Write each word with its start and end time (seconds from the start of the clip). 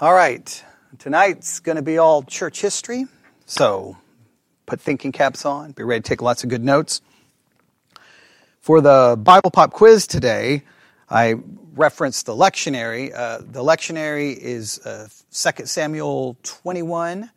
All 0.00 0.14
right, 0.14 0.64
tonight's 0.98 1.60
going 1.60 1.76
to 1.76 1.82
be 1.82 1.98
all 1.98 2.22
church 2.22 2.60
history. 2.60 3.06
So 3.46 3.98
put 4.66 4.80
thinking 4.80 5.12
caps 5.12 5.44
on, 5.44 5.72
be 5.72 5.84
ready 5.84 6.02
to 6.02 6.08
take 6.08 6.22
lots 6.22 6.42
of 6.42 6.50
good 6.50 6.64
notes. 6.64 7.02
For 8.60 8.80
the 8.80 9.16
Bible 9.16 9.50
Pop 9.50 9.70
quiz 9.70 10.06
today, 10.08 10.62
I 11.08 11.34
referenced 11.74 12.26
the 12.26 12.34
lectionary. 12.34 13.12
Uh, 13.14 13.38
the 13.38 13.62
lectionary 13.62 14.36
is 14.36 14.84
uh, 14.84 15.08
2 15.30 15.66
Samuel 15.66 16.36
21, 16.42 17.30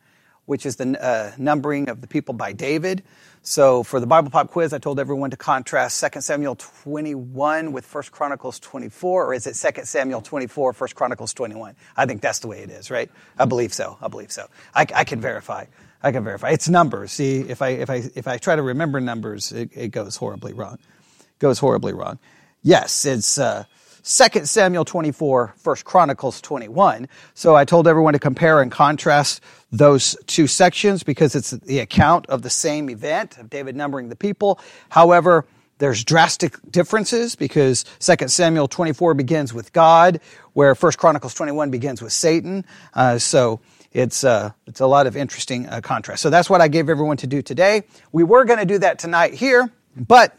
which 0.45 0.65
is 0.65 0.77
the 0.77 1.03
uh, 1.03 1.33
numbering 1.37 1.89
of 1.89 2.01
the 2.01 2.07
people 2.07 2.33
by 2.33 2.53
David. 2.53 3.03
So 3.47 3.83
for 3.83 3.99
the 3.99 4.07
Bible 4.07 4.31
Pop 4.31 4.49
quiz, 4.49 4.73
I 4.73 4.79
told 4.79 4.99
everyone 4.99 5.29
to 5.29 5.37
contrast 5.37 6.03
2 6.03 6.19
Samuel 6.19 6.55
21 6.55 7.73
with 7.73 7.93
1 7.93 8.03
Chronicles 8.09 8.59
24, 8.59 9.27
or 9.27 9.33
is 9.35 9.45
it 9.45 9.53
2 9.53 9.85
Samuel 9.85 10.21
24, 10.21 10.73
1 10.73 10.89
Chronicles 10.95 11.31
21? 11.31 11.75
I 11.95 12.07
think 12.07 12.21
that's 12.21 12.39
the 12.39 12.47
way 12.47 12.63
it 12.63 12.71
is, 12.71 12.89
right? 12.89 13.07
I 13.37 13.45
believe 13.45 13.71
so. 13.71 13.99
I 14.01 14.07
believe 14.07 14.31
so. 14.31 14.47
I, 14.73 14.87
I 14.95 15.03
can 15.03 15.21
verify. 15.21 15.65
I 16.01 16.11
can 16.11 16.23
verify. 16.23 16.49
It's 16.49 16.67
numbers. 16.67 17.11
See, 17.11 17.41
if 17.41 17.61
I, 17.61 17.69
if 17.69 17.91
I, 17.91 18.09
if 18.15 18.27
I 18.27 18.39
try 18.39 18.55
to 18.55 18.63
remember 18.63 18.99
numbers, 18.99 19.51
it, 19.51 19.69
it 19.75 19.89
goes 19.89 20.15
horribly 20.15 20.53
wrong. 20.53 20.79
It 21.19 21.37
Goes 21.37 21.59
horribly 21.59 21.93
wrong. 21.93 22.17
Yes, 22.63 23.05
it's, 23.05 23.37
uh, 23.37 23.65
2 24.05 24.45
Samuel 24.45 24.85
24, 24.85 25.55
1 25.63 25.75
Chronicles 25.83 26.39
21. 26.39 27.07
So 27.33 27.55
I 27.55 27.65
told 27.65 27.87
everyone 27.87 28.13
to 28.13 28.19
compare 28.19 28.61
and 28.61 28.71
contrast 28.71 29.41
those 29.77 30.15
two 30.27 30.47
sections 30.47 31.03
because 31.03 31.35
it's 31.35 31.51
the 31.51 31.79
account 31.79 32.25
of 32.27 32.41
the 32.41 32.49
same 32.49 32.89
event 32.89 33.37
of 33.37 33.49
David 33.49 33.75
numbering 33.75 34.09
the 34.09 34.15
people. 34.15 34.59
However, 34.89 35.45
there's 35.77 36.03
drastic 36.03 36.55
differences 36.71 37.35
because 37.35 37.83
2 37.99 38.27
Samuel 38.29 38.67
24 38.67 39.13
begins 39.13 39.53
with 39.53 39.73
God, 39.73 40.21
where 40.53 40.73
1 40.73 40.91
Chronicles 40.93 41.33
21 41.33 41.69
begins 41.69 42.01
with 42.01 42.13
Satan. 42.13 42.65
Uh, 42.93 43.17
so 43.17 43.59
it's, 43.91 44.23
uh, 44.23 44.51
it's 44.67 44.79
a 44.79 44.87
lot 44.87 45.05
of 45.05 45.17
interesting 45.17 45.67
uh, 45.67 45.81
contrast. 45.81 46.21
So 46.21 46.29
that's 46.29 46.49
what 46.49 46.61
I 46.61 46.69
gave 46.69 46.89
everyone 46.89 47.17
to 47.17 47.27
do 47.27 47.41
today. 47.41 47.83
We 48.13 48.23
were 48.23 48.45
going 48.45 48.59
to 48.59 48.65
do 48.65 48.79
that 48.79 48.99
tonight 48.99 49.33
here, 49.33 49.69
but 49.95 50.37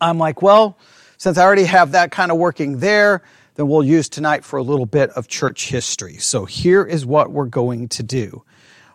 I'm 0.00 0.18
like, 0.18 0.42
well, 0.42 0.76
since 1.16 1.38
I 1.38 1.44
already 1.44 1.64
have 1.64 1.92
that 1.92 2.10
kind 2.10 2.30
of 2.30 2.36
working 2.36 2.78
there, 2.78 3.22
then 3.56 3.68
we'll 3.68 3.82
use 3.82 4.08
tonight 4.08 4.44
for 4.44 4.58
a 4.58 4.62
little 4.62 4.86
bit 4.86 5.10
of 5.10 5.28
church 5.28 5.68
history. 5.68 6.16
So 6.18 6.44
here 6.44 6.84
is 6.84 7.04
what 7.04 7.30
we're 7.30 7.46
going 7.46 7.88
to 7.88 8.02
do. 8.02 8.44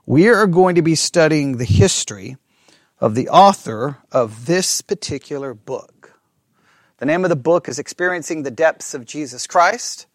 We 0.06 0.30
are 0.30 0.48
going 0.48 0.76
to 0.76 0.82
be 0.82 0.96
studying 0.96 1.58
the 1.58 1.66
history 1.66 2.38
of 3.00 3.16
the 3.16 3.30
author 3.30 3.98
of 4.12 4.46
this 4.46 4.82
particular 4.82 5.54
book. 5.54 6.20
The 6.98 7.06
name 7.06 7.26
of 7.26 7.30
the 7.30 7.36
book 7.36 7.68
is 7.68 7.80
Experiencing 7.80 8.44
the 8.44 8.52
Depths 8.52 8.94
of 8.94 9.06
Jesus 9.06 9.48
Christ. 9.48 10.06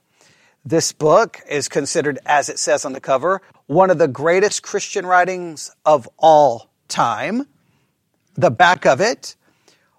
This 0.65 0.93
book 0.93 1.41
is 1.49 1.69
considered, 1.69 2.19
as 2.25 2.49
it 2.49 2.59
says 2.59 2.85
on 2.85 2.93
the 2.93 3.01
cover, 3.01 3.43
one 3.67 3.91
of 3.91 3.99
the 3.99 4.09
greatest 4.09 4.63
Christian 4.63 5.05
writings 5.05 5.71
of 5.85 6.09
all 6.19 6.71
time. 6.89 7.47
The 8.35 8.51
back 8.51 8.87
of 8.87 9.01
it 9.01 9.37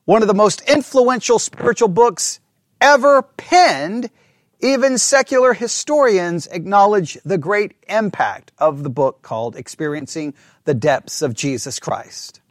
one 0.08 0.22
of 0.22 0.30
the 0.30 0.34
most 0.34 0.62
influential 0.70 1.38
spiritual 1.38 1.90
books 1.90 2.40
ever 2.80 3.24
penned. 3.24 4.10
Even 4.60 4.98
secular 4.98 5.54
historians 5.54 6.48
acknowledge 6.48 7.18
the 7.24 7.38
great 7.38 7.74
impact 7.88 8.52
of 8.58 8.84
the 8.84 8.90
book 8.90 9.22
called 9.22 9.56
Experiencing 9.56 10.34
the 10.66 10.74
Depths 10.74 11.22
of 11.22 11.36
Jesus 11.36 11.80
Christ. 11.80 12.42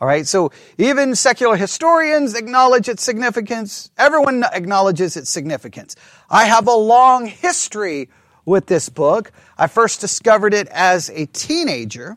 All 0.00 0.06
right, 0.06 0.26
so 0.26 0.52
even 0.78 1.14
secular 1.14 1.56
historians 1.56 2.34
acknowledge 2.34 2.88
its 2.88 3.02
significance. 3.02 3.90
Everyone 3.98 4.44
acknowledges 4.44 5.16
its 5.16 5.28
significance. 5.28 5.96
I 6.30 6.44
have 6.44 6.68
a 6.68 6.74
long 6.74 7.26
history 7.26 8.08
with 8.44 8.66
this 8.66 8.88
book. 8.88 9.32
I 9.58 9.66
first 9.66 10.00
discovered 10.00 10.54
it 10.54 10.68
as 10.68 11.10
a 11.10 11.26
teenager 11.26 12.16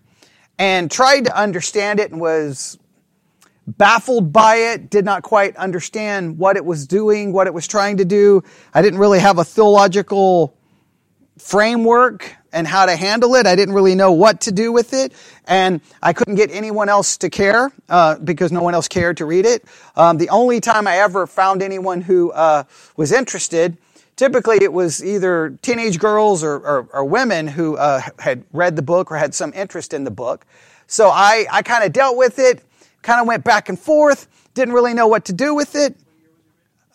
and 0.57 0.89
tried 0.89 1.25
to 1.25 1.35
understand 1.35 1.99
it 1.99 2.11
and 2.11 2.21
was 2.21 2.77
baffled 3.67 4.33
by 4.33 4.55
it, 4.55 4.89
did 4.89 5.05
not 5.05 5.23
quite 5.23 5.55
understand 5.57 6.37
what 6.37 6.57
it 6.57 6.65
was 6.65 6.85
doing, 6.87 7.31
what 7.31 7.47
it 7.47 7.53
was 7.53 7.67
trying 7.67 7.97
to 7.97 8.05
do. 8.05 8.43
I 8.73 8.81
didn't 8.81 8.99
really 8.99 9.19
have 9.19 9.39
a 9.39 9.43
theological 9.43 10.57
framework 11.37 12.35
and 12.51 12.67
how 12.67 12.85
to 12.85 12.95
handle 12.95 13.35
it. 13.35 13.47
I 13.47 13.55
didn't 13.55 13.73
really 13.73 13.95
know 13.95 14.11
what 14.11 14.41
to 14.41 14.51
do 14.51 14.71
with 14.71 14.93
it, 14.93 15.13
and 15.45 15.81
I 16.01 16.13
couldn't 16.13 16.35
get 16.35 16.51
anyone 16.51 16.87
else 16.87 17.17
to 17.17 17.29
care 17.29 17.71
uh, 17.89 18.19
because 18.19 18.51
no 18.51 18.61
one 18.61 18.75
else 18.75 18.87
cared 18.87 19.17
to 19.17 19.25
read 19.25 19.45
it. 19.45 19.65
Um, 19.95 20.17
the 20.17 20.29
only 20.29 20.59
time 20.61 20.87
I 20.87 20.97
ever 20.97 21.25
found 21.25 21.63
anyone 21.63 22.01
who 22.01 22.31
uh, 22.31 22.63
was 22.95 23.11
interested, 23.11 23.77
typically 24.15 24.57
it 24.61 24.71
was 24.71 25.03
either 25.03 25.57
teenage 25.61 25.97
girls 25.99 26.43
or, 26.43 26.55
or, 26.55 26.87
or 26.93 27.05
women 27.05 27.47
who 27.47 27.77
uh, 27.77 28.01
had 28.19 28.43
read 28.53 28.75
the 28.75 28.83
book 28.83 29.11
or 29.11 29.17
had 29.17 29.33
some 29.33 29.51
interest 29.53 29.93
in 29.93 30.03
the 30.03 30.11
book. 30.11 30.45
So 30.85 31.09
I, 31.09 31.47
I 31.51 31.63
kind 31.63 31.83
of 31.83 31.91
dealt 31.91 32.17
with 32.17 32.37
it 32.37 32.63
kind 33.03 33.21
of 33.21 33.27
went 33.27 33.43
back 33.43 33.69
and 33.69 33.79
forth, 33.79 34.27
didn't 34.53 34.73
really 34.73 34.93
know 34.93 35.07
what 35.07 35.25
to 35.25 35.33
do 35.33 35.53
with 35.53 35.75
it. 35.75 35.95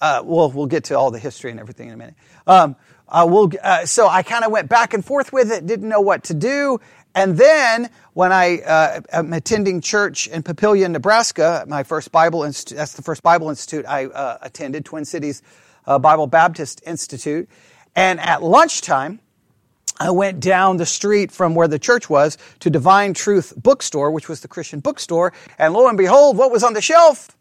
Uh, 0.01 0.23
well, 0.25 0.51
we'll 0.51 0.67
get 0.67 0.85
to 0.85 0.99
all 0.99 1.11
the 1.11 1.19
history 1.19 1.51
and 1.51 1.61
everything 1.61 1.89
in 1.89 1.95
a 1.95 1.97
minute. 1.97 2.15
Um, 2.47 2.77
uh, 3.09 3.27
we'll, 3.29 3.51
uh, 3.63 3.87
so 3.87 4.09
I 4.09 4.23
kind 4.23 4.45
of 4.45 4.53
went 4.53 4.69
back 4.69 4.95
and 4.95 5.05
forth 5.05 5.33
with 5.33 5.51
it, 5.51 5.67
didn't 5.67 5.89
know 5.89 6.01
what 6.01 6.25
to 6.25 6.35
do. 6.35 6.81
And 7.15 7.37
then 7.37 7.91
when 8.13 8.33
I 8.33 8.59
uh, 8.59 9.01
am 9.13 9.33
attending 9.33 9.81
church 9.81 10.27
in 10.29 10.43
Papillion, 10.43 10.91
Nebraska, 10.91 11.65
my 11.67 11.83
first 11.83 12.13
Bible 12.13 12.45
institute, 12.45 12.77
that's 12.77 12.95
the 12.95 13.03
first 13.03 13.23
Bible 13.23 13.49
institute 13.49 13.87
I 13.87 14.07
uh, 14.07 14.39
attended, 14.43 14.85
Twin 14.85 15.05
Cities 15.05 15.43
uh, 15.89 15.99
Bible 15.99 16.27
Baptist 16.27 16.83
Institute. 16.87 17.49
And 17.97 18.21
at 18.21 18.43
lunchtime, 18.43 19.21
I 19.99 20.11
went 20.11 20.41
down 20.41 20.77
the 20.77 20.87
street 20.87 21.33
from 21.33 21.55
where 21.55 21.69
the 21.69 21.79
church 21.79 22.09
was 22.09 22.39
to 22.61 22.71
Divine 22.71 23.15
Truth 23.15 23.55
Bookstore, 23.57 24.11
which 24.11 24.29
was 24.29 24.41
the 24.41 24.49
Christian 24.49 24.81
bookstore, 24.81 25.33
and 25.59 25.75
lo 25.75 25.89
and 25.89 25.99
behold, 25.99 26.37
what 26.37 26.53
was 26.53 26.63
on 26.63 26.75
the 26.75 26.81
shelf? 26.81 27.37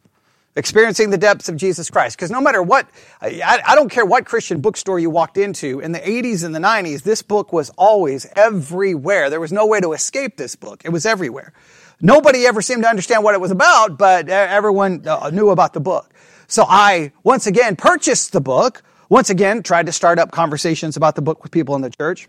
Experiencing 0.56 1.12
the 1.12 1.20
depths 1.20 1.50
of 1.50 1.56
Jesus 1.56 1.92
Christ. 1.92 2.18
Because 2.18 2.32
no 2.32 2.42
matter 2.42 2.64
what, 2.64 2.90
I, 3.22 3.62
I, 3.64 3.76
don't 3.76 3.92
care 3.92 4.04
what 4.04 4.26
Christian 4.26 4.60
bookstore 4.60 4.98
you 4.98 5.12
walked 5.12 5.38
into, 5.38 5.80
in 5.80 5.92
the 5.92 6.00
80s 6.00 6.44
and 6.44 6.56
the 6.56 6.60
90s, 6.60 7.04
this 7.04 7.22
book 7.22 7.54
was 7.54 7.70
always 7.78 8.26
everywhere. 8.36 9.30
There 9.30 9.40
was 9.40 9.52
no 9.52 9.68
way 9.68 9.80
to 9.82 9.94
escape 9.94 10.36
this 10.36 10.56
book. 10.56 10.82
It 10.84 10.90
was 10.90 11.06
everywhere. 11.06 11.54
Nobody 12.02 12.48
ever 12.48 12.64
seemed 12.64 12.82
to 12.84 12.90
understand 12.90 13.24
what 13.24 13.36
it 13.36 13.42
was 13.42 13.52
about, 13.52 14.00
but 14.00 14.30
everyone 14.30 15.04
uh, 15.08 15.30
knew 15.32 15.52
about 15.52 15.74
the 15.74 15.80
book. 15.80 16.12
So 16.48 16.66
I, 16.68 17.12
once 17.24 17.46
again, 17.46 17.76
purchased 17.76 18.32
the 18.34 18.42
book. 18.42 18.82
Once 19.10 19.30
again, 19.30 19.62
tried 19.62 19.86
to 19.86 19.92
start 19.92 20.18
up 20.18 20.32
conversations 20.32 20.98
about 20.98 21.14
the 21.14 21.22
book 21.22 21.44
with 21.44 21.52
people 21.52 21.76
in 21.76 21.82
the 21.84 21.92
church. 21.92 22.28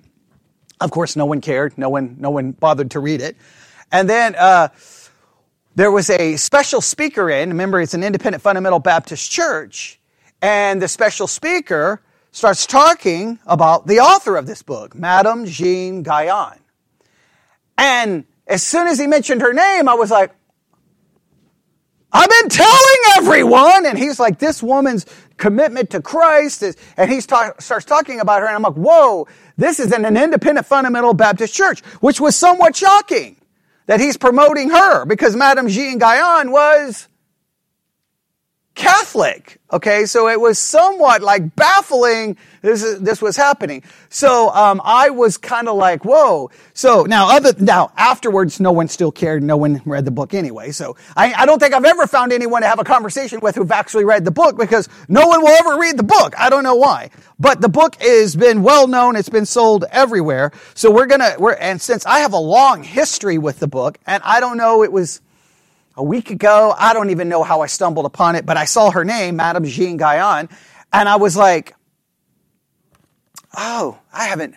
Of 0.81 0.91
course, 0.91 1.17
no 1.17 1.27
one 1.27 1.41
cared. 1.41 1.77
No 1.77 1.89
one, 1.89 2.17
no 2.19 2.31
one 2.31 2.53
bothered 2.53 2.93
to 2.93 3.01
read 3.01 3.21
it. 3.21 3.37
And 3.91 4.09
then, 4.09 4.35
uh, 4.35 4.69
there 5.75 5.93
was 5.93 6.11
a 6.11 6.37
special 6.37 6.81
speaker 6.81 7.31
in. 7.31 7.51
Remember, 7.51 7.81
it's 7.81 7.95
an 7.95 8.03
independent 8.03 8.43
fundamental 8.43 8.81
Baptist 8.81 9.31
church. 9.31 10.01
And 10.43 10.83
the 10.83 10.89
special 10.89 11.29
speaker 11.29 12.03
starts 12.33 12.67
talking 12.67 13.39
about 13.47 13.87
the 13.87 14.01
author 14.01 14.37
of 14.37 14.47
this 14.47 14.63
book, 14.63 14.95
Madame 14.95 15.47
Jeanne 15.47 16.03
Guyon. 16.03 16.59
And 17.77 18.25
as 18.47 18.63
soon 18.63 18.89
as 18.89 18.99
he 18.99 19.07
mentioned 19.07 19.41
her 19.41 19.53
name, 19.53 19.89
I 19.89 19.95
was 19.95 20.11
like, 20.11 20.33
I've 22.19 22.29
been 22.29 22.49
telling 22.49 22.99
everyone. 23.19 23.87
And 23.87 23.97
he's 23.97 24.19
like, 24.19 24.41
this 24.41 24.61
woman's 24.61 25.07
commitment 25.37 25.91
to 25.91 26.03
Christ 26.03 26.65
is, 26.65 26.77
and 26.97 27.09
he 27.11 27.21
start, 27.21 27.63
starts 27.63 27.85
talking 27.85 28.19
about 28.19 28.41
her. 28.41 28.49
And 28.49 28.57
I'm 28.57 28.63
like, 28.63 28.75
whoa, 28.75 29.29
this 29.57 29.79
is 29.79 29.93
in 29.93 30.05
an 30.05 30.17
independent 30.17 30.67
fundamental 30.67 31.15
Baptist 31.15 31.55
church, 31.55 31.81
which 32.01 32.21
was 32.21 32.35
somewhat 32.35 32.75
shocking 32.75 33.37
that 33.87 34.01
he's 34.01 34.17
promoting 34.17 34.71
her 34.71 35.05
because 35.05 35.37
Madame 35.37 35.69
Jeanne 35.69 35.99
Guyon 35.99 36.51
was 36.51 37.09
Catholic. 38.79 39.59
Okay, 39.73 40.07
so 40.07 40.29
it 40.29 40.41
was 40.41 40.57
somewhat 40.57 41.21
like 41.21 41.57
baffling 41.57 42.37
this, 42.63 42.99
this 43.01 43.21
was 43.21 43.37
happening. 43.37 43.83
So 44.09 44.51
um, 44.51 44.81
I 44.85 45.11
was 45.11 45.37
kind 45.37 45.69
of 45.69 45.77
like, 45.77 46.05
whoa. 46.05 46.51
So 46.75 47.03
now, 47.03 47.37
other 47.37 47.53
now 47.59 47.91
afterwards, 47.97 48.61
no 48.61 48.71
one 48.71 48.87
still 48.87 49.11
cared. 49.11 49.43
No 49.43 49.57
one 49.57 49.83
read 49.85 50.05
the 50.05 50.13
book 50.13 50.33
anyway. 50.33 50.71
So 50.71 50.97
I, 51.17 51.33
I 51.35 51.45
don't 51.45 51.59
think 51.59 51.75
I've 51.75 51.85
ever 51.85 52.07
found 52.07 52.33
anyone 52.33 52.63
to 52.63 52.69
have 52.69 52.79
a 52.79 52.85
conversation 52.85 53.41
with 53.41 53.57
who've 53.57 53.73
actually 53.73 54.05
read 54.05 54.25
the 54.25 54.31
book 54.31 54.57
because 54.57 54.89
no 55.09 55.27
one 55.27 55.43
will 55.43 55.49
ever 55.49 55.77
read 55.77 55.99
the 55.99 56.05
book. 56.05 56.35
I 56.39 56.49
don't 56.49 56.63
know 56.63 56.77
why, 56.77 57.11
but 57.41 57.61
the 57.61 57.69
book 57.69 58.01
has 58.01 58.37
been 58.37 58.63
well 58.63 58.87
known. 58.87 59.17
It's 59.17 59.29
been 59.29 59.47
sold 59.47 59.87
everywhere. 59.91 60.53
So 60.75 60.91
we're 60.93 61.07
gonna 61.07 61.35
we're 61.37 61.55
and 61.55 61.83
since 61.83 62.07
I 62.07 62.21
have 62.21 62.33
a 62.33 62.39
long 62.39 62.85
history 62.85 63.39
with 63.39 63.59
the 63.59 63.69
book, 63.69 63.99
and 64.07 64.23
I 64.25 64.39
don't 64.39 64.57
know, 64.57 64.85
it 64.85 64.93
was 64.93 65.21
a 65.99 66.03
week 66.03 66.31
ago. 66.31 66.75
I 66.79 66.95
don't 66.95 67.11
even 67.11 67.29
know 67.29 67.43
how 67.43 67.61
I 67.61 67.67
stumbled 67.67 68.07
upon 68.07 68.37
it, 68.37 68.47
but 68.47 68.57
I 68.57 68.65
saw 68.65 68.91
her 68.93 69.05
name, 69.05 69.37
Madame 69.37 69.65
Jeanne 69.65 69.97
Guyon, 69.97 70.49
and 70.93 71.09
I 71.09 71.17
was 71.17 71.37
like, 71.37 71.75
oh, 73.57 73.99
I 74.13 74.27
haven't, 74.27 74.55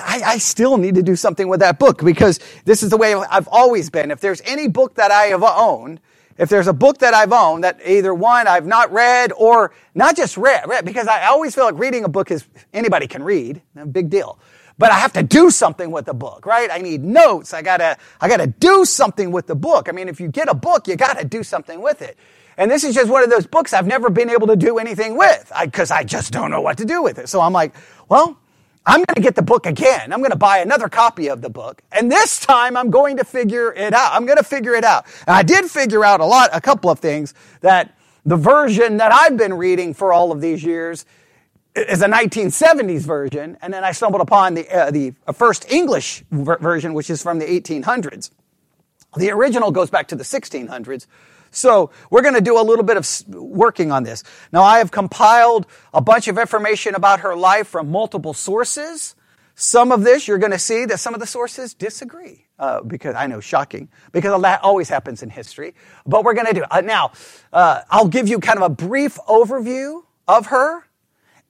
I, 0.00 0.22
I, 0.24 0.38
still 0.38 0.76
need 0.78 0.94
to 0.94 1.02
do 1.02 1.16
something 1.16 1.48
with 1.48 1.60
that 1.60 1.78
book 1.78 2.04
because 2.04 2.38
this 2.64 2.82
is 2.82 2.90
the 2.90 2.96
way 2.96 3.14
I've 3.14 3.48
always 3.48 3.90
been. 3.90 4.10
If 4.10 4.20
there's 4.20 4.40
any 4.44 4.68
book 4.68 4.94
that 4.94 5.10
I 5.10 5.24
have 5.24 5.42
owned, 5.42 6.00
if 6.38 6.48
there's 6.48 6.68
a 6.68 6.72
book 6.72 6.98
that 6.98 7.14
I've 7.14 7.32
owned 7.32 7.64
that 7.64 7.80
either 7.84 8.14
one 8.14 8.46
I've 8.46 8.66
not 8.66 8.92
read 8.92 9.32
or 9.36 9.72
not 9.94 10.16
just 10.16 10.36
read, 10.36 10.68
read 10.68 10.84
because 10.84 11.08
I 11.08 11.26
always 11.26 11.54
feel 11.54 11.64
like 11.64 11.78
reading 11.78 12.04
a 12.04 12.08
book 12.08 12.30
is 12.30 12.46
anybody 12.72 13.08
can 13.08 13.22
read, 13.24 13.60
a 13.74 13.86
big 13.86 14.08
deal. 14.08 14.38
But 14.78 14.92
I 14.92 14.96
have 14.96 15.12
to 15.14 15.22
do 15.22 15.50
something 15.50 15.90
with 15.90 16.04
the 16.04 16.14
book, 16.14 16.46
right? 16.46 16.70
I 16.70 16.78
need 16.78 17.02
notes. 17.02 17.54
I 17.54 17.62
gotta, 17.62 17.96
I 18.20 18.28
gotta 18.28 18.46
do 18.46 18.84
something 18.84 19.30
with 19.32 19.46
the 19.46 19.54
book. 19.54 19.88
I 19.88 19.92
mean, 19.92 20.08
if 20.08 20.20
you 20.20 20.28
get 20.28 20.48
a 20.48 20.54
book, 20.54 20.86
you 20.86 20.96
gotta 20.96 21.24
do 21.24 21.42
something 21.42 21.80
with 21.80 22.02
it. 22.02 22.18
And 22.58 22.70
this 22.70 22.84
is 22.84 22.94
just 22.94 23.10
one 23.10 23.22
of 23.22 23.30
those 23.30 23.46
books 23.46 23.72
I've 23.72 23.86
never 23.86 24.10
been 24.10 24.30
able 24.30 24.46
to 24.48 24.56
do 24.56 24.78
anything 24.78 25.16
with 25.16 25.52
because 25.62 25.90
I, 25.90 25.98
I 25.98 26.04
just 26.04 26.32
don't 26.32 26.50
know 26.50 26.60
what 26.60 26.78
to 26.78 26.84
do 26.84 27.02
with 27.02 27.18
it. 27.18 27.28
So 27.28 27.40
I'm 27.40 27.52
like, 27.52 27.74
well, 28.08 28.38
I'm 28.86 28.98
going 28.98 29.16
to 29.16 29.20
get 29.20 29.34
the 29.34 29.42
book 29.42 29.66
again. 29.66 30.12
I'm 30.12 30.20
going 30.20 30.30
to 30.30 30.36
buy 30.36 30.58
another 30.58 30.88
copy 30.88 31.28
of 31.28 31.42
the 31.42 31.50
book. 31.50 31.82
And 31.92 32.10
this 32.10 32.38
time 32.40 32.76
I'm 32.76 32.90
going 32.90 33.16
to 33.18 33.24
figure 33.24 33.72
it 33.74 33.92
out. 33.92 34.12
I'm 34.14 34.26
going 34.26 34.38
to 34.38 34.44
figure 34.44 34.74
it 34.74 34.84
out. 34.84 35.06
And 35.26 35.36
I 35.36 35.42
did 35.42 35.66
figure 35.66 36.04
out 36.04 36.20
a 36.20 36.24
lot, 36.24 36.50
a 36.52 36.60
couple 36.60 36.90
of 36.90 37.00
things 37.00 37.34
that 37.62 37.96
the 38.24 38.36
version 38.36 38.98
that 38.98 39.12
I've 39.12 39.36
been 39.36 39.54
reading 39.54 39.92
for 39.92 40.12
all 40.12 40.32
of 40.32 40.40
these 40.40 40.62
years 40.64 41.04
is 41.76 42.02
a 42.02 42.08
1970s 42.08 43.02
version. 43.02 43.58
And 43.60 43.72
then 43.72 43.84
I 43.84 43.92
stumbled 43.92 44.22
upon 44.22 44.54
the, 44.54 44.68
uh, 44.68 44.90
the 44.90 45.12
first 45.34 45.70
English 45.70 46.24
ver- 46.30 46.58
version, 46.58 46.94
which 46.94 47.10
is 47.10 47.22
from 47.22 47.38
the 47.38 47.46
1800s. 47.46 48.30
The 49.16 49.30
original 49.30 49.70
goes 49.70 49.90
back 49.90 50.08
to 50.08 50.16
the 50.16 50.24
1600s. 50.24 51.06
So 51.50 51.90
we're 52.10 52.22
going 52.22 52.34
to 52.34 52.40
do 52.40 52.58
a 52.58 52.62
little 52.62 52.84
bit 52.84 52.96
of 52.96 53.08
working 53.28 53.90
on 53.90 54.02
this. 54.02 54.22
Now 54.52 54.62
I 54.62 54.78
have 54.78 54.90
compiled 54.90 55.66
a 55.94 56.00
bunch 56.00 56.28
of 56.28 56.38
information 56.38 56.94
about 56.94 57.20
her 57.20 57.34
life 57.34 57.68
from 57.68 57.90
multiple 57.90 58.34
sources. 58.34 59.14
Some 59.54 59.90
of 59.90 60.02
this 60.02 60.28
you're 60.28 60.38
going 60.38 60.52
to 60.52 60.58
see 60.58 60.84
that 60.86 60.98
some 60.98 61.14
of 61.14 61.20
the 61.20 61.26
sources 61.26 61.72
disagree. 61.72 62.46
Uh, 62.58 62.80
because 62.82 63.14
I 63.14 63.26
know, 63.26 63.38
shocking, 63.38 63.90
because 64.12 64.40
that 64.40 64.62
always 64.62 64.88
happens 64.88 65.22
in 65.22 65.28
history. 65.28 65.74
But 66.06 66.24
we're 66.24 66.32
going 66.32 66.46
to 66.46 66.54
do 66.54 66.62
it. 66.62 66.68
Uh, 66.70 66.80
now, 66.80 67.12
uh, 67.52 67.82
I'll 67.90 68.08
give 68.08 68.28
you 68.28 68.38
kind 68.38 68.58
of 68.58 68.62
a 68.62 68.70
brief 68.70 69.18
overview 69.28 70.04
of 70.26 70.46
her, 70.46 70.86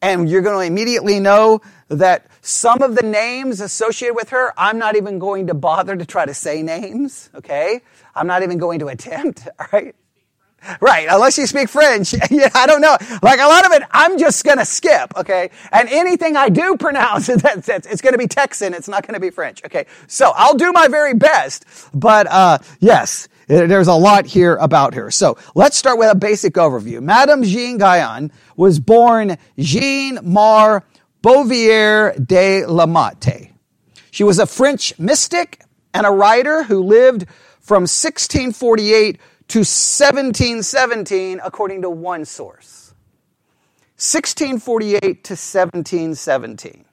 and 0.03 0.29
you're 0.29 0.43
going 0.43 0.59
to 0.59 0.73
immediately 0.73 1.21
know 1.21 1.61
that 1.89 2.27
some 2.43 2.83
of 2.83 2.95
the 2.95 3.03
names 3.03 3.61
associated 3.61 4.15
with 4.15 4.31
her, 4.31 4.53
I'm 4.57 4.79
not 4.79 4.97
even 4.97 5.19
going 5.19 5.47
to 5.49 5.55
bother 5.55 5.97
to 5.97 6.05
try 6.07 6.27
to 6.27 6.35
say 6.35 6.63
names, 6.63 7.31
okay? 7.35 7.81
I'm 8.15 8.27
not 8.27 8.43
even 8.43 8.59
going 8.59 8.79
to 8.81 8.89
attempt, 8.89 9.49
all 9.59 9.67
right? 9.73 9.95
Right, 10.81 11.07
unless 11.11 11.39
you 11.39 11.47
speak 11.47 11.69
French. 11.69 12.13
yeah, 12.31 12.51
I 12.55 12.67
don't 12.67 12.81
know. 12.81 12.97
Like 13.23 13.39
a 13.41 13.47
lot 13.47 13.67
of 13.67 13.73
it, 13.73 13.83
I'm 13.93 14.19
just 14.19 14.45
gonna 14.45 14.65
skip, 14.65 15.17
okay? 15.17 15.51
And 15.71 15.89
anything 15.89 16.37
I 16.37 16.49
do 16.49 16.77
pronounce, 16.77 17.27
that's, 17.29 17.69
it's 17.69 18.01
gonna 18.01 18.19
be 18.19 18.27
Texan, 18.27 18.75
it's 18.75 18.89
not 18.89 19.07
gonna 19.07 19.21
be 19.21 19.31
French, 19.31 19.65
okay? 19.65 19.87
So 20.09 20.33
I'll 20.35 20.57
do 20.57 20.73
my 20.73 20.89
very 20.89 21.15
best, 21.15 21.65
but, 21.95 22.27
uh, 22.27 22.59
yes, 22.81 23.29
there's 23.47 23.89
a 23.89 23.95
lot 23.95 24.27
here 24.27 24.57
about 24.57 24.95
her. 24.95 25.11
So 25.11 25.39
let's 25.55 25.77
start 25.77 25.99
with 25.99 26.11
a 26.11 26.17
basic 26.17 26.55
overview. 26.55 27.01
Madame 27.01 27.43
Jeanne 27.45 27.79
Guyon 27.79 28.33
was 28.57 28.81
born 28.81 29.39
Jeanne 29.59 30.19
Mar 30.23 30.85
Bouvier 31.23 32.15
de 32.19 32.63
Lamotte. 32.63 33.53
She 34.11 34.25
was 34.25 34.39
a 34.39 34.47
French 34.47 34.99
mystic 34.99 35.63
and 35.95 36.07
a 36.07 36.11
writer 36.11 36.63
who 36.65 36.83
lived 36.83 37.27
from 37.61 37.83
1648 37.83 39.19
to 39.49 39.59
1717, 39.59 41.41
according 41.45 41.83
to 41.83 41.91
one 41.91 42.25
source. 42.25 42.95
1648 43.97 45.01
to 45.01 45.33
1717. 45.33 46.85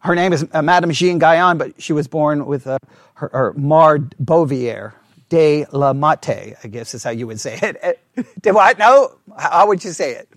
Her 0.00 0.14
name 0.14 0.32
is 0.32 0.46
uh, 0.52 0.62
Madame 0.62 0.92
Jeanne 0.92 1.18
Guyon, 1.18 1.58
but 1.58 1.82
she 1.82 1.92
was 1.92 2.06
born 2.06 2.46
with 2.46 2.66
uh, 2.66 2.78
her, 3.14 3.30
her 3.32 3.52
Mar 3.54 3.98
Bouvier 3.98 4.94
de 5.28 5.66
la 5.72 5.92
Motte, 5.92 6.56
I 6.62 6.68
guess 6.68 6.94
is 6.94 7.04
how 7.04 7.10
you 7.10 7.26
would 7.26 7.40
say 7.40 7.58
it. 7.62 8.00
Did 8.40 8.54
what? 8.54 8.78
No? 8.78 9.16
How 9.36 9.66
would 9.68 9.84
you 9.84 9.92
say 9.92 10.12
it? 10.12 10.28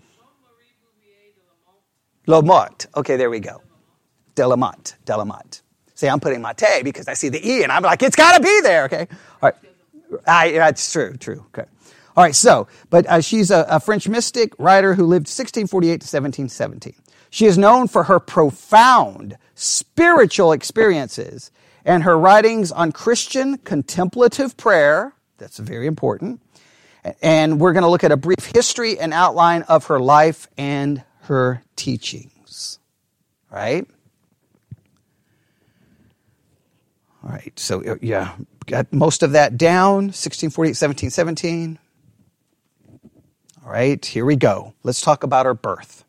La 2.26 2.40
Lamotte. 2.40 2.86
Okay, 2.96 3.16
there 3.16 3.30
we 3.30 3.40
go. 3.40 3.62
De 4.34 4.46
la 4.46 4.56
Motte. 4.56 4.94
De 5.04 5.16
la 5.16 5.24
Motte. 5.24 5.62
See, 5.94 6.08
I'm 6.08 6.20
putting 6.20 6.42
mate 6.42 6.82
because 6.84 7.08
I 7.08 7.14
see 7.14 7.28
the 7.28 7.46
E 7.46 7.62
and 7.62 7.70
I'm 7.70 7.82
like, 7.82 8.02
it's 8.02 8.16
got 8.16 8.36
to 8.36 8.42
be 8.42 8.60
there, 8.62 8.84
okay? 8.84 9.06
All 9.42 9.50
right. 9.50 9.54
I, 10.26 10.52
that's 10.52 10.92
true, 10.92 11.16
true, 11.16 11.44
okay. 11.48 11.68
All 12.16 12.24
right, 12.24 12.34
so, 12.34 12.68
but 12.90 13.06
uh, 13.06 13.20
she's 13.20 13.50
a, 13.50 13.64
a 13.68 13.80
French 13.80 14.08
mystic 14.08 14.52
writer 14.58 14.94
who 14.94 15.04
lived 15.04 15.26
1648 15.26 15.88
to 15.88 15.94
1717. 16.04 16.94
She 17.30 17.46
is 17.46 17.56
known 17.56 17.88
for 17.88 18.04
her 18.04 18.20
profound 18.20 19.38
spiritual 19.54 20.52
experiences 20.52 21.50
and 21.84 22.02
her 22.04 22.18
writings 22.18 22.72
on 22.72 22.92
Christian 22.92 23.58
contemplative 23.58 24.56
prayer. 24.56 25.14
That's 25.38 25.58
very 25.58 25.86
important. 25.86 26.40
And 27.20 27.60
we're 27.60 27.72
going 27.72 27.82
to 27.82 27.88
look 27.90 28.04
at 28.04 28.12
a 28.12 28.16
brief 28.16 28.52
history 28.54 28.98
and 28.98 29.12
outline 29.12 29.62
of 29.62 29.86
her 29.86 29.98
life 29.98 30.46
and 30.56 31.02
her 31.22 31.62
teachings. 31.74 32.78
Right? 33.50 33.86
All 37.24 37.30
right, 37.30 37.52
so 37.56 37.84
uh, 37.84 37.96
yeah, 38.00 38.34
got 38.66 38.92
most 38.92 39.22
of 39.22 39.32
that 39.32 39.56
down 39.56 40.06
1648, 40.10 40.70
1717. 40.70 41.78
All 43.64 43.72
right, 43.72 44.04
here 44.04 44.24
we 44.24 44.34
go. 44.34 44.74
Let's 44.82 45.00
talk 45.00 45.22
about 45.22 45.46
her 45.46 45.54
birth. 45.54 46.04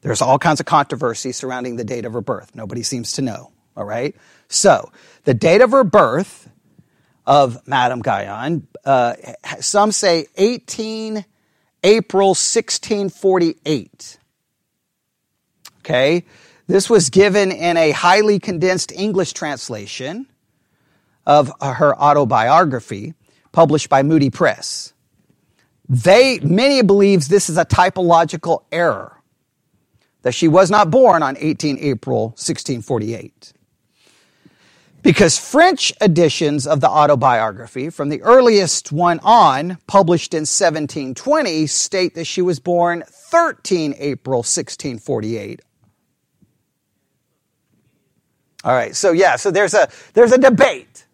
There's 0.00 0.20
all 0.20 0.40
kinds 0.40 0.58
of 0.58 0.66
controversy 0.66 1.30
surrounding 1.30 1.76
the 1.76 1.84
date 1.84 2.04
of 2.04 2.12
her 2.12 2.20
birth. 2.20 2.56
Nobody 2.56 2.82
seems 2.82 3.12
to 3.12 3.22
know. 3.22 3.52
All 3.76 3.84
right, 3.84 4.14
so 4.48 4.92
the 5.24 5.34
date 5.34 5.60
of 5.60 5.70
her 5.70 5.84
birth 5.84 6.48
of 7.26 7.66
Madame 7.66 8.00
Guyon, 8.00 8.66
uh, 8.84 9.14
some 9.60 9.92
say 9.92 10.26
18 10.36 11.24
April 11.84 12.28
1648. 12.28 14.18
Okay, 15.78 16.24
this 16.66 16.88
was 16.88 17.10
given 17.10 17.50
in 17.50 17.76
a 17.76 17.90
highly 17.90 18.38
condensed 18.38 18.92
English 18.92 19.32
translation 19.32 20.26
of 21.26 21.50
her 21.60 21.96
autobiography 21.96 23.14
published 23.52 23.88
by 23.88 24.02
Moody 24.02 24.30
Press. 24.30 24.92
They, 25.88 26.40
many 26.40 26.82
believes 26.82 27.28
this 27.28 27.50
is 27.50 27.58
a 27.58 27.64
typological 27.64 28.64
error, 28.72 29.20
that 30.22 30.34
she 30.34 30.48
was 30.48 30.70
not 30.70 30.90
born 30.90 31.22
on 31.22 31.36
18 31.38 31.78
April 31.78 32.28
1648. 32.28 33.52
Because 35.02 35.38
French 35.38 35.92
editions 36.00 36.66
of 36.66 36.80
the 36.80 36.88
autobiography, 36.88 37.90
from 37.90 38.08
the 38.08 38.22
earliest 38.22 38.92
one 38.92 39.20
on, 39.24 39.78
published 39.86 40.34
in 40.34 40.42
1720, 40.42 41.66
state 41.66 42.14
that 42.14 42.26
she 42.26 42.42
was 42.42 42.60
born 42.60 43.04
13 43.08 43.94
April 43.98 44.38
1648 44.38 45.60
all 48.64 48.74
right. 48.74 48.94
So 48.94 49.12
yeah. 49.12 49.36
So 49.36 49.50
there's 49.50 49.74
a 49.74 49.88
there's 50.14 50.32
a 50.32 50.38
debate 50.38 51.04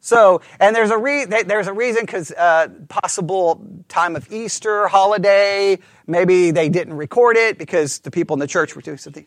so, 0.00 0.40
and 0.58 0.74
there's 0.74 0.90
a 0.90 0.98
re- 0.98 1.26
there's 1.26 1.66
a 1.68 1.72
reason 1.74 2.06
because 2.06 2.32
uh, 2.32 2.68
possible 2.88 3.64
time 3.88 4.16
of 4.16 4.32
Easter 4.32 4.88
holiday. 4.88 5.78
Maybe 6.06 6.50
they 6.52 6.70
didn't 6.70 6.94
record 6.94 7.36
it 7.36 7.58
because 7.58 8.00
the 8.00 8.10
people 8.10 8.34
in 8.34 8.40
the 8.40 8.46
church 8.46 8.74
were 8.74 8.82
doing 8.82 8.98
something. 8.98 9.26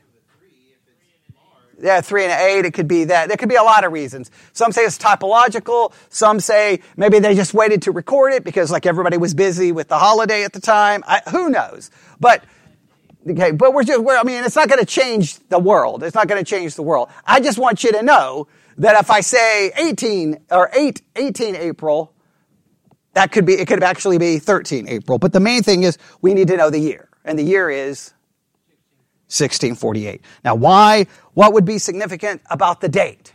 Yeah, 1.84 2.00
three 2.00 2.24
and 2.24 2.32
eight. 2.32 2.66
It 2.66 2.74
could 2.74 2.88
be 2.88 3.04
that. 3.06 3.28
There 3.28 3.36
could 3.36 3.50
be 3.50 3.56
a 3.56 3.63
lot 3.63 3.84
of 3.84 3.92
reasons. 3.92 4.32
Some 4.54 4.72
say 4.72 4.84
it's 4.84 4.98
typological. 4.98 5.92
Some 6.08 6.40
say 6.40 6.80
maybe 6.96 7.20
they 7.20 7.36
just 7.36 7.54
waited 7.54 7.82
to 7.84 7.92
record 7.92 8.32
it 8.32 8.46
because 8.46 8.72
like 8.72 8.86
everybody 8.86 9.18
was 9.18 9.34
busy 9.34 9.74
with 9.74 9.90
the 9.90 9.98
holiday 9.98 10.46
at 10.46 10.54
the 10.54 10.62
time. 10.62 11.04
I, 11.06 11.22
who 11.30 11.50
knows? 11.50 11.92
But 12.22 12.46
okay, 13.30 13.52
but 13.52 13.74
we're 13.74 13.84
just. 13.84 14.02
We're, 14.02 14.18
I 14.18 14.24
mean, 14.24 14.46
it's 14.46 14.56
not 14.56 14.70
going 14.70 14.80
to 14.80 14.86
change 14.86 15.40
the 15.50 15.60
world. 15.60 16.04
It's 16.04 16.16
not 16.16 16.30
going 16.30 16.44
to 16.44 16.50
change 16.50 16.75
the 16.75 16.84
world. 16.84 17.10
I 17.25 17.42
just 17.42 17.60
want 17.60 17.84
you 17.84 17.92
to 17.92 18.02
know 18.02 18.48
that 18.78 18.98
if 19.00 19.12
I 19.12 19.20
say 19.20 19.72
18 19.75 20.38
or 20.52 20.70
8, 20.74 21.02
18 21.18 21.56
April, 21.56 22.13
that 23.13 23.32
could 23.32 23.46
be, 23.46 23.54
it 23.54 23.68
could 23.68 23.84
actually 23.84 24.18
be 24.18 24.40
13 24.40 24.88
April. 24.88 25.20
But 25.20 25.34
the 25.34 25.40
main 25.42 25.63
thing 25.63 25.84
is 25.84 25.98
we 26.22 26.34
need 26.34 26.48
to 26.48 26.58
know 26.58 26.70
the 26.70 26.80
year. 26.80 27.10
And 27.25 27.38
the 27.38 27.44
year 27.44 27.70
is 27.70 28.13
1648. 29.27 30.22
Now, 30.44 30.56
why, 30.56 31.08
what 31.34 31.53
would 31.53 31.65
be 31.65 31.77
significant 31.77 32.42
about 32.50 32.82
the 32.82 32.89
date? 32.89 33.34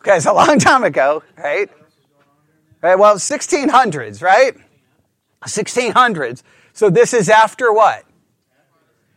Okay, 0.00 0.16
it's 0.16 0.26
a 0.26 0.32
long 0.32 0.58
time 0.58 0.84
ago, 0.84 1.22
right? 1.36 1.68
Right, 2.80 2.98
well, 2.98 3.16
1600s, 3.16 4.22
right? 4.22 4.54
1600s. 5.44 6.42
So 6.72 6.90
this 6.90 7.12
is 7.12 7.28
after 7.28 7.72
what? 7.72 8.04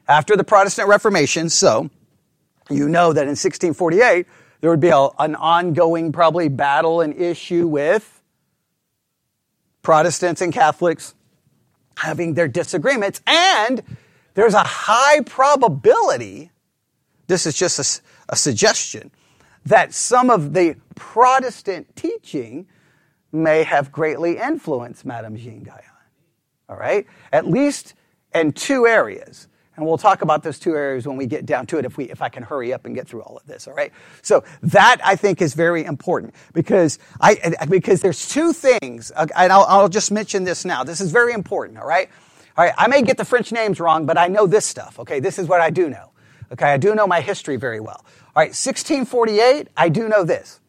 After 0.07 0.35
the 0.35 0.43
Protestant 0.43 0.89
Reformation. 0.89 1.49
So 1.49 1.89
you 2.69 2.89
know 2.89 3.13
that 3.13 3.23
in 3.23 3.37
1648, 3.37 4.25
there 4.61 4.69
would 4.69 4.79
be 4.79 4.89
a, 4.89 5.07
an 5.19 5.35
ongoing, 5.35 6.11
probably, 6.11 6.49
battle 6.49 7.01
and 7.01 7.13
issue 7.13 7.67
with 7.67 8.21
Protestants 9.81 10.41
and 10.41 10.51
Catholics 10.51 11.13
having 11.97 12.33
their 12.33 12.47
disagreements. 12.47 13.21
And 13.27 13.81
there's 14.33 14.53
a 14.53 14.63
high 14.63 15.21
probability, 15.21 16.51
this 17.27 17.45
is 17.45 17.55
just 17.55 17.79
a, 17.79 18.33
a 18.33 18.35
suggestion, 18.35 19.11
that 19.65 19.93
some 19.93 20.29
of 20.29 20.53
the 20.53 20.75
Protestant 20.95 21.95
teaching 21.95 22.67
may 23.31 23.63
have 23.63 23.91
greatly 23.91 24.37
influenced 24.37 25.05
Madame 25.05 25.35
Jeanne 25.37 25.63
Guyon. 25.63 25.83
All 26.67 26.77
right? 26.77 27.05
At 27.31 27.47
least 27.47 27.93
in 28.33 28.53
two 28.53 28.87
areas. 28.87 29.47
And 29.81 29.87
we'll 29.87 29.97
talk 29.97 30.21
about 30.21 30.43
those 30.43 30.59
two 30.59 30.75
areas 30.75 31.07
when 31.07 31.17
we 31.17 31.25
get 31.25 31.43
down 31.43 31.65
to 31.65 31.79
it 31.79 31.85
if 31.85 31.97
we 31.97 32.03
if 32.03 32.21
I 32.21 32.29
can 32.29 32.43
hurry 32.43 32.71
up 32.71 32.85
and 32.85 32.93
get 32.93 33.07
through 33.07 33.23
all 33.23 33.37
of 33.37 33.47
this, 33.47 33.67
all 33.67 33.73
right? 33.73 33.91
So 34.21 34.43
that 34.61 35.01
I 35.03 35.15
think 35.15 35.41
is 35.41 35.55
very 35.55 35.85
important 35.85 36.35
because 36.53 36.99
I 37.19 37.55
because 37.67 37.99
there's 37.99 38.29
two 38.29 38.53
things 38.53 39.09
and 39.09 39.31
I'll, 39.35 39.65
I'll 39.67 39.89
just 39.89 40.11
mention 40.11 40.43
this 40.43 40.65
now. 40.65 40.83
This 40.83 41.01
is 41.01 41.11
very 41.11 41.33
important, 41.33 41.79
all 41.79 41.87
right? 41.87 42.09
All 42.55 42.63
right, 42.63 42.75
I 42.77 42.87
may 42.89 43.01
get 43.01 43.17
the 43.17 43.25
French 43.25 43.51
names 43.51 43.79
wrong, 43.79 44.05
but 44.05 44.19
I 44.19 44.27
know 44.27 44.45
this 44.45 44.67
stuff, 44.67 44.99
okay? 44.99 45.19
This 45.19 45.39
is 45.39 45.47
what 45.47 45.61
I 45.61 45.71
do 45.71 45.89
know. 45.89 46.11
Okay, 46.51 46.67
I 46.67 46.77
do 46.77 46.93
know 46.93 47.07
my 47.07 47.21
history 47.21 47.55
very 47.55 47.79
well. 47.79 48.05
All 48.35 48.43
right, 48.43 48.49
1648, 48.49 49.67
I 49.75 49.89
do 49.89 50.07
know 50.07 50.23
this. 50.23 50.60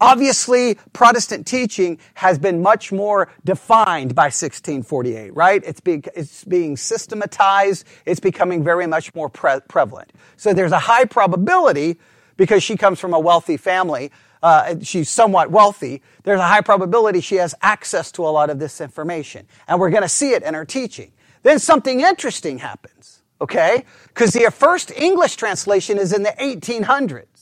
Obviously, 0.00 0.76
Protestant 0.92 1.46
teaching 1.46 1.98
has 2.14 2.38
been 2.38 2.62
much 2.62 2.92
more 2.92 3.28
defined 3.44 4.14
by 4.14 4.24
1648, 4.24 5.34
right? 5.34 5.62
It's 5.64 5.80
being, 5.80 6.04
it's 6.14 6.44
being 6.44 6.76
systematized. 6.76 7.86
It's 8.04 8.20
becoming 8.20 8.64
very 8.64 8.86
much 8.86 9.14
more 9.14 9.28
pre- 9.28 9.60
prevalent. 9.68 10.12
So 10.36 10.52
there's 10.52 10.72
a 10.72 10.80
high 10.80 11.04
probability, 11.04 11.98
because 12.36 12.62
she 12.62 12.76
comes 12.76 12.98
from 12.98 13.14
a 13.14 13.20
wealthy 13.20 13.56
family, 13.56 14.10
uh, 14.42 14.76
she's 14.82 15.08
somewhat 15.08 15.50
wealthy, 15.50 16.02
there's 16.24 16.40
a 16.40 16.46
high 16.46 16.60
probability 16.60 17.20
she 17.20 17.36
has 17.36 17.54
access 17.62 18.12
to 18.12 18.26
a 18.26 18.28
lot 18.28 18.50
of 18.50 18.58
this 18.58 18.80
information. 18.80 19.46
And 19.68 19.80
we're 19.80 19.90
going 19.90 20.02
to 20.02 20.08
see 20.08 20.32
it 20.32 20.42
in 20.42 20.54
her 20.54 20.64
teaching. 20.64 21.12
Then 21.42 21.58
something 21.58 22.00
interesting 22.00 22.58
happens, 22.58 23.22
okay? 23.40 23.84
Because 24.08 24.32
the 24.32 24.50
first 24.50 24.90
English 24.90 25.36
translation 25.36 25.98
is 25.98 26.12
in 26.12 26.22
the 26.22 26.34
1800s. 26.40 27.33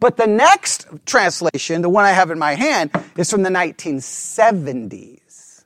But 0.00 0.16
the 0.16 0.26
next 0.26 0.86
translation, 1.06 1.82
the 1.82 1.88
one 1.88 2.04
I 2.04 2.12
have 2.12 2.30
in 2.30 2.38
my 2.38 2.54
hand, 2.54 2.90
is 3.16 3.30
from 3.30 3.42
the 3.42 3.50
1970s. 3.50 5.64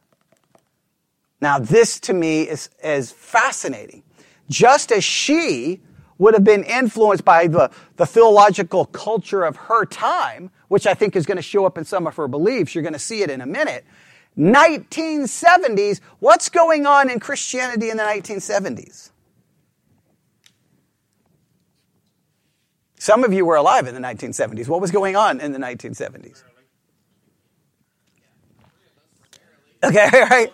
Now, 1.40 1.58
this 1.58 2.00
to 2.00 2.14
me 2.14 2.42
is, 2.42 2.70
is 2.82 3.10
fascinating. 3.10 4.02
Just 4.48 4.92
as 4.92 5.04
she 5.04 5.80
would 6.18 6.34
have 6.34 6.44
been 6.44 6.62
influenced 6.62 7.24
by 7.24 7.48
the, 7.48 7.70
the 7.96 8.06
theological 8.06 8.86
culture 8.86 9.44
of 9.44 9.56
her 9.56 9.84
time, 9.84 10.50
which 10.68 10.86
I 10.86 10.94
think 10.94 11.16
is 11.16 11.26
going 11.26 11.36
to 11.36 11.42
show 11.42 11.66
up 11.66 11.76
in 11.76 11.84
some 11.84 12.06
of 12.06 12.16
her 12.16 12.28
beliefs, 12.28 12.74
you're 12.74 12.82
going 12.82 12.92
to 12.92 12.98
see 12.98 13.22
it 13.22 13.30
in 13.30 13.40
a 13.40 13.46
minute. 13.46 13.84
1970s, 14.38 16.00
what's 16.20 16.48
going 16.48 16.86
on 16.86 17.10
in 17.10 17.18
Christianity 17.18 17.90
in 17.90 17.96
the 17.96 18.04
1970s? 18.04 19.10
Some 23.02 23.24
of 23.24 23.32
you 23.32 23.44
were 23.44 23.56
alive 23.56 23.88
in 23.88 23.96
the 23.96 24.00
1970s. 24.00 24.68
What 24.68 24.80
was 24.80 24.92
going 24.92 25.16
on 25.16 25.40
in 25.40 25.50
the 25.50 25.58
1970s? 25.58 26.44
Okay, 29.82 30.08
right. 30.30 30.52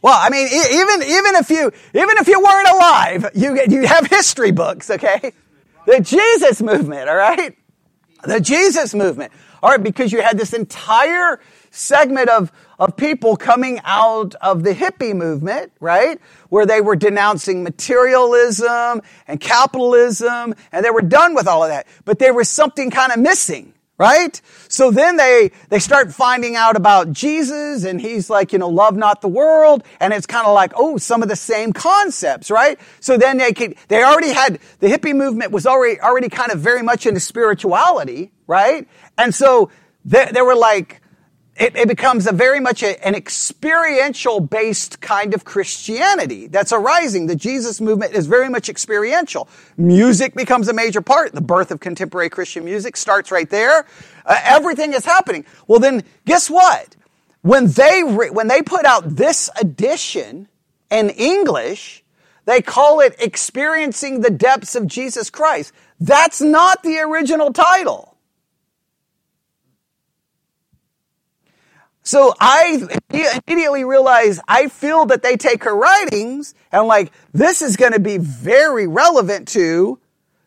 Well, 0.00 0.16
I 0.16 0.30
mean, 0.30 0.46
even 0.46 1.02
even 1.02 1.34
if 1.34 1.50
you 1.50 1.72
even 1.92 2.16
if 2.18 2.28
you 2.28 2.38
weren't 2.38 2.68
alive, 2.68 3.30
you 3.34 3.60
you 3.68 3.88
have 3.88 4.06
history 4.06 4.52
books. 4.52 4.88
Okay, 4.88 5.32
the 5.84 5.98
Jesus 5.98 6.62
movement. 6.62 7.08
All 7.08 7.16
right, 7.16 7.56
the 8.24 8.40
Jesus 8.40 8.94
movement. 8.94 9.32
All 9.62 9.70
right, 9.70 9.82
because 9.82 10.12
you 10.12 10.22
had 10.22 10.38
this 10.38 10.52
entire 10.52 11.40
segment 11.70 12.28
of 12.28 12.50
of 12.80 12.96
people 12.96 13.36
coming 13.36 13.78
out 13.84 14.34
of 14.36 14.64
the 14.64 14.72
hippie 14.72 15.14
movement, 15.14 15.70
right? 15.80 16.18
Where 16.48 16.64
they 16.64 16.80
were 16.80 16.96
denouncing 16.96 17.62
materialism 17.62 19.02
and 19.28 19.38
capitalism 19.38 20.54
and 20.72 20.84
they 20.84 20.90
were 20.90 21.02
done 21.02 21.34
with 21.34 21.46
all 21.46 21.62
of 21.62 21.68
that. 21.68 21.86
But 22.06 22.18
there 22.18 22.32
was 22.32 22.48
something 22.48 22.90
kind 22.90 23.12
of 23.12 23.18
missing, 23.18 23.74
right? 24.00 24.40
So 24.68 24.90
then 24.90 25.18
they, 25.18 25.50
they 25.68 25.78
start 25.78 26.10
finding 26.10 26.56
out 26.56 26.74
about 26.74 27.12
Jesus 27.12 27.84
and 27.84 28.00
he's 28.00 28.30
like, 28.30 28.50
you 28.50 28.58
know, 28.58 28.70
love 28.70 28.96
not 28.96 29.20
the 29.20 29.28
world. 29.28 29.84
And 30.00 30.14
it's 30.14 30.24
kind 30.24 30.46
of 30.46 30.54
like, 30.54 30.72
oh, 30.74 30.96
some 30.96 31.22
of 31.22 31.28
the 31.28 31.36
same 31.36 31.74
concepts, 31.74 32.50
right? 32.50 32.80
So 33.00 33.18
then 33.18 33.36
they 33.36 33.52
could, 33.52 33.74
they 33.88 34.02
already 34.02 34.30
had, 34.30 34.58
the 34.78 34.86
hippie 34.86 35.14
movement 35.14 35.52
was 35.52 35.66
already, 35.66 36.00
already 36.00 36.30
kind 36.30 36.50
of 36.50 36.60
very 36.60 36.80
much 36.80 37.04
into 37.04 37.20
spirituality, 37.20 38.32
right? 38.46 38.88
And 39.18 39.34
so 39.34 39.70
they, 40.06 40.30
they 40.32 40.40
were 40.40 40.56
like, 40.56 40.99
it, 41.60 41.76
it 41.76 41.88
becomes 41.88 42.26
a 42.26 42.32
very 42.32 42.58
much 42.58 42.82
a, 42.82 43.06
an 43.06 43.14
experiential 43.14 44.40
based 44.40 45.00
kind 45.02 45.34
of 45.34 45.44
Christianity 45.44 46.46
that's 46.46 46.72
arising. 46.72 47.26
The 47.26 47.36
Jesus 47.36 47.82
movement 47.82 48.14
is 48.14 48.26
very 48.26 48.48
much 48.48 48.70
experiential. 48.70 49.46
Music 49.76 50.34
becomes 50.34 50.68
a 50.68 50.72
major 50.72 51.02
part. 51.02 51.32
The 51.32 51.42
birth 51.42 51.70
of 51.70 51.78
contemporary 51.78 52.30
Christian 52.30 52.64
music 52.64 52.96
starts 52.96 53.30
right 53.30 53.48
there. 53.48 53.84
Uh, 54.24 54.40
everything 54.42 54.94
is 54.94 55.04
happening. 55.04 55.44
Well, 55.66 55.80
then 55.80 56.02
guess 56.24 56.48
what? 56.48 56.96
When 57.42 57.66
they, 57.66 58.04
re- 58.06 58.30
when 58.30 58.48
they 58.48 58.62
put 58.62 58.86
out 58.86 59.16
this 59.16 59.50
edition 59.60 60.48
in 60.90 61.10
English, 61.10 62.02
they 62.46 62.62
call 62.62 63.00
it 63.00 63.16
Experiencing 63.18 64.22
the 64.22 64.30
Depths 64.30 64.74
of 64.74 64.86
Jesus 64.86 65.28
Christ. 65.28 65.74
That's 66.00 66.40
not 66.40 66.82
the 66.82 67.00
original 67.00 67.52
title. 67.52 68.09
So 72.10 72.34
I 72.40 72.88
immediately 73.46 73.84
realize 73.84 74.40
I 74.48 74.66
feel 74.66 75.06
that 75.06 75.22
they 75.22 75.36
take 75.36 75.62
her 75.62 75.76
writings 75.76 76.56
and 76.72 76.88
like, 76.88 77.12
this 77.32 77.62
is 77.62 77.76
going 77.76 77.92
to 77.92 78.00
be 78.00 78.18
very 78.18 78.88
relevant 78.88 79.46
to 79.50 80.00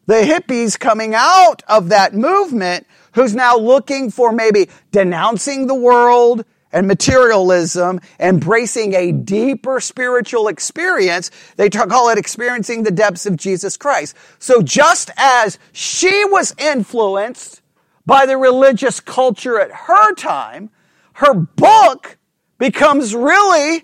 the 0.06 0.16
hippies 0.16 0.78
coming 0.78 1.16
out 1.16 1.64
of 1.70 1.88
that 1.88 2.14
movement 2.14 2.86
who's 3.14 3.34
now 3.34 3.56
looking 3.56 4.12
for 4.12 4.34
maybe 4.34 4.68
denouncing 4.92 5.68
the 5.68 5.74
world 5.74 6.44
and 6.74 6.86
materialism, 6.86 8.02
embracing 8.20 8.94
a 8.94 9.14
deeper 9.14 9.80
spiritual 9.80 10.50
experience. 10.50 11.32
They 11.56 11.70
call 11.70 12.10
it 12.10 12.18
experiencing 12.18 12.84
the 12.84 12.92
depths 12.92 13.26
of 13.26 13.38
Jesus 13.38 13.78
Christ. 13.78 14.18
So 14.38 14.62
just 14.62 15.12
as 15.16 15.58
she 15.72 16.26
was 16.26 16.54
influenced 16.58 17.62
by 18.06 18.26
the 18.26 18.36
religious 18.36 19.00
culture 19.00 19.62
at 19.62 19.72
her 19.72 20.14
time, 20.16 20.70
her 21.14 21.34
book 21.34 22.18
becomes 22.58 23.16
really 23.16 23.84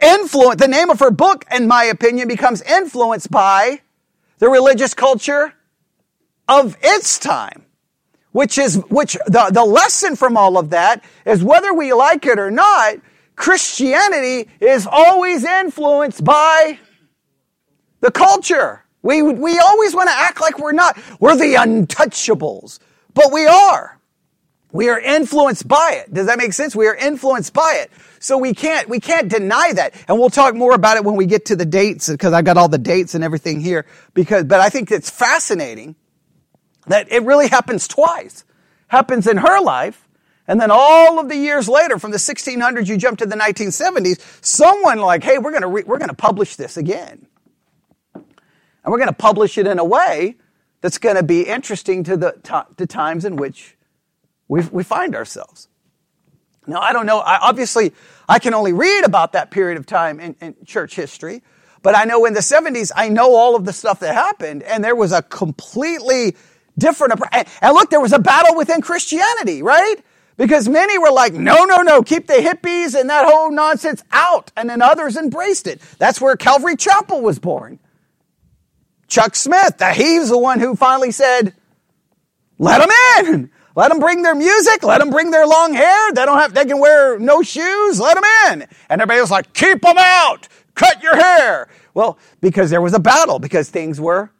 influenced. 0.00 0.58
The 0.58 0.68
name 0.68 0.90
of 0.90 1.00
her 1.00 1.10
book, 1.10 1.44
in 1.52 1.66
my 1.66 1.84
opinion, 1.84 2.28
becomes 2.28 2.62
influenced 2.62 3.30
by 3.30 3.80
the 4.38 4.48
religious 4.48 4.94
culture 4.94 5.54
of 6.48 6.76
its 6.82 7.18
time. 7.18 7.66
Which 8.32 8.58
is, 8.58 8.76
which 8.88 9.16
the, 9.26 9.50
the 9.52 9.64
lesson 9.64 10.14
from 10.14 10.36
all 10.36 10.56
of 10.56 10.70
that 10.70 11.02
is 11.26 11.42
whether 11.42 11.74
we 11.74 11.92
like 11.92 12.24
it 12.26 12.38
or 12.38 12.50
not, 12.50 12.94
Christianity 13.34 14.48
is 14.60 14.86
always 14.86 15.44
influenced 15.44 16.22
by 16.22 16.78
the 18.00 18.10
culture. 18.12 18.84
We, 19.02 19.22
we 19.22 19.58
always 19.58 19.94
want 19.94 20.10
to 20.10 20.14
act 20.14 20.40
like 20.40 20.58
we're 20.58 20.72
not. 20.72 20.98
We're 21.18 21.36
the 21.36 21.54
untouchables, 21.54 22.78
but 23.14 23.32
we 23.32 23.46
are. 23.46 23.99
We 24.72 24.88
are 24.88 25.00
influenced 25.00 25.66
by 25.66 26.02
it. 26.04 26.14
Does 26.14 26.26
that 26.26 26.38
make 26.38 26.52
sense? 26.52 26.76
We 26.76 26.86
are 26.86 26.94
influenced 26.94 27.52
by 27.52 27.80
it. 27.82 27.90
So 28.20 28.38
we 28.38 28.54
can't, 28.54 28.88
we 28.88 29.00
can't 29.00 29.28
deny 29.28 29.72
that. 29.72 29.94
And 30.06 30.18
we'll 30.18 30.30
talk 30.30 30.54
more 30.54 30.74
about 30.74 30.96
it 30.96 31.04
when 31.04 31.16
we 31.16 31.26
get 31.26 31.46
to 31.46 31.56
the 31.56 31.64
dates 31.64 32.08
because 32.08 32.32
I've 32.32 32.44
got 32.44 32.56
all 32.56 32.68
the 32.68 32.78
dates 32.78 33.14
and 33.14 33.24
everything 33.24 33.60
here 33.60 33.86
because, 34.14 34.44
but 34.44 34.60
I 34.60 34.68
think 34.68 34.90
it's 34.90 35.10
fascinating 35.10 35.96
that 36.86 37.10
it 37.10 37.24
really 37.24 37.48
happens 37.48 37.88
twice. 37.88 38.44
Happens 38.88 39.26
in 39.26 39.38
her 39.38 39.60
life. 39.60 40.08
And 40.46 40.60
then 40.60 40.70
all 40.72 41.20
of 41.20 41.28
the 41.28 41.36
years 41.36 41.68
later, 41.68 41.98
from 41.98 42.10
the 42.10 42.16
1600s, 42.16 42.88
you 42.88 42.96
jump 42.96 43.18
to 43.18 43.26
the 43.26 43.36
1970s, 43.36 44.44
someone 44.44 44.98
like, 44.98 45.22
hey, 45.22 45.38
we're 45.38 45.52
going 45.52 45.62
to, 45.62 45.68
re- 45.68 45.84
we're 45.86 45.98
to 45.98 46.14
publish 46.14 46.56
this 46.56 46.76
again. 46.76 47.26
And 48.14 48.24
we're 48.86 48.98
going 48.98 49.08
to 49.08 49.12
publish 49.12 49.58
it 49.58 49.66
in 49.66 49.78
a 49.78 49.84
way 49.84 50.36
that's 50.80 50.98
going 50.98 51.16
to 51.16 51.22
be 51.22 51.42
interesting 51.42 52.02
to 52.04 52.16
the, 52.16 52.66
to 52.76 52.86
times 52.86 53.24
in 53.24 53.36
which 53.36 53.76
we, 54.50 54.62
we 54.72 54.82
find 54.82 55.14
ourselves. 55.14 55.68
Now, 56.66 56.80
I 56.80 56.92
don't 56.92 57.06
know, 57.06 57.20
I, 57.20 57.38
obviously, 57.38 57.92
I 58.28 58.40
can 58.40 58.52
only 58.52 58.72
read 58.72 59.04
about 59.04 59.32
that 59.32 59.52
period 59.52 59.78
of 59.78 59.86
time 59.86 60.18
in, 60.18 60.34
in 60.40 60.56
church 60.66 60.96
history, 60.96 61.42
but 61.82 61.96
I 61.96 62.02
know 62.02 62.24
in 62.26 62.34
the 62.34 62.40
70s, 62.40 62.90
I 62.94 63.08
know 63.08 63.36
all 63.36 63.54
of 63.54 63.64
the 63.64 63.72
stuff 63.72 64.00
that 64.00 64.12
happened, 64.12 64.64
and 64.64 64.82
there 64.82 64.96
was 64.96 65.12
a 65.12 65.22
completely 65.22 66.36
different. 66.76 67.14
And 67.32 67.74
look, 67.74 67.90
there 67.90 68.00
was 68.00 68.12
a 68.12 68.18
battle 68.18 68.56
within 68.56 68.82
Christianity, 68.82 69.62
right? 69.62 69.96
Because 70.36 70.68
many 70.68 70.98
were 70.98 71.12
like, 71.12 71.32
no, 71.32 71.64
no, 71.64 71.82
no, 71.82 72.02
keep 72.02 72.26
the 72.26 72.34
hippies 72.34 72.98
and 72.98 73.08
that 73.08 73.30
whole 73.30 73.52
nonsense 73.52 74.02
out. 74.10 74.50
And 74.56 74.68
then 74.68 74.82
others 74.82 75.16
embraced 75.16 75.68
it. 75.68 75.80
That's 75.98 76.20
where 76.20 76.36
Calvary 76.36 76.76
Chapel 76.76 77.20
was 77.22 77.38
born. 77.38 77.78
Chuck 79.06 79.36
Smith, 79.36 79.80
he's 79.94 80.28
the 80.28 80.38
one 80.38 80.58
who 80.58 80.74
finally 80.74 81.12
said, 81.12 81.54
let 82.58 82.78
them 82.78 82.90
in. 83.26 83.50
Let 83.76 83.90
them 83.90 84.00
bring 84.00 84.22
their 84.22 84.34
music. 84.34 84.82
Let 84.82 84.98
them 84.98 85.10
bring 85.10 85.30
their 85.30 85.46
long 85.46 85.74
hair. 85.74 86.12
They 86.12 86.24
don't 86.24 86.38
have, 86.38 86.54
they 86.54 86.64
can 86.64 86.78
wear 86.78 87.18
no 87.18 87.42
shoes. 87.42 88.00
Let 88.00 88.14
them 88.14 88.24
in. 88.48 88.68
And 88.88 89.00
everybody 89.00 89.20
was 89.20 89.30
like, 89.30 89.52
keep 89.52 89.82
them 89.82 89.96
out. 89.98 90.48
Cut 90.74 91.02
your 91.02 91.16
hair. 91.16 91.68
Well, 91.94 92.18
because 92.40 92.70
there 92.70 92.80
was 92.80 92.94
a 92.94 93.00
battle, 93.00 93.38
because 93.38 93.70
things 93.70 94.00
were 94.00 94.30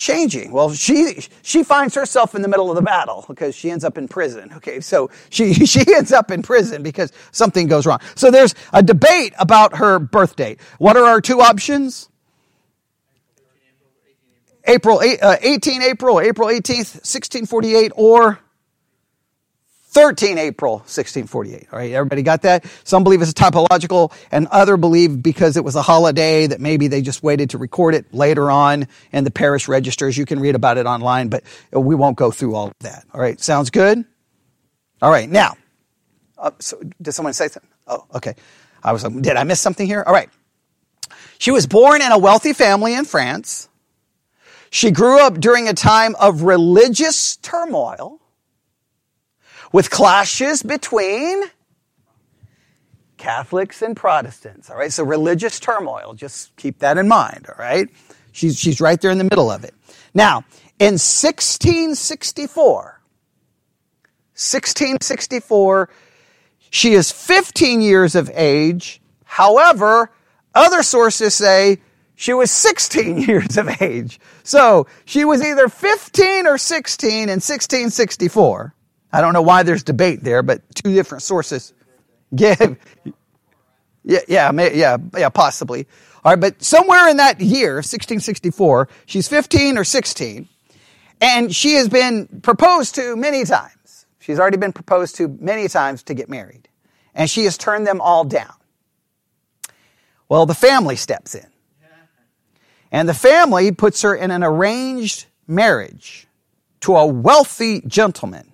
changing. 0.00 0.50
Well, 0.50 0.72
she 0.72 1.20
she 1.42 1.62
finds 1.62 1.94
herself 1.94 2.34
in 2.34 2.42
the 2.42 2.48
middle 2.48 2.70
of 2.70 2.76
the 2.76 2.82
battle 2.82 3.24
because 3.28 3.54
she 3.54 3.70
ends 3.70 3.84
up 3.84 3.98
in 3.98 4.08
prison. 4.08 4.50
Okay, 4.56 4.80
so 4.80 5.10
she 5.28 5.52
she 5.66 5.84
ends 5.94 6.12
up 6.12 6.30
in 6.30 6.42
prison 6.42 6.82
because 6.82 7.12
something 7.30 7.68
goes 7.68 7.86
wrong. 7.86 8.00
So 8.16 8.30
there's 8.30 8.54
a 8.72 8.82
debate 8.82 9.34
about 9.38 9.76
her 9.76 9.98
birth 9.98 10.34
date. 10.36 10.60
What 10.78 10.96
are 10.96 11.04
our 11.04 11.20
two 11.20 11.40
options? 11.40 12.08
April 14.64 15.00
uh, 15.00 15.36
18 15.40 15.82
April, 15.82 16.20
April 16.20 16.48
18th, 16.48 16.96
1648, 17.02 17.92
or 17.96 18.38
13 19.90 20.38
April 20.38 20.74
1648. 20.74 21.66
All 21.72 21.78
right, 21.78 21.90
everybody 21.92 22.22
got 22.22 22.42
that? 22.42 22.64
Some 22.84 23.02
believe 23.02 23.22
it's 23.22 23.32
a 23.32 23.34
typological, 23.34 24.12
and 24.30 24.46
other 24.48 24.76
believe 24.76 25.20
because 25.20 25.56
it 25.56 25.64
was 25.64 25.74
a 25.74 25.82
holiday 25.82 26.46
that 26.46 26.60
maybe 26.60 26.86
they 26.86 27.02
just 27.02 27.24
waited 27.24 27.50
to 27.50 27.58
record 27.58 27.96
it 27.96 28.12
later 28.14 28.52
on 28.52 28.86
in 29.12 29.24
the 29.24 29.32
parish 29.32 29.66
registers. 29.66 30.16
You 30.16 30.26
can 30.26 30.38
read 30.38 30.54
about 30.54 30.78
it 30.78 30.86
online, 30.86 31.28
but 31.28 31.42
we 31.72 31.96
won't 31.96 32.16
go 32.16 32.30
through 32.30 32.54
all 32.54 32.68
of 32.68 32.74
that. 32.80 33.04
All 33.12 33.20
right, 33.20 33.40
sounds 33.40 33.70
good? 33.70 34.04
All 35.02 35.10
right, 35.10 35.28
now, 35.28 35.56
uh, 36.38 36.52
so 36.60 36.80
did 37.02 37.12
someone 37.12 37.32
say 37.32 37.48
something? 37.48 37.70
Oh, 37.88 38.04
okay. 38.14 38.34
I 38.84 38.92
was. 38.92 39.02
like, 39.02 39.20
Did 39.20 39.36
I 39.36 39.42
miss 39.42 39.60
something 39.60 39.86
here? 39.86 40.04
All 40.06 40.12
right. 40.12 40.30
She 41.38 41.50
was 41.50 41.66
born 41.66 42.00
in 42.00 42.12
a 42.12 42.18
wealthy 42.18 42.52
family 42.52 42.94
in 42.94 43.04
France. 43.04 43.68
She 44.70 44.92
grew 44.92 45.20
up 45.20 45.40
during 45.40 45.68
a 45.68 45.74
time 45.74 46.14
of 46.20 46.42
religious 46.42 47.36
turmoil 47.36 48.19
with 49.72 49.90
clashes 49.90 50.62
between 50.62 51.42
Catholics 53.16 53.82
and 53.82 53.96
Protestants. 53.96 54.70
All 54.70 54.76
right, 54.76 54.92
so 54.92 55.04
religious 55.04 55.60
turmoil. 55.60 56.14
Just 56.14 56.56
keep 56.56 56.80
that 56.80 56.98
in 56.98 57.06
mind. 57.06 57.46
All 57.48 57.54
right, 57.58 57.88
she's 58.32 58.58
she's 58.58 58.80
right 58.80 59.00
there 59.00 59.10
in 59.10 59.18
the 59.18 59.24
middle 59.24 59.50
of 59.50 59.64
it. 59.64 59.74
Now, 60.14 60.44
in 60.78 60.94
1664, 60.94 63.00
1664, 64.34 65.90
she 66.70 66.94
is 66.94 67.12
15 67.12 67.82
years 67.82 68.14
of 68.14 68.30
age. 68.32 69.02
However, 69.24 70.10
other 70.54 70.82
sources 70.82 71.34
say 71.34 71.80
she 72.14 72.32
was 72.32 72.50
16 72.50 73.18
years 73.18 73.56
of 73.56 73.82
age. 73.82 74.18
So 74.42 74.86
she 75.04 75.24
was 75.24 75.42
either 75.42 75.68
15 75.68 76.46
or 76.46 76.58
16 76.58 77.12
in 77.12 77.28
1664. 77.28 78.74
I 79.12 79.20
don't 79.20 79.32
know 79.32 79.42
why 79.42 79.62
there's 79.62 79.82
debate 79.82 80.22
there, 80.22 80.42
but 80.42 80.62
two 80.74 80.94
different 80.94 81.22
sources 81.22 81.72
give. 82.34 82.78
Yeah, 84.02 84.20
yeah, 84.28 84.50
yeah, 84.52 84.96
yeah, 85.16 85.28
possibly. 85.28 85.86
All 86.24 86.32
right, 86.32 86.40
but 86.40 86.62
somewhere 86.62 87.08
in 87.08 87.18
that 87.18 87.40
year, 87.40 87.74
1664, 87.76 88.88
she's 89.06 89.28
15 89.28 89.78
or 89.78 89.84
16, 89.84 90.48
and 91.20 91.54
she 91.54 91.74
has 91.74 91.88
been 91.88 92.40
proposed 92.42 92.94
to 92.94 93.16
many 93.16 93.44
times. 93.44 94.06
She's 94.18 94.38
already 94.38 94.56
been 94.56 94.72
proposed 94.72 95.16
to 95.16 95.28
many 95.28 95.68
times 95.68 96.02
to 96.04 96.14
get 96.14 96.28
married, 96.28 96.68
and 97.14 97.28
she 97.28 97.44
has 97.44 97.58
turned 97.58 97.86
them 97.86 98.00
all 98.00 98.24
down. 98.24 98.52
Well, 100.28 100.46
the 100.46 100.54
family 100.54 100.96
steps 100.96 101.34
in, 101.34 101.46
and 102.92 103.08
the 103.08 103.14
family 103.14 103.72
puts 103.72 104.02
her 104.02 104.14
in 104.14 104.30
an 104.30 104.44
arranged 104.44 105.26
marriage 105.46 106.26
to 106.80 106.96
a 106.96 107.06
wealthy 107.06 107.82
gentleman 107.86 108.49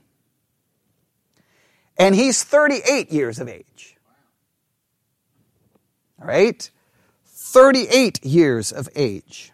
and 1.99 2.15
he's 2.15 2.43
38 2.45 3.11
years 3.11 3.39
of 3.39 3.49
age. 3.49 3.97
All 6.21 6.27
right? 6.27 6.71
38 7.25 8.25
years 8.25 8.73
of 8.73 8.89
age. 8.95 9.53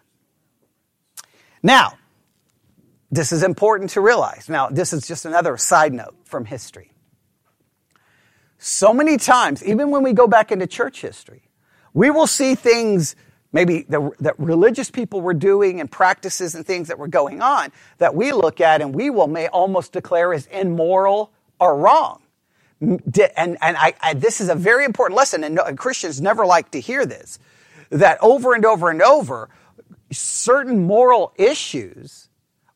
Now, 1.61 1.93
this 3.11 3.31
is 3.31 3.43
important 3.43 3.91
to 3.91 4.01
realize. 4.01 4.49
Now, 4.49 4.69
this 4.69 4.91
is 4.91 5.07
just 5.07 5.25
another 5.25 5.55
side 5.57 5.93
note 5.93 6.15
from 6.23 6.45
history. 6.45 6.91
So 8.57 8.93
many 8.93 9.17
times, 9.17 9.63
even 9.63 9.91
when 9.91 10.03
we 10.03 10.13
go 10.13 10.27
back 10.27 10.51
into 10.51 10.67
church 10.67 11.01
history, 11.01 11.43
we 11.93 12.09
will 12.09 12.27
see 12.27 12.55
things 12.55 13.15
maybe 13.51 13.83
the, 13.83 14.11
that 14.19 14.37
religious 14.39 14.89
people 14.89 15.21
were 15.21 15.33
doing 15.33 15.79
and 15.79 15.91
practices 15.91 16.55
and 16.55 16.65
things 16.65 16.87
that 16.87 16.97
were 16.97 17.07
going 17.07 17.41
on 17.41 17.71
that 17.99 18.15
we 18.15 18.31
look 18.31 18.59
at 18.59 18.81
and 18.81 18.95
we 18.95 19.11
will 19.11 19.27
may 19.27 19.47
almost 19.47 19.93
declare 19.93 20.33
as 20.33 20.47
immoral 20.47 21.31
or 21.59 21.77
wrong 21.77 22.22
and, 22.83 23.57
and 23.61 23.77
I, 23.77 23.93
I, 24.01 24.13
this 24.13 24.41
is 24.41 24.49
a 24.49 24.55
very 24.55 24.85
important 24.85 25.17
lesson, 25.17 25.43
and 25.43 25.77
Christians 25.77 26.21
never 26.21 26.45
like 26.45 26.71
to 26.71 26.79
hear 26.79 27.05
this, 27.05 27.39
that 27.89 28.17
over 28.21 28.53
and 28.53 28.65
over 28.65 28.89
and 28.89 29.01
over, 29.01 29.49
certain 30.11 30.85
moral 30.85 31.33
issues 31.37 32.29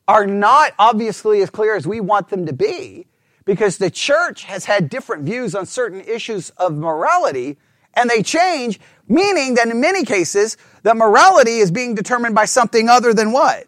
are 0.06 0.26
not 0.26 0.72
obviously 0.78 1.42
as 1.42 1.50
clear 1.50 1.76
as 1.76 1.86
we 1.86 2.00
want 2.00 2.28
them 2.30 2.46
to 2.46 2.52
be, 2.52 3.06
because 3.44 3.78
the 3.78 3.90
church 3.90 4.44
has 4.44 4.64
had 4.64 4.88
different 4.88 5.24
views 5.24 5.54
on 5.54 5.66
certain 5.66 6.00
issues 6.00 6.50
of 6.50 6.74
morality, 6.74 7.58
and 7.94 8.08
they 8.08 8.22
change, 8.22 8.80
meaning 9.08 9.54
that 9.54 9.68
in 9.68 9.80
many 9.80 10.04
cases, 10.04 10.56
the 10.82 10.94
morality 10.94 11.58
is 11.58 11.70
being 11.70 11.94
determined 11.94 12.34
by 12.34 12.44
something 12.44 12.88
other 12.88 13.12
than 13.12 13.32
what? 13.32 13.66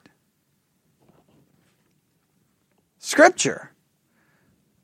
Scripture. 2.98 3.72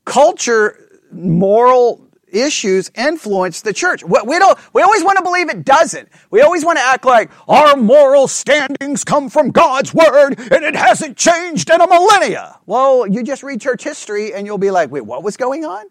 Culture 0.05 0.86
moral 1.17 2.07
issues 2.29 2.91
influence 2.95 3.63
the 3.63 3.73
church. 3.73 4.05
We 4.05 4.39
don't, 4.39 4.59
we 4.73 4.83
always 4.83 5.05
want 5.05 5.19
to 5.19 5.23
believe 5.23 5.49
it 5.49 5.65
doesn't. 5.65 6.09
We 6.31 6.43
always 6.43 6.65
want 6.65 6.79
to 6.79 6.85
act 6.85 7.05
like 7.05 7.31
our 7.49 7.77
moral 7.77 8.29
standings 8.29 9.05
come 9.05 9.29
from 9.29 9.51
God's 9.51 9.95
word 9.95 10.39
and 10.39 10.65
it 10.65 10.77
hasn't 10.77 11.17
changed 11.17 11.71
in 11.71 11.81
a 11.81 11.87
millennia. 11.87 12.59
Well, 12.67 13.07
you 13.07 13.23
just 13.23 13.43
read 13.43 13.61
church 13.61 13.85
history 13.85 14.35
and 14.35 14.47
you'll 14.47 14.59
be 14.59 14.71
like, 14.71 14.91
wait, 14.91 15.03
what 15.03 15.23
was 15.23 15.37
going 15.37 15.65
on? 15.65 15.87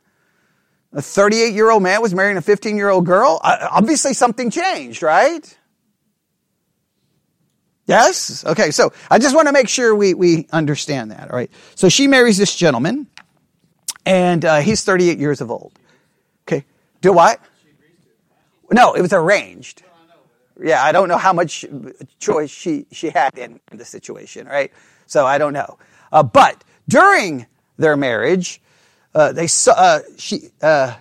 A 0.93 1.01
38 1.01 1.53
year 1.53 1.69
old 1.69 1.83
man 1.83 2.01
was 2.01 2.13
marrying 2.13 2.37
a 2.37 2.41
15 2.41 2.77
year 2.77 2.89
old 2.89 3.05
girl? 3.05 3.39
Uh, 3.43 3.67
obviously 3.71 4.13
something 4.13 4.49
changed, 4.49 5.03
right? 5.03 5.57
Yes? 7.87 8.43
Okay, 8.45 8.71
so 8.71 8.93
I 9.11 9.19
just 9.19 9.35
want 9.35 9.47
to 9.47 9.51
make 9.51 9.69
sure 9.69 9.93
we, 9.93 10.13
we 10.13 10.47
understand 10.51 11.11
that, 11.11 11.29
all 11.29 11.35
right? 11.35 11.51
So 11.75 11.87
she 11.87 12.07
marries 12.07 12.37
this 12.37 12.55
gentleman 12.55 13.07
and 14.05 14.45
uh, 14.45 14.59
he's 14.59 14.83
38 14.83 15.19
years 15.19 15.41
of 15.41 15.51
old. 15.51 15.73
Okay. 16.47 16.65
Do 17.01 17.13
what? 17.13 17.39
No, 18.71 18.93
it 18.93 19.01
was 19.01 19.13
arranged. 19.13 19.83
Yeah, 20.61 20.83
I 20.83 20.91
don't 20.91 21.09
know 21.09 21.17
how 21.17 21.33
much 21.33 21.65
choice 22.19 22.49
she, 22.49 22.85
she 22.91 23.09
had 23.09 23.37
in 23.37 23.59
the 23.71 23.85
situation, 23.85 24.47
right? 24.47 24.71
So 25.05 25.25
I 25.25 25.37
don't 25.37 25.53
know. 25.53 25.77
Uh, 26.11 26.23
but 26.23 26.63
during 26.87 27.45
their 27.77 27.97
marriage, 27.97 28.61
uh, 29.13 29.31
they 29.33 29.47
uh, 29.67 29.99
she 30.17 30.49
uh, 30.61 30.95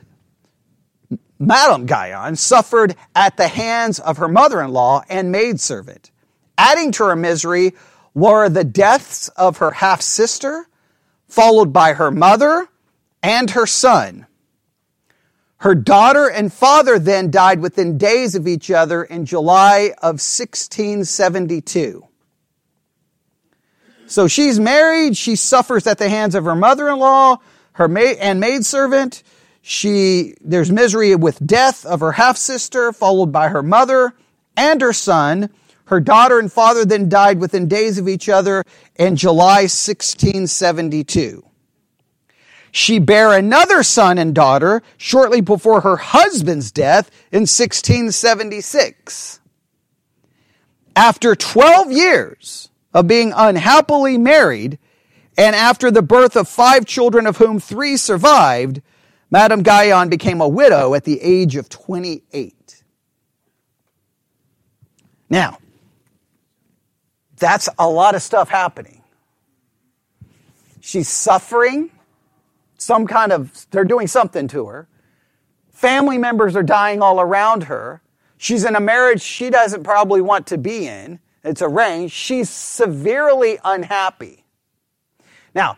Madame 1.39 1.87
Guyon 1.87 2.37
suffered 2.37 2.97
at 3.15 3.37
the 3.37 3.49
hands 3.49 3.99
of 3.99 4.19
her 4.19 4.29
mother-in-law 4.29 5.05
and 5.09 5.31
maidservant. 5.31 6.11
Adding 6.57 6.93
to 6.93 7.05
her 7.05 7.17
misery 7.17 7.75
were 8.15 8.49
the 8.49 8.65
deaths 8.65 9.29
of 9.31 9.59
her 9.59 9.73
half 9.73 10.01
sister, 10.01 10.69
followed 11.29 11.73
by 11.73 11.95
her 11.95 12.11
mother, 12.11 12.69
and 13.25 13.51
her 13.51 13.67
son. 13.67 14.27
Her 15.57 15.75
daughter 15.75 16.29
and 16.29 16.53
father 16.53 16.99
then 16.99 17.31
died 17.31 17.61
within 17.61 17.97
days 17.97 18.35
of 18.35 18.47
each 18.47 18.71
other 18.71 19.03
in 19.03 19.25
July 19.25 19.95
of 20.03 20.21
1672. 20.21 22.07
So 24.07 24.29
she's 24.29 24.61
married. 24.61 25.17
She 25.17 25.37
suffers 25.37 25.87
at 25.87 25.97
the 25.97 26.11
hands 26.11 26.35
of 26.35 26.45
her 26.45 26.55
mother-in-law, 26.55 27.39
her 27.73 27.89
maid 27.89 28.19
and 28.19 28.41
maidservant. 28.41 29.23
She, 29.63 30.35
there's 30.43 30.71
misery 30.71 31.17
with 31.17 31.45
death 31.47 31.87
of 31.87 32.01
her 32.01 32.13
half-sister, 32.13 32.93
followed 32.93 33.33
by 33.33 33.49
her 33.49 33.63
mother 33.63 34.13
and 34.55 34.83
her 34.83 34.93
son. 34.93 35.49
Her 35.87 36.01
daughter 36.01 36.39
and 36.39 36.53
father 36.53 36.85
then 36.85 37.09
died 37.09 37.41
within 37.41 37.69
days 37.69 37.97
of 37.97 38.07
each 38.07 38.29
other 38.29 38.65
in 38.97 39.17
July 39.17 39.63
1672. 39.63 41.43
She 42.77 42.99
bare 42.99 43.33
another 43.33 43.85
son 43.85 44.19
and 44.19 44.35
daughter 44.35 44.83
shortly 44.97 45.41
before 45.41 45.83
her 45.83 45.97
husband's 45.97 46.73
death 46.73 47.09
in 47.31 47.43
1676. 47.43 49.39
After 50.97 51.37
12 51.37 51.93
years 51.93 52.71
of 52.93 53.07
being 53.07 53.33
unhappily 53.33 54.19
married, 54.19 54.81
and 55.39 55.55
after 55.55 55.93
the 55.93 56.03
birth 56.03 56.35
of 56.35 56.49
five 56.49 56.85
children 56.85 57.29
of 57.29 57.37
whom 57.37 57.61
three 57.61 57.97
survived, 57.97 58.83
Madame 59.31 59.63
Guyon 59.63 60.09
became 60.09 60.41
a 60.41 60.49
widow 60.49 60.95
at 60.95 61.05
the 61.05 61.21
age 61.23 61.55
of 61.55 61.69
28. 61.69 62.83
Now, 65.31 65.59
that's 67.37 67.69
a 67.79 67.89
lot 67.89 68.17
of 68.17 68.23
stuff 68.23 68.49
happening. 68.49 69.01
She's 70.81 71.09
suffering 71.09 71.93
some 72.77 73.07
kind 73.07 73.33
of, 73.33 73.67
they're 73.71 73.85
doing 73.85 74.07
something 74.07 74.49
to 74.49 74.67
her. 74.67 74.89
Family 75.71 76.19
members 76.19 76.57
are 76.57 76.63
dying 76.63 77.03
all 77.03 77.21
around 77.21 77.65
her. 77.65 78.03
She's 78.37 78.65
in 78.65 78.77
a 78.77 78.81
marriage 78.81 79.23
she 79.23 79.51
doesn't 79.51 79.85
probably 79.85 80.21
want 80.21 80.47
to 80.49 80.59
be 80.59 80.87
in. 80.87 81.21
it's 81.43 81.63
arranged, 81.63 82.15
she's 82.15 82.49
severely 82.49 83.59
unhappy. 83.65 84.45
Now, 85.55 85.77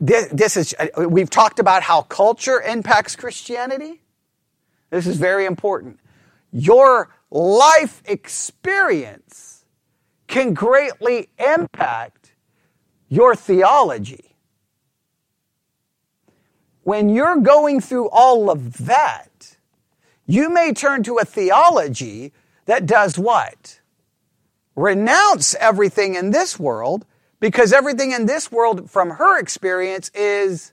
this 0.00 0.56
is, 0.56 0.74
uh, 0.78 1.08
we've 1.08 1.30
talked 1.30 1.58
about 1.58 1.82
how 1.82 2.02
culture 2.02 2.60
impacts 2.60 3.16
Christianity. 3.16 4.02
This 4.90 5.06
is 5.06 5.16
very 5.16 5.44
important. 5.44 5.98
Your 6.52 7.10
life 7.30 8.02
experience 8.06 9.64
can 10.28 10.54
greatly 10.54 11.28
impact 11.38 12.32
your 13.08 13.34
theology. 13.34 14.27
When 16.88 17.10
you're 17.10 17.36
going 17.36 17.82
through 17.82 18.08
all 18.08 18.48
of 18.48 18.86
that, 18.86 19.58
you 20.24 20.48
may 20.48 20.72
turn 20.72 21.02
to 21.02 21.18
a 21.18 21.24
theology 21.26 22.32
that 22.64 22.86
does 22.86 23.18
what? 23.18 23.80
Renounce 24.74 25.54
everything 25.56 26.14
in 26.14 26.30
this 26.30 26.58
world 26.58 27.04
because 27.40 27.74
everything 27.74 28.12
in 28.12 28.24
this 28.24 28.50
world 28.50 28.90
from 28.90 29.10
her 29.10 29.38
experience 29.38 30.10
is 30.14 30.72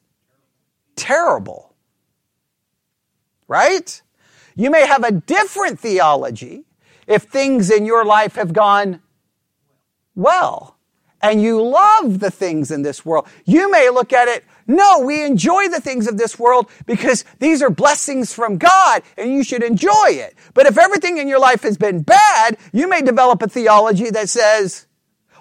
terrible. 0.96 1.76
Right? 3.50 4.02
You 4.56 4.72
may 4.72 4.88
have 4.88 5.04
a 5.04 5.12
different 5.12 5.82
theology 5.82 6.64
if 7.08 7.24
things 7.24 7.70
in 7.70 7.86
your 7.86 8.06
life 8.06 8.36
have 8.36 8.54
gone 8.54 9.02
well 10.16 10.76
and 11.22 11.42
you 11.42 11.62
love 11.62 12.20
the 12.20 12.32
things 12.32 12.72
in 12.72 12.84
this 12.84 13.06
world. 13.06 13.28
You 13.46 13.70
may 13.72 13.90
look 13.90 14.14
at 14.14 14.28
it, 14.28 14.46
no, 14.68 15.00
we 15.00 15.24
enjoy 15.24 15.70
the 15.70 15.80
things 15.80 16.08
of 16.08 16.18
this 16.18 16.40
world 16.40 16.70
because 16.86 17.24
these 17.40 17.62
are 17.62 17.70
blessings 17.70 18.34
from 18.34 18.58
God 18.58 19.04
and 19.18 19.32
you 19.32 19.44
should 19.44 19.62
enjoy 19.62 20.08
it. 20.08 20.36
But 20.54 20.66
if 20.66 20.78
everything 20.78 21.18
in 21.18 21.28
your 21.28 21.40
life 21.40 21.62
has 21.64 21.78
been 21.78 22.02
bad, 22.02 22.58
you 22.74 22.88
may 22.88 23.02
develop 23.02 23.42
a 23.44 23.48
theology 23.48 24.10
that 24.10 24.30
says, 24.30 24.88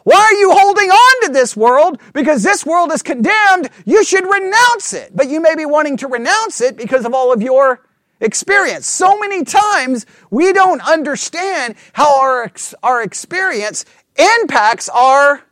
why 0.03 0.17
are 0.17 0.35
you 0.35 0.53
holding 0.53 0.91
on 0.91 1.27
to 1.27 1.33
this 1.33 1.57
world? 1.57 1.99
Because 2.13 2.43
this 2.43 2.67
world 2.67 2.93
is 2.93 3.03
condemned. 3.03 3.71
You 3.87 4.05
should 4.05 4.25
renounce 4.25 4.93
it. 4.93 5.17
But 5.17 5.31
you 5.31 5.41
may 5.41 5.55
be 5.55 5.65
wanting 5.65 5.97
to 5.99 6.09
renounce 6.09 6.61
it 6.61 6.77
because 6.77 7.07
of 7.07 7.15
all 7.15 7.33
of 7.33 7.41
your 7.41 7.81
experience. 8.21 8.87
So 8.87 9.19
many 9.19 9.45
times 9.45 10.05
we 10.31 10.53
don't 10.53 10.87
understand 10.87 11.77
how 11.95 12.21
our, 12.21 12.53
our 12.83 13.03
experience 13.03 13.87
impacts 14.17 14.91
our, 14.91 15.43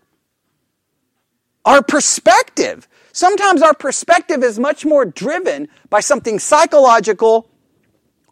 our 1.64 1.82
perspective. 1.82 2.86
Sometimes 3.12 3.62
our 3.62 3.74
perspective 3.74 4.42
is 4.42 4.58
much 4.58 4.84
more 4.84 5.04
driven 5.04 5.68
by 5.90 6.00
something 6.00 6.38
psychological 6.38 7.48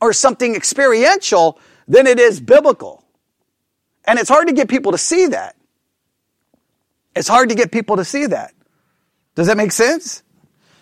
or 0.00 0.12
something 0.12 0.56
experiential 0.56 1.58
than 1.86 2.06
it 2.06 2.18
is 2.18 2.40
biblical. 2.40 3.04
And 4.06 4.18
it's 4.18 4.28
hard 4.28 4.48
to 4.48 4.54
get 4.54 4.68
people 4.68 4.92
to 4.92 4.98
see 4.98 5.26
that. 5.26 5.56
It's 7.14 7.28
hard 7.28 7.50
to 7.50 7.54
get 7.54 7.70
people 7.70 7.96
to 7.96 8.04
see 8.04 8.26
that. 8.26 8.54
Does 9.34 9.46
that 9.48 9.56
make 9.56 9.72
sense? 9.72 10.22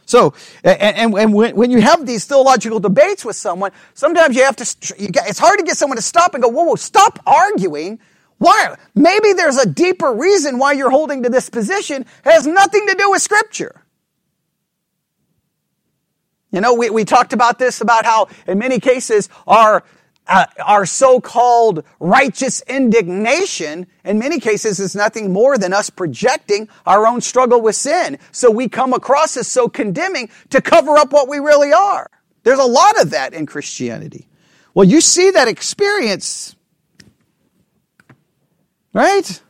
So, 0.06 0.32
and, 0.64 0.96
and, 0.96 1.12
when, 1.12 1.54
when, 1.54 1.70
you 1.70 1.82
have 1.82 2.06
these 2.06 2.24
theological 2.24 2.80
debates 2.80 3.24
with 3.24 3.36
someone, 3.36 3.72
sometimes 3.92 4.36
you 4.36 4.44
have 4.44 4.56
to, 4.56 4.94
you 4.96 5.08
get, 5.08 5.28
it's 5.28 5.38
hard 5.38 5.58
to 5.58 5.64
get 5.64 5.76
someone 5.76 5.96
to 5.96 6.02
stop 6.02 6.32
and 6.32 6.42
go, 6.42 6.48
whoa, 6.48 6.64
whoa, 6.64 6.76
stop 6.76 7.18
arguing. 7.26 7.98
Why? 8.38 8.76
Maybe 8.94 9.34
there's 9.34 9.58
a 9.58 9.66
deeper 9.66 10.12
reason 10.12 10.58
why 10.58 10.72
you're 10.72 10.90
holding 10.90 11.24
to 11.24 11.28
this 11.28 11.50
position. 11.50 12.02
It 12.02 12.30
has 12.30 12.46
nothing 12.46 12.86
to 12.86 12.94
do 12.94 13.10
with 13.10 13.20
scripture. 13.20 13.82
You 16.50 16.60
know, 16.60 16.74
we, 16.74 16.90
we 16.90 17.04
talked 17.04 17.32
about 17.32 17.58
this 17.58 17.80
about 17.80 18.04
how 18.04 18.28
in 18.46 18.58
many 18.58 18.80
cases 18.80 19.28
our 19.46 19.84
uh, 20.28 20.44
our 20.62 20.84
so-called 20.84 21.84
righteous 22.00 22.60
indignation 22.62 23.86
in 24.04 24.18
many 24.18 24.38
cases 24.38 24.78
is 24.78 24.94
nothing 24.94 25.32
more 25.32 25.56
than 25.56 25.72
us 25.72 25.88
projecting 25.88 26.68
our 26.84 27.06
own 27.06 27.22
struggle 27.22 27.62
with 27.62 27.74
sin. 27.74 28.18
So 28.30 28.50
we 28.50 28.68
come 28.68 28.92
across 28.92 29.38
as 29.38 29.48
so 29.48 29.68
condemning 29.68 30.28
to 30.50 30.60
cover 30.60 30.98
up 30.98 31.12
what 31.12 31.28
we 31.28 31.38
really 31.38 31.72
are. 31.72 32.10
There's 32.42 32.58
a 32.58 32.64
lot 32.64 33.00
of 33.00 33.10
that 33.10 33.32
in 33.32 33.46
Christianity. 33.46 34.28
Well, 34.74 34.86
you 34.86 35.00
see 35.00 35.30
that 35.30 35.48
experience, 35.48 36.54
right? 38.92 39.42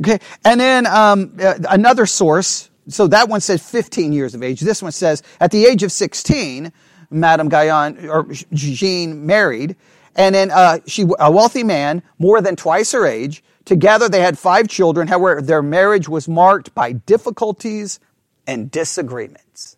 Okay, 0.00 0.18
and 0.44 0.60
then 0.60 0.86
um, 0.86 1.36
uh, 1.40 1.54
another 1.68 2.06
source. 2.06 2.70
So 2.88 3.06
that 3.08 3.28
one 3.28 3.40
says 3.40 3.62
15 3.68 4.12
years 4.12 4.34
of 4.34 4.42
age. 4.42 4.60
This 4.60 4.82
one 4.82 4.92
says 4.92 5.22
at 5.40 5.50
the 5.50 5.64
age 5.66 5.82
of 5.82 5.92
16, 5.92 6.72
Madame 7.10 7.48
Guyon 7.48 8.08
or 8.08 8.26
Jeanne 8.52 9.26
married, 9.26 9.76
and 10.16 10.34
then 10.34 10.50
uh, 10.50 10.78
she 10.86 11.06
a 11.18 11.30
wealthy 11.30 11.62
man, 11.62 12.02
more 12.18 12.40
than 12.40 12.56
twice 12.56 12.92
her 12.92 13.06
age. 13.06 13.42
Together 13.64 14.08
they 14.08 14.20
had 14.20 14.38
five 14.38 14.68
children. 14.68 15.08
However, 15.08 15.40
their 15.40 15.62
marriage 15.62 16.08
was 16.08 16.28
marked 16.28 16.74
by 16.74 16.92
difficulties 16.92 18.00
and 18.46 18.70
disagreements. 18.70 19.76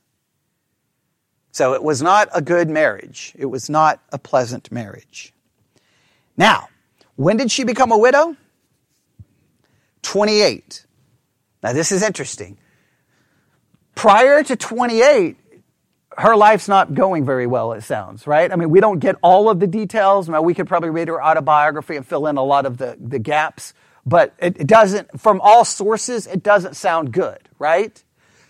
So 1.52 1.74
it 1.74 1.84
was 1.84 2.02
not 2.02 2.28
a 2.34 2.42
good 2.42 2.68
marriage. 2.68 3.32
It 3.36 3.46
was 3.46 3.70
not 3.70 4.00
a 4.10 4.18
pleasant 4.18 4.72
marriage. 4.72 5.32
Now, 6.36 6.68
when 7.14 7.36
did 7.36 7.52
she 7.52 7.62
become 7.62 7.92
a 7.92 7.98
widow? 7.98 8.36
28. 10.02 10.84
Now, 11.62 11.72
this 11.72 11.92
is 11.92 12.02
interesting. 12.02 12.58
Prior 13.94 14.42
to 14.42 14.56
28, 14.56 15.36
her 16.18 16.36
life's 16.36 16.68
not 16.68 16.94
going 16.94 17.24
very 17.24 17.46
well, 17.46 17.72
it 17.72 17.82
sounds, 17.82 18.26
right? 18.26 18.52
I 18.52 18.56
mean, 18.56 18.70
we 18.70 18.80
don't 18.80 18.98
get 18.98 19.16
all 19.22 19.48
of 19.48 19.60
the 19.60 19.66
details. 19.66 20.28
Now, 20.28 20.42
we 20.42 20.54
could 20.54 20.66
probably 20.66 20.90
read 20.90 21.08
her 21.08 21.22
autobiography 21.22 21.96
and 21.96 22.06
fill 22.06 22.26
in 22.26 22.36
a 22.36 22.42
lot 22.44 22.66
of 22.66 22.78
the, 22.78 22.96
the 23.00 23.18
gaps, 23.18 23.74
but 24.06 24.34
it, 24.38 24.60
it 24.60 24.66
doesn't, 24.66 25.20
from 25.20 25.40
all 25.40 25.64
sources, 25.64 26.26
it 26.26 26.42
doesn't 26.42 26.74
sound 26.76 27.12
good, 27.12 27.48
right? 27.58 28.02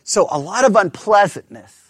So, 0.02 0.28
a 0.30 0.38
lot 0.38 0.64
of 0.64 0.76
unpleasantness. 0.76 1.83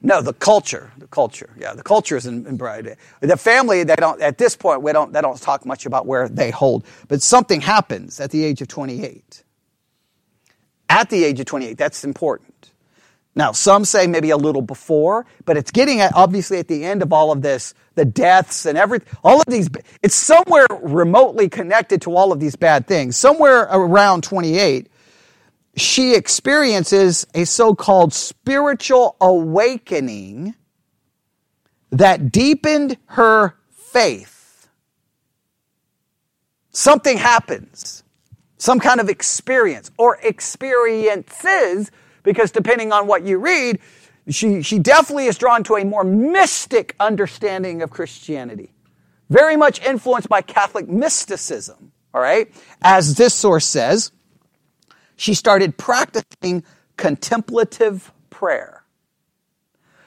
No, 0.00 0.22
the 0.22 0.32
culture, 0.32 0.92
the 0.98 1.08
culture. 1.08 1.50
Yeah, 1.58 1.74
the 1.74 1.82
culture 1.82 2.16
is 2.16 2.26
in, 2.26 2.46
in. 2.46 2.56
The 2.56 3.36
family, 3.36 3.82
they 3.82 3.96
don't, 3.96 4.20
at 4.22 4.38
this 4.38 4.54
point, 4.54 4.82
we 4.82 4.92
don't, 4.92 5.12
they 5.12 5.20
don't 5.20 5.40
talk 5.40 5.66
much 5.66 5.86
about 5.86 6.06
where 6.06 6.28
they 6.28 6.50
hold. 6.50 6.86
But 7.08 7.20
something 7.20 7.60
happens 7.60 8.20
at 8.20 8.30
the 8.30 8.44
age 8.44 8.62
of 8.62 8.68
28. 8.68 9.42
At 10.88 11.10
the 11.10 11.24
age 11.24 11.40
of 11.40 11.46
28, 11.46 11.76
that's 11.76 12.04
important. 12.04 12.70
Now, 13.34 13.52
some 13.52 13.84
say 13.84 14.06
maybe 14.06 14.30
a 14.30 14.36
little 14.36 14.62
before, 14.62 15.26
but 15.44 15.56
it's 15.56 15.70
getting 15.70 16.00
at, 16.00 16.12
obviously 16.14 16.58
at 16.58 16.68
the 16.68 16.84
end 16.84 17.02
of 17.02 17.12
all 17.12 17.30
of 17.30 17.42
this, 17.42 17.74
the 17.94 18.04
deaths 18.04 18.66
and 18.66 18.78
everything, 18.78 19.08
all 19.22 19.40
of 19.40 19.46
these, 19.46 19.68
it's 20.02 20.14
somewhere 20.14 20.66
remotely 20.82 21.48
connected 21.48 22.02
to 22.02 22.16
all 22.16 22.32
of 22.32 22.40
these 22.40 22.56
bad 22.56 22.86
things. 22.86 23.16
Somewhere 23.16 23.68
around 23.70 24.22
28, 24.22 24.88
she 25.80 26.14
experiences 26.14 27.26
a 27.34 27.44
so 27.44 27.74
called 27.74 28.12
spiritual 28.12 29.16
awakening 29.20 30.54
that 31.90 32.30
deepened 32.30 32.96
her 33.06 33.54
faith. 33.70 34.68
Something 36.70 37.18
happens, 37.18 38.04
some 38.58 38.78
kind 38.78 39.00
of 39.00 39.08
experience 39.08 39.90
or 39.98 40.18
experiences, 40.22 41.90
because 42.22 42.50
depending 42.50 42.92
on 42.92 43.06
what 43.06 43.24
you 43.24 43.38
read, 43.38 43.80
she, 44.28 44.62
she 44.62 44.78
definitely 44.78 45.26
is 45.26 45.38
drawn 45.38 45.64
to 45.64 45.76
a 45.76 45.84
more 45.84 46.04
mystic 46.04 46.94
understanding 47.00 47.82
of 47.82 47.90
Christianity. 47.90 48.72
Very 49.30 49.56
much 49.56 49.82
influenced 49.82 50.28
by 50.28 50.42
Catholic 50.42 50.88
mysticism, 50.88 51.92
all 52.14 52.20
right? 52.20 52.52
As 52.82 53.14
this 53.16 53.34
source 53.34 53.66
says, 53.66 54.12
she 55.18 55.34
started 55.34 55.76
practicing 55.76 56.62
contemplative 56.96 58.12
prayer. 58.30 58.84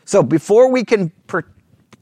So 0.06 0.24
before 0.24 0.72
we 0.72 0.84
can 0.86 1.12
pr- 1.28 1.42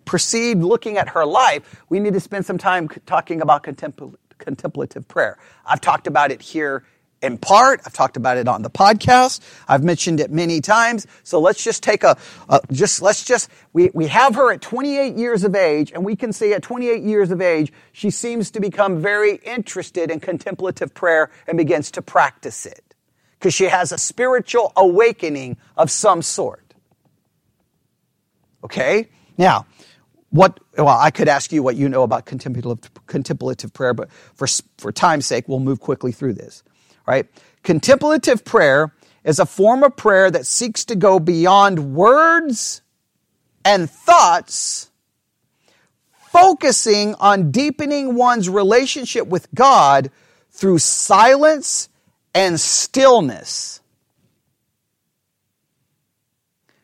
proceed 0.06 0.60
looking 0.60 0.98
at 0.98 1.10
her 1.10 1.26
life, 1.26 1.84
we 1.90 2.00
need 2.00 2.14
to 2.14 2.20
spend 2.20 2.46
some 2.46 2.60
time 2.60 2.88
talking 3.08 3.42
about 3.42 3.64
contempl- 3.64 4.16
contemplative 4.38 5.08
prayer. 5.08 5.40
I've 5.66 5.82
talked 5.82 6.06
about 6.06 6.32
it 6.32 6.42
here 6.42 6.86
in 7.22 7.40
part. 7.40 7.82
I've 7.84 7.94
talked 7.94 8.16
about 8.16 8.38
it 8.38 8.48
on 8.48 8.62
the 8.62 8.70
podcast. 8.70 9.42
I've 9.68 9.84
mentioned 9.84 10.20
it 10.20 10.30
many 10.32 10.62
times. 10.62 11.08
So 11.24 11.40
let's 11.40 11.64
just 11.64 11.82
take 11.82 12.04
a, 12.04 12.16
a, 12.48 12.62
just, 12.72 13.02
let's 13.02 13.26
just, 13.26 13.50
we, 13.74 13.90
we 13.96 14.06
have 14.08 14.36
her 14.36 14.54
at 14.54 14.62
28 14.62 15.16
years 15.16 15.44
of 15.44 15.56
age 15.56 15.92
and 15.92 16.06
we 16.06 16.16
can 16.16 16.32
see 16.32 16.54
at 16.54 16.62
28 16.62 17.02
years 17.02 17.32
of 17.32 17.42
age, 17.42 17.74
she 17.92 18.12
seems 18.12 18.52
to 18.52 18.60
become 18.60 19.02
very 19.02 19.38
interested 19.38 20.12
in 20.12 20.20
contemplative 20.20 20.94
prayer 20.94 21.32
and 21.48 21.58
begins 21.58 21.90
to 21.92 22.04
practice 22.04 22.68
it 22.68 22.89
because 23.40 23.54
she 23.54 23.66
has 23.66 23.92
a 23.92 23.98
spiritual 23.98 24.74
awakening 24.76 25.58
of 25.78 25.90
some 25.90 26.22
sort. 26.22 26.74
Okay? 28.64 29.08
Now, 29.38 29.66
what, 30.30 30.60
well, 30.78 30.90
I 30.90 31.10
could 31.10 31.30
ask 31.30 31.52
you 31.54 31.64
what 31.64 31.78
you 31.78 31.88
know 31.88 32.04
about 32.04 32.26
contemplative, 32.26 32.92
contemplative 33.08 33.72
prayer, 33.74 33.94
but 33.94 34.12
for, 34.12 34.46
for 34.78 34.92
time's 34.92 35.26
sake, 35.26 35.48
we'll 35.48 35.60
move 35.60 35.80
quickly 35.80 36.12
through 36.12 36.34
this. 36.34 36.64
Right? 37.08 37.28
Contemplative 37.64 38.44
prayer 38.44 38.94
is 39.24 39.40
a 39.40 39.46
form 39.46 39.84
of 39.84 39.96
prayer 39.96 40.30
that 40.30 40.46
seeks 40.46 40.86
to 40.86 40.96
go 40.96 41.20
beyond 41.20 41.96
words 41.96 42.82
and 43.64 43.90
thoughts, 43.90 44.92
focusing 46.32 47.16
on 47.16 47.52
deepening 47.52 48.16
one's 48.16 48.50
relationship 48.50 49.28
with 49.28 49.48
God 49.54 50.12
through 50.52 50.78
silence 50.80 51.89
and 52.34 52.60
stillness. 52.60 53.82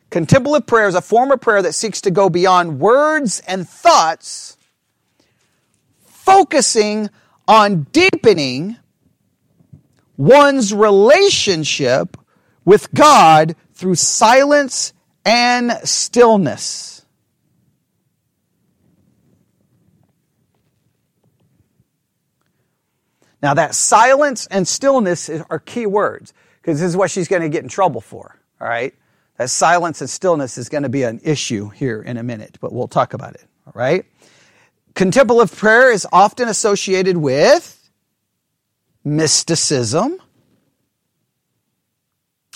Contemplative 0.09 0.65
prayer 0.65 0.87
is 0.87 0.95
a 0.95 1.01
form 1.01 1.31
of 1.31 1.41
prayer 1.41 1.61
that 1.61 1.73
seeks 1.73 1.99
to 2.01 2.11
go 2.11 2.29
beyond 2.29 2.79
words 2.79 3.41
and 3.47 3.67
thoughts, 3.67 4.57
focusing 6.05 7.09
on 7.47 7.83
deepening 7.91 8.77
one's 10.17 10.73
relationship 10.73 12.17
with 12.63 12.93
God 12.93 13.55
through 13.73 13.95
silence 13.95 14.93
and 15.25 15.73
stillness. 15.83 16.94
Now, 23.45 23.53
that 23.53 23.75
silence 23.75 24.47
and 24.47 24.67
stillness 24.67 25.29
are 25.29 25.59
key 25.59 25.85
words 25.85 26.33
because 26.63 26.79
this 26.79 26.89
is 26.89 26.97
what 26.97 27.11
she's 27.11 27.27
going 27.27 27.43
to 27.43 27.49
get 27.49 27.61
in 27.61 27.69
trouble 27.69 28.01
for. 28.01 28.39
All 28.59 28.67
right? 28.67 28.95
That 29.37 29.51
silence 29.51 30.01
and 30.01 30.09
stillness 30.09 30.57
is 30.57 30.67
going 30.67 30.81
to 30.81 30.89
be 30.89 31.03
an 31.03 31.21
issue 31.23 31.69
here 31.69 32.01
in 32.01 32.17
a 32.17 32.23
minute, 32.23 32.57
but 32.59 32.73
we'll 32.73 32.87
talk 32.87 33.13
about 33.13 33.35
it. 33.35 33.45
All 33.67 33.73
right? 33.75 34.03
Contemplative 34.95 35.55
prayer 35.55 35.91
is 35.91 36.07
often 36.11 36.47
associated 36.47 37.17
with 37.17 37.87
mysticism, 39.03 40.19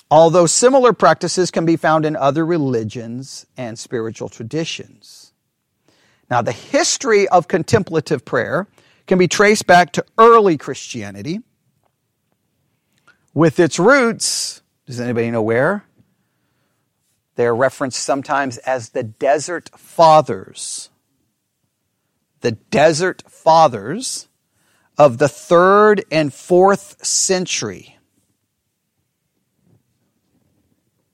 although 0.10 0.48
similar 0.48 0.92
practices 0.92 1.52
can 1.52 1.68
be 1.68 1.76
found 1.76 2.04
in 2.04 2.16
other 2.16 2.44
religions 2.44 3.46
and 3.56 3.78
spiritual 3.78 4.28
traditions. 4.28 5.34
Now, 6.32 6.42
the 6.42 6.52
history 6.52 7.28
of 7.28 7.48
contemplative 7.48 8.26
prayer 8.26 8.66
can 9.10 9.18
be 9.18 9.28
traced 9.28 9.66
back 9.66 9.92
to 9.92 10.06
early 10.20 10.56
Christianity 10.56 11.42
with 13.34 13.60
its 13.60 13.80
roots, 13.80 14.62
does 14.86 15.00
anybody 15.00 15.32
know 15.32 15.42
where? 15.42 15.84
They 17.34 17.48
are 17.48 17.56
referenced 17.56 18.04
sometimes 18.04 18.60
as 18.60 18.90
the 18.90 19.02
Desert 19.02 19.72
Fathers. 19.76 20.92
The 22.42 22.52
Desert 22.52 23.24
Fathers 23.28 24.28
of 24.96 25.18
the 25.18 25.28
third 25.28 26.06
and 26.12 26.32
fourth 26.32 27.04
century. 27.04 27.98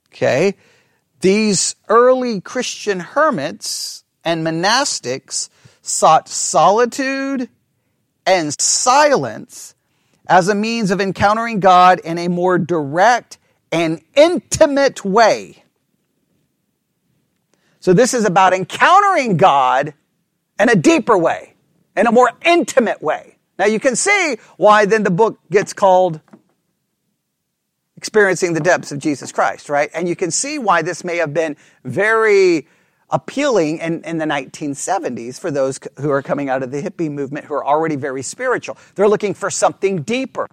Okay? 0.09 0.55
These 1.21 1.75
early 1.87 2.41
Christian 2.41 2.99
hermits 2.99 4.03
and 4.25 4.45
monastics 4.45 5.47
sought 5.81 6.27
solitude 6.27 7.47
and 8.25 8.59
silence 8.59 9.75
as 10.27 10.47
a 10.47 10.55
means 10.55 10.91
of 10.91 10.99
encountering 10.99 11.59
God 11.59 11.99
in 11.99 12.17
a 12.17 12.27
more 12.27 12.57
direct 12.57 13.37
and 13.71 14.01
intimate 14.15 15.05
way. 15.05 15.63
So, 17.79 17.93
this 17.93 18.13
is 18.13 18.25
about 18.25 18.53
encountering 18.53 19.37
God 19.37 19.93
in 20.59 20.69
a 20.69 20.75
deeper 20.75 21.17
way, 21.17 21.53
in 21.95 22.07
a 22.07 22.11
more 22.11 22.31
intimate 22.43 23.01
way. 23.01 23.37
Now, 23.59 23.65
you 23.65 23.79
can 23.79 23.95
see 23.95 24.37
why 24.57 24.85
then 24.85 25.03
the 25.03 25.11
book 25.11 25.39
gets 25.51 25.73
called 25.73 26.19
experiencing 27.95 28.53
the 28.53 28.59
depths 28.59 28.91
of 28.91 28.99
Jesus 28.99 29.31
Christ, 29.31 29.69
right? 29.69 29.89
And 29.93 30.07
you 30.07 30.15
can 30.15 30.31
see 30.31 30.59
why 30.59 30.81
this 30.81 31.03
may 31.03 31.17
have 31.17 31.33
been 31.33 31.55
very 31.83 32.67
appealing 33.15 33.77
in, 33.77 34.03
in 34.03 34.17
the 34.17 34.25
1970s 34.25 35.39
for 35.39 35.49
those 35.49 35.79
who 36.01 36.11
are 36.11 36.21
coming 36.21 36.49
out 36.49 36.61
of 36.61 36.69
the 36.69 36.81
hippie 36.81 37.09
movement 37.09 37.45
who 37.45 37.53
are 37.53 37.65
already 37.65 37.95
very 37.95 38.21
spiritual. 38.21 38.77
They're 38.95 39.07
looking 39.07 39.33
for 39.33 39.49
something 39.49 40.01
deeper. 40.01 40.49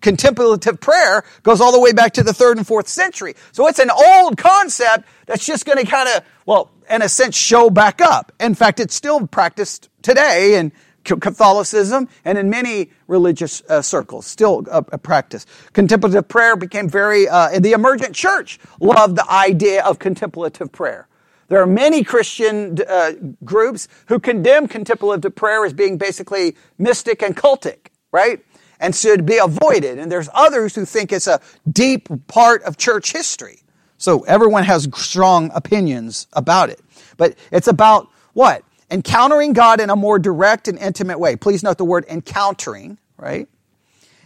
Contemplative 0.00 0.80
prayer 0.80 1.22
goes 1.44 1.60
all 1.60 1.70
the 1.70 1.80
way 1.80 1.92
back 1.92 2.14
to 2.14 2.24
the 2.24 2.32
third 2.32 2.56
and 2.56 2.66
fourth 2.66 2.88
century. 2.88 3.34
So 3.52 3.68
it's 3.68 3.78
an 3.78 3.90
old 3.90 4.36
concept 4.36 5.06
that's 5.26 5.46
just 5.46 5.64
going 5.64 5.78
to 5.78 5.88
kind 5.88 6.08
of, 6.08 6.24
well, 6.46 6.72
in 6.90 7.00
a 7.00 7.08
sense, 7.08 7.36
show 7.36 7.70
back 7.70 8.00
up. 8.00 8.32
In 8.40 8.56
fact, 8.56 8.80
it's 8.80 8.94
still 8.94 9.24
practiced 9.28 9.88
today 10.02 10.58
in 10.58 10.72
Catholicism 11.04 12.08
and 12.24 12.38
in 12.38 12.50
many 12.50 12.90
religious 13.06 13.62
uh, 13.68 13.82
circles, 13.82 14.26
still 14.26 14.66
a, 14.68 14.78
a, 14.92 14.98
practice. 14.98 15.46
Contemplative 15.74 16.26
prayer 16.26 16.56
became 16.56 16.88
very, 16.88 17.28
uh, 17.28 17.60
the 17.60 17.72
emergent 17.72 18.16
church 18.16 18.58
loved 18.80 19.16
the 19.16 19.30
idea 19.30 19.84
of 19.84 20.00
contemplative 20.00 20.72
prayer. 20.72 21.06
There 21.50 21.60
are 21.60 21.66
many 21.66 22.02
Christian 22.02 22.78
uh, 22.88 23.12
groups 23.44 23.88
who 24.06 24.18
condemn 24.18 24.66
contemplative 24.66 25.34
prayer 25.34 25.66
as 25.66 25.74
being 25.74 25.98
basically 25.98 26.56
mystic 26.78 27.22
and 27.22 27.36
cultic, 27.36 27.88
right? 28.10 28.42
And 28.80 28.96
should 28.96 29.26
be 29.26 29.36
avoided. 29.36 29.98
And 29.98 30.10
there's 30.10 30.30
others 30.32 30.74
who 30.74 30.86
think 30.86 31.12
it's 31.12 31.26
a 31.26 31.42
deep 31.70 32.08
part 32.28 32.62
of 32.62 32.78
church 32.78 33.12
history. 33.12 33.60
So 33.98 34.20
everyone 34.20 34.64
has 34.64 34.88
strong 34.94 35.50
opinions 35.54 36.26
about 36.32 36.70
it. 36.70 36.80
But 37.18 37.36
it's 37.52 37.68
about 37.68 38.08
what? 38.32 38.64
encountering 38.90 39.52
God 39.52 39.80
in 39.80 39.90
a 39.90 39.96
more 39.96 40.18
direct 40.18 40.68
and 40.68 40.78
intimate 40.78 41.18
way. 41.18 41.36
Please 41.36 41.62
note 41.62 41.78
the 41.78 41.84
word 41.84 42.04
encountering, 42.08 42.98
right? 43.16 43.48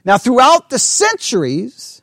Now, 0.05 0.19
throughout 0.19 0.71
the 0.71 0.79
centuries, 0.79 2.03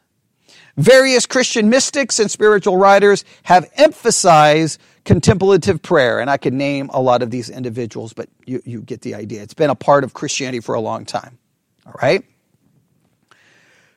various 0.78 1.26
Christian 1.26 1.70
mystics 1.70 2.20
and 2.20 2.30
spiritual 2.30 2.78
writers 2.78 3.26
have 3.44 3.70
emphasized 3.76 4.80
contemplative 5.06 5.82
prayer. 5.82 6.20
And 6.20 6.30
I 6.30 6.38
could 6.38 6.54
name 6.54 6.90
a 6.94 7.02
lot 7.02 7.22
of 7.22 7.32
these 7.32 7.50
individuals, 7.50 8.14
but 8.14 8.30
you, 8.46 8.62
you 8.66 8.82
get 8.82 9.02
the 9.02 9.16
idea. 9.16 9.42
It's 9.42 9.54
been 9.54 9.70
a 9.70 9.76
part 9.76 10.04
of 10.04 10.14
Christianity 10.14 10.60
for 10.60 10.76
a 10.76 10.82
long 10.82 11.06
time. 11.06 11.38
All 11.86 11.96
right? 12.02 12.24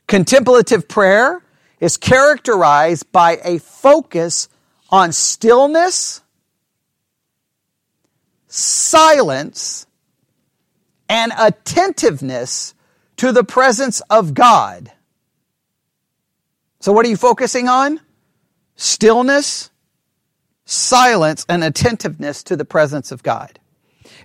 Contemplative 0.06 0.88
prayer 0.88 1.42
is 1.80 1.96
characterized 1.96 3.10
by 3.12 3.38
a 3.44 3.58
focus 3.58 4.48
on 4.90 5.12
stillness 5.12 6.22
silence, 8.54 9.86
and 11.08 11.32
attentiveness 11.36 12.74
to 13.16 13.32
the 13.32 13.42
presence 13.42 14.00
of 14.08 14.32
God. 14.32 14.92
So, 16.80 16.92
what 16.92 17.04
are 17.04 17.08
you 17.08 17.16
focusing 17.16 17.68
on? 17.68 18.00
Stillness, 18.76 19.70
silence, 20.64 21.44
and 21.48 21.62
attentiveness 21.62 22.42
to 22.44 22.56
the 22.56 22.64
presence 22.64 23.12
of 23.12 23.22
God. 23.22 23.58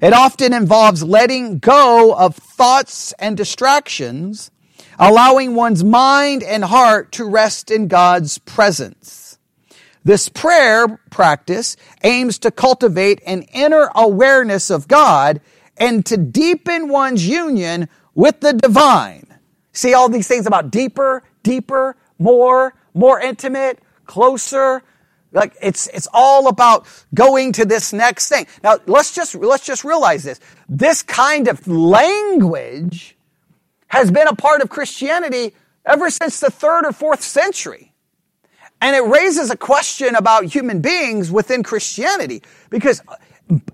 It 0.01 0.13
often 0.13 0.53
involves 0.53 1.03
letting 1.03 1.59
go 1.59 2.13
of 2.13 2.35
thoughts 2.35 3.13
and 3.19 3.35
distractions, 3.35 4.51
allowing 4.97 5.55
one's 5.55 5.83
mind 5.83 6.43
and 6.43 6.63
heart 6.63 7.11
to 7.13 7.25
rest 7.25 7.69
in 7.71 7.87
God's 7.87 8.37
presence. 8.37 9.37
This 10.03 10.29
prayer 10.29 10.99
practice 11.09 11.75
aims 12.03 12.39
to 12.39 12.51
cultivate 12.51 13.21
an 13.25 13.43
inner 13.53 13.89
awareness 13.93 14.69
of 14.69 14.87
God 14.87 15.41
and 15.77 16.05
to 16.05 16.17
deepen 16.17 16.87
one's 16.87 17.27
union 17.27 17.89
with 18.15 18.39
the 18.39 18.53
divine. 18.53 19.25
See 19.73 19.93
all 19.93 20.09
these 20.09 20.27
things 20.27 20.45
about 20.45 20.71
deeper, 20.71 21.23
deeper, 21.43 21.95
more, 22.17 22.73
more 22.93 23.19
intimate, 23.19 23.79
closer. 24.05 24.83
Like 25.31 25.55
it's, 25.61 25.87
it's 25.87 26.07
all 26.13 26.47
about 26.47 26.87
going 27.13 27.53
to 27.53 27.65
this 27.65 27.93
next 27.93 28.29
thing. 28.29 28.47
Now 28.63 28.79
let's 28.87 29.13
just, 29.13 29.35
let's 29.35 29.65
just 29.65 29.83
realize 29.83 30.23
this. 30.23 30.39
This 30.67 31.03
kind 31.03 31.47
of 31.47 31.67
language 31.67 33.15
has 33.87 34.11
been 34.11 34.27
a 34.27 34.35
part 34.35 34.61
of 34.61 34.69
Christianity 34.69 35.53
ever 35.85 36.09
since 36.09 36.39
the 36.39 36.49
third 36.49 36.85
or 36.85 36.91
fourth 36.91 37.21
century. 37.21 37.93
And 38.81 38.95
it 38.95 39.01
raises 39.01 39.49
a 39.49 39.57
question 39.57 40.15
about 40.15 40.45
human 40.45 40.81
beings 40.81 41.31
within 41.31 41.63
Christianity 41.63 42.41
because 42.69 43.01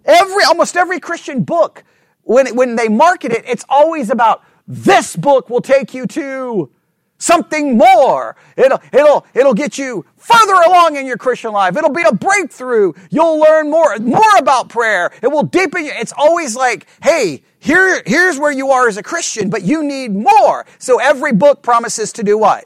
every, 0.04 0.44
almost 0.46 0.76
every 0.76 1.00
Christian 1.00 1.44
book, 1.44 1.84
when, 2.24 2.56
when 2.56 2.76
they 2.76 2.88
market 2.88 3.32
it, 3.32 3.44
it's 3.48 3.66
always 3.70 4.10
about 4.10 4.44
this 4.68 5.16
book 5.16 5.50
will 5.50 5.62
take 5.62 5.94
you 5.94 6.08
to 6.08 6.72
something 7.18 7.78
more. 7.78 8.36
It'll, 8.58 8.82
it'll, 8.92 9.26
it'll 9.34 9.54
get 9.54 9.78
you 9.78 10.06
further 10.18 10.54
along 10.54 10.96
in 10.98 11.06
your 11.06 11.18
Christian 11.18 11.52
life. 11.52 11.76
It'll 11.78 11.90
be 11.90 12.04
a 12.04 12.14
breakthrough. 12.14 12.94
You'll 13.10 13.40
learn 13.40 13.70
more, 13.70 13.98
more 14.00 14.38
about 14.38 14.70
prayer. 14.70 15.12
It 15.22 15.28
will 15.28 15.44
deepen 15.44 15.86
you. 15.86 15.92
It's 15.94 16.14
always 16.16 16.56
like, 16.56 16.88
hey, 17.04 17.44
here, 17.60 18.02
here's 18.06 18.40
where 18.40 18.52
you 18.52 18.72
are 18.72 18.88
as 18.88 18.98
a 18.98 19.04
Christian, 19.04 19.50
but 19.50 19.64
you 19.64 19.84
need 19.84 20.14
more. 20.14 20.66
So 20.78 21.00
every 21.00 21.34
book 21.34 21.64
promises 21.64 22.12
to 22.14 22.24
do 22.24 22.38
what? 22.38 22.66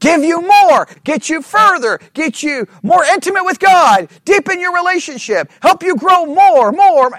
give 0.00 0.24
you 0.24 0.40
more, 0.40 0.88
get 1.04 1.28
you 1.28 1.42
further, 1.42 2.00
get 2.14 2.42
you 2.42 2.66
more 2.82 3.04
intimate 3.04 3.44
with 3.44 3.60
God, 3.60 4.08
deepen 4.24 4.58
your 4.60 4.74
relationship, 4.74 5.50
help 5.62 5.82
you 5.82 5.94
grow 5.96 6.26
more, 6.26 6.72
more. 6.72 7.10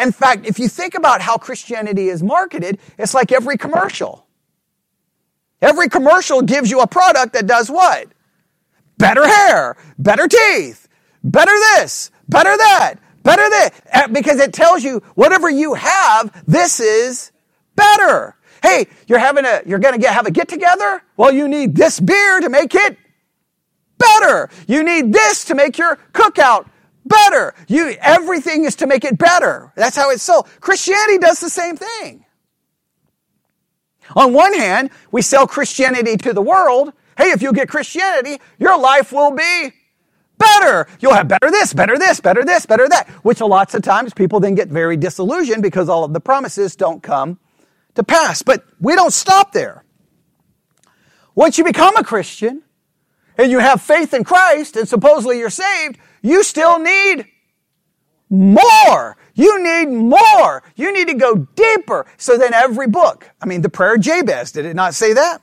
In 0.00 0.12
fact, 0.12 0.46
if 0.46 0.58
you 0.58 0.66
think 0.68 0.94
about 0.94 1.20
how 1.20 1.36
Christianity 1.36 2.08
is 2.08 2.22
marketed, 2.22 2.80
it's 2.98 3.14
like 3.14 3.30
every 3.30 3.56
commercial. 3.56 4.26
Every 5.62 5.88
commercial 5.88 6.42
gives 6.42 6.70
you 6.70 6.80
a 6.80 6.86
product 6.88 7.34
that 7.34 7.46
does 7.46 7.70
what? 7.70 8.08
Better 8.98 9.26
hair, 9.26 9.76
better 9.96 10.26
teeth, 10.26 10.88
better 11.22 11.52
this, 11.52 12.10
better 12.28 12.56
that, 12.56 12.96
better 13.22 13.48
that. 13.48 13.70
Uh, 13.92 14.08
because 14.08 14.40
it 14.40 14.52
tells 14.52 14.82
you 14.82 14.98
whatever 15.14 15.48
you 15.48 15.74
have, 15.74 16.44
this 16.46 16.80
is 16.80 17.30
better. 17.76 18.36
Hey, 18.62 18.86
you're 19.06 19.20
having 19.20 19.44
a, 19.44 19.62
you're 19.64 19.78
gonna 19.78 19.98
get, 19.98 20.12
have 20.14 20.26
a 20.26 20.32
get 20.32 20.48
together? 20.48 21.02
Well, 21.16 21.32
you 21.32 21.48
need 21.48 21.76
this 21.76 22.00
beer 22.00 22.40
to 22.40 22.48
make 22.48 22.74
it 22.74 22.98
better. 23.98 24.50
You 24.66 24.82
need 24.82 25.12
this 25.12 25.44
to 25.44 25.54
make 25.54 25.78
your 25.78 25.96
cookout 26.12 26.68
better. 27.04 27.54
You, 27.68 27.94
everything 28.00 28.64
is 28.64 28.76
to 28.76 28.86
make 28.86 29.04
it 29.04 29.16
better. 29.16 29.72
That's 29.76 29.96
how 29.96 30.10
it's 30.10 30.22
sold. 30.22 30.48
Christianity 30.60 31.18
does 31.18 31.40
the 31.40 31.50
same 31.50 31.76
thing. 31.76 32.24
On 34.16 34.32
one 34.32 34.54
hand, 34.54 34.90
we 35.10 35.22
sell 35.22 35.46
Christianity 35.46 36.16
to 36.18 36.32
the 36.32 36.42
world. 36.42 36.92
Hey, 37.16 37.30
if 37.30 37.42
you 37.42 37.52
get 37.52 37.68
Christianity, 37.68 38.40
your 38.58 38.78
life 38.78 39.12
will 39.12 39.32
be 39.32 39.72
better. 40.38 40.86
You'll 41.00 41.14
have 41.14 41.28
better 41.28 41.50
this, 41.50 41.72
better 41.72 41.98
this, 41.98 42.20
better 42.20 42.44
this, 42.44 42.66
better 42.66 42.88
that, 42.88 43.08
which 43.22 43.40
lots 43.40 43.74
of 43.74 43.82
times 43.82 44.12
people 44.14 44.40
then 44.40 44.54
get 44.54 44.68
very 44.68 44.96
disillusioned 44.96 45.62
because 45.62 45.88
all 45.88 46.04
of 46.04 46.12
the 46.12 46.20
promises 46.20 46.76
don't 46.76 47.02
come 47.02 47.38
to 47.94 48.02
pass. 48.02 48.42
But 48.42 48.64
we 48.80 48.94
don't 48.94 49.12
stop 49.12 49.52
there. 49.52 49.84
Once 51.34 51.58
you 51.58 51.64
become 51.64 51.96
a 51.96 52.04
Christian 52.04 52.62
and 53.38 53.50
you 53.50 53.58
have 53.58 53.80
faith 53.80 54.12
in 54.12 54.24
Christ 54.24 54.76
and 54.76 54.88
supposedly 54.88 55.38
you're 55.38 55.50
saved, 55.50 55.98
you 56.22 56.42
still 56.42 56.78
need 56.78 57.26
more. 58.28 59.16
You 59.34 59.62
need 59.62 59.86
more. 59.86 60.62
You 60.76 60.92
need 60.92 61.08
to 61.08 61.14
go 61.14 61.36
deeper. 61.36 62.06
So 62.16 62.36
then 62.36 62.52
every 62.52 62.86
book, 62.86 63.30
I 63.40 63.46
mean, 63.46 63.62
the 63.62 63.68
prayer 63.68 63.94
of 63.94 64.00
Jabez, 64.00 64.52
did 64.52 64.66
it 64.66 64.74
not 64.74 64.94
say 64.94 65.14
that? 65.14 65.40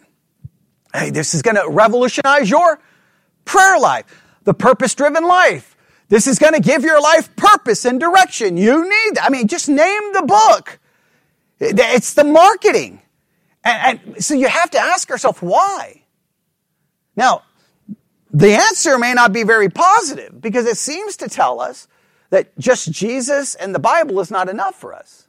Hey, 0.93 1.10
this 1.10 1.34
is 1.34 1.41
going 1.41 1.56
to 1.56 1.67
revolutionize 1.69 2.49
your 2.49 2.80
prayer 3.45 3.80
life, 3.80 4.06
the 4.43 4.54
purpose 4.54 4.95
driven 4.95 5.23
life. 5.23 5.75
This 6.08 6.25
is 6.25 6.39
going 6.39 6.54
to 6.54 6.60
give 6.60 6.84
your 6.84 7.02
life 7.02 7.36
purpose 7.36 7.86
and 7.86 7.99
direction. 7.99 8.58
You 8.58 8.84
need, 8.84 9.19
I 9.19 9.30
mean, 9.30 9.47
just 9.47 9.69
name 9.69 10.13
the 10.13 10.23
book. 10.23 10.80
It's 11.60 12.13
the 12.13 12.23
marketing. 12.23 13.02
And, 13.63 14.02
and 14.06 14.23
so 14.23 14.34
you 14.34 14.47
have 14.47 14.71
to 14.71 14.80
ask 14.80 15.10
yourself 15.10 15.41
why. 15.43 16.04
Now, 17.15 17.43
the 18.32 18.54
answer 18.54 18.97
may 18.97 19.13
not 19.13 19.34
be 19.34 19.43
very 19.43 19.69
positive 19.69 20.39
because 20.39 20.65
it 20.65 20.78
seems 20.78 21.17
to 21.17 21.28
tell 21.28 21.60
us 21.60 21.88
that 22.29 22.57
just 22.57 22.91
Jesus 22.91 23.55
and 23.55 23.73
the 23.73 23.79
Bible 23.79 24.19
is 24.19 24.29
not 24.31 24.49
enough 24.49 24.75
for 24.75 24.93
us. 24.93 25.27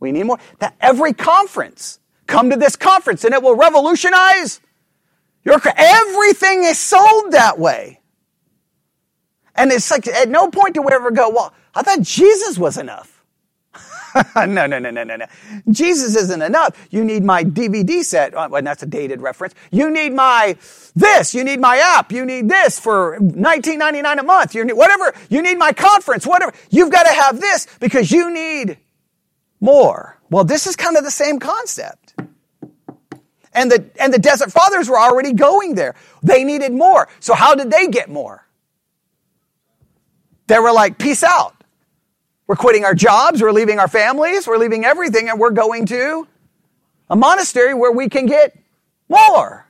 We 0.00 0.12
need 0.12 0.24
more. 0.24 0.38
That 0.58 0.74
every 0.80 1.12
conference, 1.12 1.98
come 2.26 2.50
to 2.50 2.56
this 2.56 2.76
conference 2.76 3.24
and 3.24 3.32
it 3.32 3.42
will 3.42 3.56
revolutionize 3.56 4.60
your, 5.44 5.60
everything 5.76 6.64
is 6.64 6.78
sold 6.78 7.32
that 7.32 7.58
way. 7.58 8.00
And 9.54 9.72
it's 9.72 9.90
like, 9.90 10.06
at 10.06 10.28
no 10.28 10.50
point 10.50 10.74
do 10.74 10.82
we 10.82 10.92
ever 10.92 11.10
go, 11.10 11.30
well, 11.30 11.54
I 11.74 11.82
thought 11.82 12.02
Jesus 12.02 12.58
was 12.58 12.76
enough. 12.76 13.15
no, 14.36 14.66
no, 14.66 14.78
no, 14.78 14.90
no, 14.90 15.04
no, 15.04 15.16
no. 15.16 15.26
Jesus 15.70 16.16
isn't 16.16 16.42
enough. 16.42 16.88
You 16.90 17.04
need 17.04 17.24
my 17.24 17.44
DVD 17.44 18.02
set. 18.02 18.34
Oh, 18.34 18.48
well, 18.48 18.62
that's 18.62 18.82
a 18.82 18.86
dated 18.86 19.20
reference. 19.20 19.54
You 19.70 19.90
need 19.90 20.12
my 20.12 20.56
this. 20.94 21.34
You 21.34 21.44
need 21.44 21.60
my 21.60 21.78
app. 21.78 22.12
You 22.12 22.24
need 22.24 22.48
this 22.48 22.78
for 22.78 23.18
19.99 23.18 24.18
a 24.18 24.22
month. 24.22 24.54
You 24.54 24.64
need 24.64 24.74
whatever. 24.74 25.14
You 25.28 25.42
need 25.42 25.58
my 25.58 25.72
conference. 25.72 26.26
Whatever. 26.26 26.52
You've 26.70 26.90
got 26.90 27.04
to 27.04 27.12
have 27.12 27.40
this 27.40 27.66
because 27.80 28.10
you 28.10 28.32
need 28.32 28.78
more. 29.60 30.18
Well, 30.30 30.44
this 30.44 30.66
is 30.66 30.76
kind 30.76 30.96
of 30.96 31.04
the 31.04 31.10
same 31.10 31.38
concept. 31.38 32.14
And 33.52 33.70
the 33.70 33.90
and 33.98 34.12
the 34.12 34.18
desert 34.18 34.52
fathers 34.52 34.88
were 34.88 34.98
already 34.98 35.32
going 35.32 35.74
there. 35.74 35.94
They 36.22 36.44
needed 36.44 36.72
more. 36.72 37.08
So 37.20 37.34
how 37.34 37.54
did 37.54 37.70
they 37.70 37.88
get 37.88 38.10
more? 38.10 38.46
They 40.46 40.58
were 40.58 40.72
like, 40.72 40.98
peace 40.98 41.24
out. 41.24 41.55
We're 42.46 42.56
quitting 42.56 42.84
our 42.84 42.94
jobs, 42.94 43.42
we're 43.42 43.52
leaving 43.52 43.78
our 43.78 43.88
families, 43.88 44.46
we're 44.46 44.58
leaving 44.58 44.84
everything, 44.84 45.28
and 45.28 45.40
we're 45.40 45.50
going 45.50 45.86
to 45.86 46.28
a 47.10 47.16
monastery 47.16 47.74
where 47.74 47.92
we 47.92 48.08
can 48.08 48.26
get 48.26 48.56
more. 49.08 49.66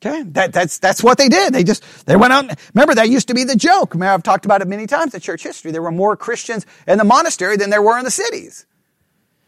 Okay, 0.00 0.22
that, 0.22 0.52
that's, 0.52 0.78
that's 0.78 1.02
what 1.02 1.18
they 1.18 1.28
did. 1.28 1.52
They 1.52 1.64
just, 1.64 2.06
they 2.06 2.14
went 2.14 2.32
out. 2.32 2.48
And, 2.48 2.58
Remember, 2.72 2.94
that 2.94 3.08
used 3.08 3.28
to 3.28 3.34
be 3.34 3.42
the 3.42 3.56
joke. 3.56 3.96
I 3.96 3.98
mean, 3.98 4.08
I've 4.08 4.22
talked 4.22 4.44
about 4.44 4.62
it 4.62 4.68
many 4.68 4.86
times 4.86 5.12
in 5.12 5.20
church 5.20 5.42
history. 5.42 5.72
There 5.72 5.82
were 5.82 5.90
more 5.90 6.16
Christians 6.16 6.66
in 6.86 6.98
the 6.98 7.04
monastery 7.04 7.56
than 7.56 7.70
there 7.70 7.82
were 7.82 7.98
in 7.98 8.04
the 8.04 8.10
cities. 8.10 8.64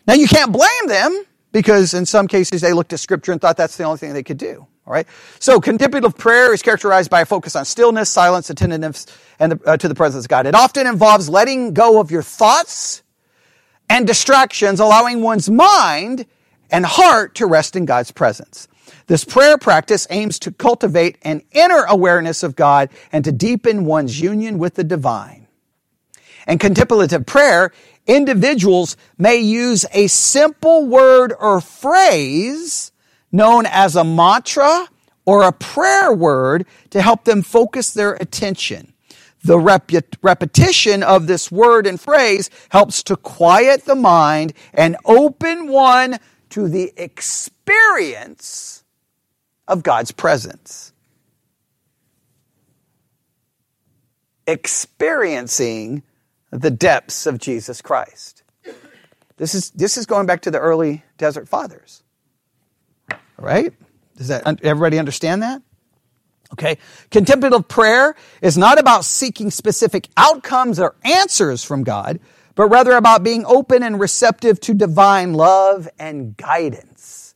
Now, 0.09 0.15
you 0.15 0.27
can't 0.27 0.53
blame 0.53 0.89
them 0.89 1.25
because 1.53 1.95
in 1.95 2.05
some 2.05 2.27
cases 2.27 2.63
they 2.63 2.73
looked 2.73 2.93
at 2.93 2.99
scripture 2.99 3.31
and 3.31 3.41
thought 3.41 3.57
that's 3.57 3.77
the 3.77 3.85
only 3.85 3.99
thing 3.99 4.13
they 4.13 4.25
could 4.25 4.39
do. 4.39 4.67
All 4.91 4.95
right. 4.95 5.07
So 5.39 5.61
contemplative 5.61 6.19
prayer 6.19 6.53
is 6.53 6.63
characterized 6.63 7.11
by 7.11 7.21
a 7.21 7.25
focus 7.25 7.55
on 7.55 7.65
stillness, 7.65 8.11
silence, 8.11 8.51
attentiveness, 8.51 9.07
and 9.39 9.61
uh, 9.65 9.77
to 9.77 9.87
the 9.87 9.95
presence 9.95 10.25
of 10.25 10.29
God. 10.29 10.47
It 10.47 10.57
often 10.57 10.85
involves 10.85 11.29
letting 11.29 11.75
go 11.75 12.01
of 12.01 12.11
your 12.11 12.23
thoughts 12.23 13.05
and 13.89 14.05
distractions, 14.05 14.81
allowing 14.81 15.23
one's 15.23 15.49
mind 15.49 16.27
and 16.73 16.85
heart 16.85 17.37
to 17.37 17.47
rest 17.47 17.77
in 17.77 17.85
God's 17.85 18.11
presence. 18.11 18.67
This 19.07 19.25
prayer 19.25 19.59
practice 19.59 20.09
aims 20.11 20.41
to 20.41 20.51
cultivate 20.51 21.19
an 21.23 21.43
inner 21.53 21.85
awareness 21.85 22.43
of 22.43 22.57
God 22.57 22.91
and 23.13 23.25
to 23.25 23.31
deepen 23.31 23.85
one's 23.85 24.21
union 24.21 24.59
with 24.59 24.75
the 24.75 24.83
divine. 24.83 25.47
In 26.49 26.59
contemplative 26.59 27.27
prayer, 27.27 27.71
individuals 28.09 28.97
may 29.17 29.37
use 29.37 29.87
a 29.93 30.09
simple 30.09 30.85
word 30.85 31.33
or 31.39 31.61
phrase 31.61 32.90
known 33.33 33.67
as 33.67 33.97
a 33.97 34.05
mantra 34.05 34.89
or 35.25 35.43
a 35.43 35.53
prayer 35.53 36.13
word 36.13 36.67
to 36.91 37.03
help 37.03 37.25
them 37.25 37.43
focus 37.43 37.93
their 37.93 38.15
attention. 38.15 38.93
The 39.43 39.59
rep- 39.59 39.91
repetition 40.23 41.03
of 41.03 41.27
this 41.27 41.51
word 41.51 41.87
and 41.87 42.01
phrase 42.01 42.51
helps 42.71 43.03
to 43.05 43.17
quiet 43.17 43.85
the 43.85 43.95
mind 43.95 44.53
and 44.75 44.97
open 45.05 45.69
one 45.69 46.19
to 46.51 46.69
the 46.69 46.93
experience 46.97 48.85
of 49.67 49.83
God's 49.83 50.13
presence. 50.13 50.93
Experiencing 54.47 56.03
the 56.51 56.71
depths 56.71 57.27
of 57.27 57.39
Jesus 57.39 57.81
Christ. 57.81 58.43
This 59.37 59.55
is, 59.55 59.71
this 59.71 59.97
is 59.97 60.05
going 60.05 60.27
back 60.27 60.43
to 60.43 60.51
the 60.51 60.59
early 60.59 61.05
desert 61.17 61.49
fathers. 61.49 62.03
Right? 63.41 63.73
Does 64.17 64.29
that 64.29 64.63
everybody 64.63 64.99
understand 64.99 65.43
that? 65.43 65.63
Okay. 66.53 66.79
Contemplative 67.11 67.69
prayer 67.69 68.15
is 68.43 68.59
not 68.59 68.79
about 68.79 69.05
seeking 69.05 69.51
specific 69.51 70.09
outcomes 70.17 70.79
or 70.81 70.97
answers 71.05 71.65
from 71.65 71.85
God, 71.85 72.21
but 72.55 72.67
rather 72.69 72.93
about 72.93 73.23
being 73.23 73.45
open 73.47 73.83
and 73.83 74.01
receptive 74.01 74.61
to 74.61 74.75
divine 74.75 75.35
love 75.35 75.89
and 75.99 76.37
guidance. 76.37 77.35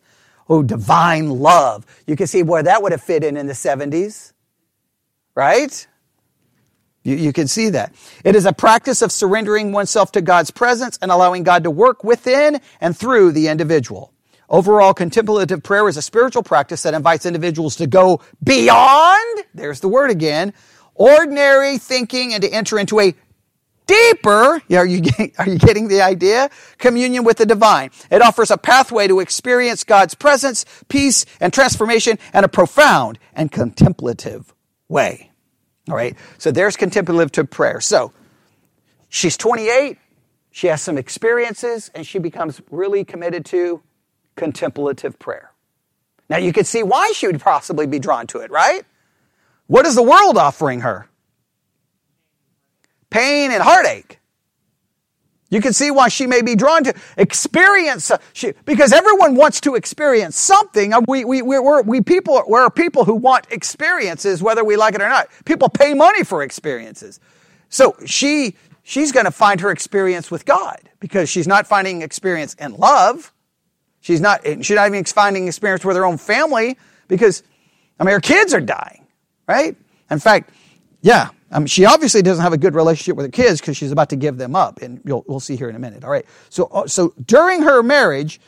Oh, 0.48 0.62
divine 0.62 1.30
love. 1.30 1.86
You 2.06 2.16
can 2.16 2.26
see 2.26 2.42
where 2.42 2.62
that 2.62 2.82
would 2.82 2.92
have 2.92 3.02
fit 3.02 3.24
in 3.24 3.36
in 3.36 3.46
the 3.46 3.54
70s. 3.54 4.32
Right? 5.34 5.86
You, 7.02 7.16
you 7.16 7.32
can 7.32 7.48
see 7.48 7.70
that. 7.70 7.94
It 8.24 8.34
is 8.34 8.46
a 8.46 8.52
practice 8.52 9.00
of 9.00 9.12
surrendering 9.12 9.72
oneself 9.72 10.12
to 10.12 10.20
God's 10.22 10.50
presence 10.50 10.98
and 11.00 11.10
allowing 11.10 11.44
God 11.44 11.64
to 11.64 11.70
work 11.70 12.02
within 12.02 12.60
and 12.80 12.96
through 12.96 13.32
the 13.32 13.48
individual. 13.48 14.13
Overall, 14.48 14.94
contemplative 14.94 15.62
prayer 15.62 15.88
is 15.88 15.96
a 15.96 16.02
spiritual 16.02 16.42
practice 16.42 16.82
that 16.82 16.94
invites 16.94 17.26
individuals 17.26 17.76
to 17.76 17.86
go 17.86 18.20
beyond, 18.42 19.44
there's 19.54 19.80
the 19.80 19.88
word 19.88 20.10
again, 20.10 20.52
ordinary 20.94 21.78
thinking 21.78 22.34
and 22.34 22.42
to 22.42 22.48
enter 22.50 22.78
into 22.78 23.00
a 23.00 23.14
deeper, 23.86 24.62
are 24.72 24.86
you, 24.86 25.02
are 25.38 25.48
you 25.48 25.58
getting 25.58 25.88
the 25.88 26.02
idea? 26.02 26.50
Communion 26.78 27.24
with 27.24 27.38
the 27.38 27.46
divine. 27.46 27.90
It 28.10 28.22
offers 28.22 28.50
a 28.50 28.58
pathway 28.58 29.08
to 29.08 29.20
experience 29.20 29.84
God's 29.84 30.14
presence, 30.14 30.64
peace, 30.88 31.26
and 31.40 31.52
transformation 31.52 32.18
in 32.32 32.44
a 32.44 32.48
profound 32.48 33.18
and 33.34 33.50
contemplative 33.50 34.54
way. 34.88 35.30
All 35.88 35.96
right. 35.96 36.16
So 36.38 36.50
there's 36.50 36.76
contemplative 36.76 37.50
prayer. 37.50 37.80
So 37.80 38.12
she's 39.08 39.36
28. 39.36 39.98
She 40.50 40.68
has 40.68 40.80
some 40.80 40.96
experiences 40.96 41.90
and 41.94 42.06
she 42.06 42.18
becomes 42.18 42.62
really 42.70 43.04
committed 43.04 43.44
to 43.46 43.82
contemplative 44.36 45.18
prayer. 45.18 45.52
Now 46.28 46.38
you 46.38 46.52
can 46.52 46.64
see 46.64 46.82
why 46.82 47.12
she 47.12 47.26
would 47.26 47.40
possibly 47.40 47.86
be 47.86 47.98
drawn 47.98 48.26
to 48.28 48.38
it, 48.38 48.50
right? 48.50 48.84
What 49.66 49.86
is 49.86 49.94
the 49.94 50.02
world 50.02 50.36
offering 50.36 50.80
her? 50.80 51.08
Pain 53.10 53.50
and 53.50 53.62
heartache. 53.62 54.18
You 55.50 55.60
can 55.60 55.72
see 55.72 55.90
why 55.90 56.08
she 56.08 56.26
may 56.26 56.42
be 56.42 56.56
drawn 56.56 56.82
to 56.84 56.94
experience, 57.16 58.10
uh, 58.10 58.18
she, 58.32 58.54
because 58.64 58.92
everyone 58.92 59.36
wants 59.36 59.60
to 59.60 59.76
experience 59.76 60.36
something. 60.36 60.92
Uh, 60.92 61.02
we, 61.06 61.24
we, 61.24 61.42
we, 61.42 61.58
we're, 61.60 61.82
we 61.82 62.00
people, 62.00 62.42
we're 62.48 62.68
people 62.70 63.04
who 63.04 63.14
want 63.14 63.46
experiences, 63.52 64.42
whether 64.42 64.64
we 64.64 64.76
like 64.76 64.96
it 64.96 65.02
or 65.02 65.08
not. 65.08 65.28
People 65.44 65.68
pay 65.68 65.94
money 65.94 66.24
for 66.24 66.42
experiences. 66.42 67.20
So 67.68 67.94
she, 68.04 68.56
she's 68.82 69.12
going 69.12 69.26
to 69.26 69.30
find 69.30 69.60
her 69.60 69.70
experience 69.70 70.30
with 70.30 70.44
God 70.44 70.80
because 70.98 71.28
she's 71.28 71.46
not 71.46 71.66
finding 71.66 72.02
experience 72.02 72.54
in 72.54 72.74
love. 72.74 73.32
She's 74.04 74.20
not, 74.20 74.42
she's 74.44 74.76
not 74.76 74.86
even 74.86 75.02
finding 75.04 75.48
experience 75.48 75.82
with 75.82 75.96
her 75.96 76.04
own 76.04 76.18
family 76.18 76.76
because, 77.08 77.42
I 77.98 78.04
mean, 78.04 78.12
her 78.12 78.20
kids 78.20 78.52
are 78.52 78.60
dying, 78.60 79.06
right? 79.48 79.74
In 80.10 80.18
fact, 80.18 80.50
yeah, 81.00 81.30
um, 81.50 81.64
she 81.64 81.86
obviously 81.86 82.20
doesn't 82.20 82.42
have 82.42 82.52
a 82.52 82.58
good 82.58 82.74
relationship 82.74 83.16
with 83.16 83.24
her 83.24 83.32
kids 83.32 83.62
because 83.62 83.78
she's 83.78 83.92
about 83.92 84.10
to 84.10 84.16
give 84.16 84.36
them 84.36 84.54
up, 84.54 84.82
and 84.82 85.00
we'll 85.04 85.40
see 85.40 85.56
here 85.56 85.70
in 85.70 85.74
a 85.74 85.78
minute. 85.78 86.04
All 86.04 86.10
right. 86.10 86.26
So, 86.50 86.66
uh, 86.66 86.86
so 86.86 87.14
during 87.24 87.62
her 87.62 87.82
marriage, 87.82 88.42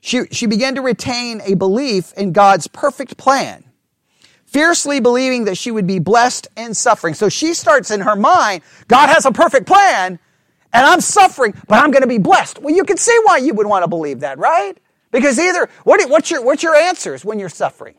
she, 0.00 0.22
she 0.30 0.46
began 0.46 0.76
to 0.76 0.80
retain 0.80 1.42
a 1.44 1.56
belief 1.56 2.14
in 2.14 2.32
God's 2.32 2.66
perfect 2.66 3.18
plan 3.18 3.64
fiercely 4.46 5.00
believing 5.00 5.44
that 5.44 5.56
she 5.58 5.70
would 5.70 5.86
be 5.86 5.98
blessed 5.98 6.48
in 6.56 6.72
suffering. 6.72 7.12
So 7.12 7.28
she 7.28 7.52
starts 7.52 7.90
in 7.90 8.00
her 8.00 8.16
mind, 8.16 8.62
God 8.88 9.08
has 9.08 9.26
a 9.26 9.32
perfect 9.32 9.66
plan, 9.66 10.18
and 10.72 10.86
I'm 10.86 11.02
suffering, 11.02 11.54
but 11.68 11.82
I'm 11.82 11.90
going 11.90 12.02
to 12.02 12.08
be 12.08 12.18
blessed. 12.18 12.60
Well, 12.60 12.74
you 12.74 12.84
can 12.84 12.96
see 12.96 13.18
why 13.24 13.38
you 13.38 13.52
would 13.54 13.66
want 13.66 13.82
to 13.82 13.88
believe 13.88 14.20
that, 14.20 14.38
right? 14.38 14.76
Because 15.12 15.38
either, 15.38 15.68
what, 15.84 16.08
what's, 16.10 16.30
your, 16.30 16.42
what's 16.42 16.62
your 16.62 16.74
answers 16.74 17.24
when 17.24 17.38
you're 17.38 17.48
suffering? 17.48 17.94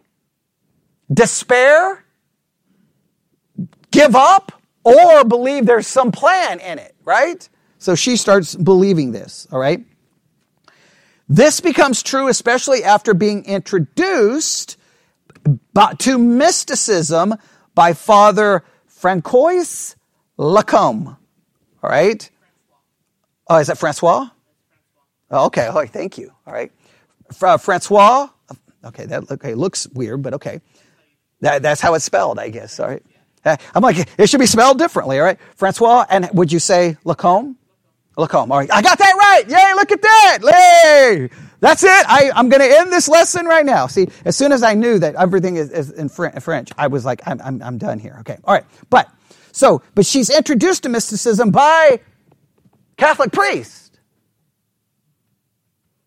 Despair? 1.13 2.03
Give 3.91 4.15
up? 4.15 4.51
Or 4.83 5.23
believe 5.23 5.65
there's 5.65 5.87
some 5.87 6.11
plan 6.11 6.59
in 6.59 6.79
it, 6.79 6.93
right? 7.05 7.47
So 7.77 7.95
she 7.95 8.17
starts 8.17 8.55
believing 8.55 9.13
this, 9.13 9.47
all 9.51 9.59
right? 9.59 9.85
This 11.29 11.61
becomes 11.61 12.03
true 12.03 12.27
especially 12.27 12.83
after 12.83 13.13
being 13.13 13.45
introduced 13.45 14.77
to 15.99 16.17
mysticism 16.17 17.35
by 17.75 17.93
Father 17.93 18.63
Francois 18.87 19.95
Lacombe. 20.37 21.17
All 21.81 21.89
right? 21.89 22.29
Oh, 23.47 23.57
is 23.57 23.67
that 23.67 23.77
Francois? 23.77 24.29
Oh, 25.31 25.45
okay. 25.45 25.69
Oh, 25.71 25.85
thank 25.85 26.17
you. 26.17 26.31
All 26.45 26.53
right. 26.53 26.71
Uh, 27.41 27.57
Francois. 27.57 28.29
Okay, 28.85 29.05
that 29.05 29.31
okay, 29.31 29.53
looks 29.55 29.87
weird, 29.87 30.21
but 30.21 30.35
okay. 30.35 30.61
That, 31.41 31.61
that's 31.61 31.81
how 31.81 31.93
it's 31.93 32.05
spelled, 32.05 32.39
I 32.39 32.49
guess. 32.49 32.79
All 32.79 32.87
right. 32.87 33.03
I'm 33.45 33.83
like, 33.83 34.07
it 34.17 34.29
should 34.29 34.39
be 34.39 34.45
spelled 34.45 34.77
differently, 34.77 35.19
all 35.19 35.25
right? 35.25 35.39
Francois, 35.55 36.05
and 36.09 36.29
would 36.33 36.51
you 36.51 36.59
say 36.59 36.97
Lacombe? 37.03 37.57
Lacombe. 38.17 38.51
All 38.51 38.57
right. 38.59 38.71
I 38.71 38.81
got 38.81 38.97
that 38.99 39.15
right. 39.17 39.43
Yay, 39.49 39.73
look 39.75 39.91
at 39.91 40.01
that. 40.01 40.39
Yay. 40.43 41.29
That's 41.59 41.83
it. 41.83 41.89
I, 41.89 42.31
I'm 42.35 42.49
going 42.49 42.61
to 42.61 42.77
end 42.79 42.91
this 42.91 43.09
lesson 43.09 43.45
right 43.45 43.65
now. 43.65 43.87
See, 43.87 44.07
as 44.25 44.37
soon 44.37 44.51
as 44.51 44.63
I 44.63 44.73
knew 44.75 44.99
that 44.99 45.15
everything 45.15 45.55
is, 45.57 45.71
is 45.71 45.91
in 45.91 46.09
French, 46.09 46.71
I 46.77 46.87
was 46.87 47.05
like, 47.05 47.21
I'm, 47.25 47.41
I'm, 47.41 47.61
I'm 47.61 47.77
done 47.77 47.99
here. 47.99 48.17
Okay. 48.21 48.37
All 48.43 48.53
right. 48.53 48.65
But, 48.89 49.09
so, 49.51 49.81
but 49.95 50.05
she's 50.05 50.29
introduced 50.29 50.83
to 50.83 50.89
mysticism 50.89 51.51
by 51.51 51.99
Catholic 52.97 53.31
priest. 53.31 53.82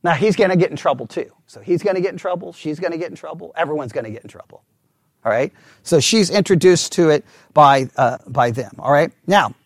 Now 0.07 0.12
he's 0.12 0.36
going 0.36 0.50
to 0.50 0.57
get 0.57 0.70
in 0.70 0.76
trouble 0.76 1.09
too. 1.09 1.32
So 1.48 1.61
he's 1.61 1.82
going 1.82 1.96
to 1.96 2.00
get 2.00 2.12
in 2.12 2.16
trouble. 2.16 2.52
She's 2.52 2.78
going 2.78 2.92
to 2.92 2.96
get 2.96 3.11
in 3.11 3.16
trouble. 3.16 3.52
Everyone's 3.57 3.90
going 3.90 4.04
to 4.04 4.12
get 4.12 4.22
in 4.22 4.28
trouble. 4.28 4.62
All 5.24 5.32
right. 5.32 5.52
So 5.82 5.98
she's 5.98 6.30
introduced 6.30 6.92
to 6.92 7.11
it 7.11 7.24
by, 7.52 7.90
uh, 7.96 8.18
by 8.28 8.52
them. 8.52 8.70
All 8.78 8.92
right. 8.92 9.11
Now, 9.26 9.57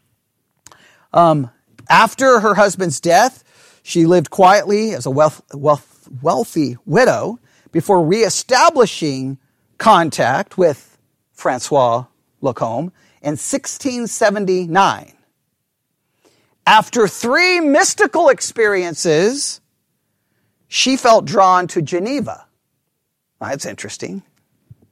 um, 1.13 1.51
after 1.91 2.41
her 2.41 2.55
husband's 2.55 3.01
death, 3.01 3.45
she 3.83 4.07
lived 4.07 4.31
quietly 4.31 4.93
as 4.93 5.05
a 5.05 5.11
wealth, 5.11 5.43
wealth, 5.53 6.09
wealthy 6.23 6.79
widow 6.87 7.39
before 7.71 8.03
reestablishing 8.03 9.37
contact 9.77 10.57
with 10.57 10.97
Francois 11.35 12.07
Lacombe 12.41 12.95
in 13.21 13.33
1679. 13.33 15.13
After 16.67 17.07
three 17.07 17.61
mystical 17.61 18.31
experiences, 18.31 19.61
she 20.71 20.97
felt 20.97 21.25
drawn 21.25 21.67
to 21.67 21.83
Geneva. 21.83 22.47
Well, 23.41 23.51
that's 23.51 23.67
interesting, 23.67 24.23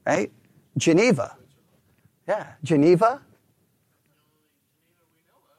right? 0.04 0.32
Geneva. 0.76 1.36
Yeah, 2.26 2.46
Geneva. 2.64 3.22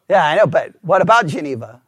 Yeah, 0.09 0.25
I 0.25 0.35
know, 0.35 0.45
but 0.45 0.73
what 0.81 1.01
about 1.01 1.27
Geneva? 1.27 1.81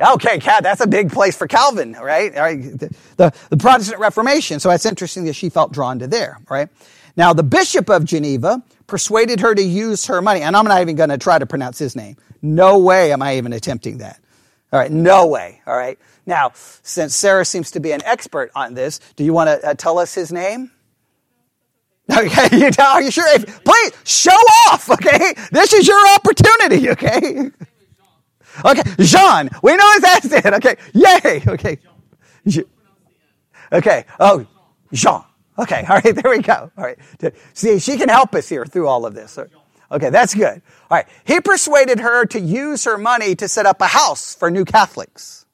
Okay, 0.00 0.38
Cat, 0.38 0.62
that's 0.62 0.80
a 0.80 0.86
big 0.86 1.12
place 1.12 1.36
for 1.36 1.46
Calvin, 1.46 1.92
right? 1.92 2.32
The, 2.32 2.94
the, 3.18 3.34
the, 3.50 3.56
Protestant 3.58 4.00
Reformation. 4.00 4.58
So 4.58 4.70
it's 4.70 4.86
interesting 4.86 5.24
that 5.24 5.34
she 5.34 5.50
felt 5.50 5.72
drawn 5.72 5.98
to 5.98 6.06
there, 6.06 6.38
right? 6.48 6.68
Now, 7.16 7.34
the 7.34 7.42
Bishop 7.42 7.90
of 7.90 8.04
Geneva 8.04 8.62
persuaded 8.86 9.40
her 9.40 9.54
to 9.54 9.62
use 9.62 10.06
her 10.06 10.22
money, 10.22 10.40
and 10.40 10.56
I'm 10.56 10.64
not 10.64 10.80
even 10.80 10.96
going 10.96 11.10
to 11.10 11.18
try 11.18 11.38
to 11.38 11.46
pronounce 11.46 11.78
his 11.78 11.96
name. 11.96 12.16
No 12.40 12.78
way 12.78 13.12
am 13.12 13.20
I 13.20 13.36
even 13.36 13.52
attempting 13.52 13.98
that. 13.98 14.20
All 14.72 14.80
right, 14.80 14.90
no 14.90 15.26
way. 15.26 15.60
All 15.66 15.76
right. 15.76 15.98
Now, 16.26 16.52
since 16.82 17.14
Sarah 17.14 17.44
seems 17.44 17.70
to 17.72 17.80
be 17.80 17.92
an 17.92 18.02
expert 18.04 18.50
on 18.54 18.74
this, 18.74 18.98
do 19.14 19.24
you 19.24 19.32
want 19.32 19.48
to 19.48 19.68
uh, 19.68 19.74
tell 19.74 19.98
us 19.98 20.14
his 20.14 20.32
name? 20.32 20.72
Okay, 22.08 22.56
you 22.56 22.70
tell, 22.70 22.86
are 22.92 23.02
you 23.02 23.10
sure? 23.10 23.26
If, 23.34 23.64
please 23.64 23.92
show 24.04 24.30
off. 24.30 24.88
Okay, 24.88 25.34
this 25.50 25.72
is 25.72 25.88
your 25.88 26.00
opportunity. 26.14 26.90
Okay. 26.90 27.50
Okay, 28.64 28.82
Jean. 29.00 29.50
We 29.60 29.76
know 29.76 29.92
his 29.94 30.04
accent. 30.04 30.46
Okay, 30.46 30.76
yay. 30.94 31.42
Okay. 31.48 31.78
Okay. 33.72 34.04
Oh, 34.20 34.46
Jean. 34.92 35.22
Okay. 35.58 35.84
All 35.88 35.96
right. 35.96 36.14
There 36.14 36.30
we 36.30 36.42
go. 36.42 36.70
All 36.76 36.84
right. 36.84 36.98
See, 37.54 37.78
she 37.78 37.96
can 37.96 38.08
help 38.08 38.34
us 38.34 38.48
here 38.48 38.64
through 38.64 38.88
all 38.88 39.06
of 39.06 39.14
this. 39.14 39.38
Okay, 39.90 40.10
that's 40.10 40.34
good. 40.34 40.62
All 40.90 40.98
right. 40.98 41.06
He 41.24 41.40
persuaded 41.40 42.00
her 42.00 42.26
to 42.26 42.40
use 42.40 42.84
her 42.84 42.98
money 42.98 43.34
to 43.36 43.48
set 43.48 43.66
up 43.66 43.80
a 43.80 43.86
house 43.88 44.34
for 44.34 44.50
new 44.50 44.64
Catholics. 44.64 45.45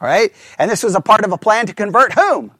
All 0.00 0.08
right. 0.08 0.32
And 0.58 0.70
this 0.70 0.82
was 0.82 0.94
a 0.94 1.00
part 1.00 1.24
of 1.24 1.32
a 1.32 1.38
plan 1.38 1.66
to 1.66 1.74
convert 1.74 2.12
whom? 2.12 2.52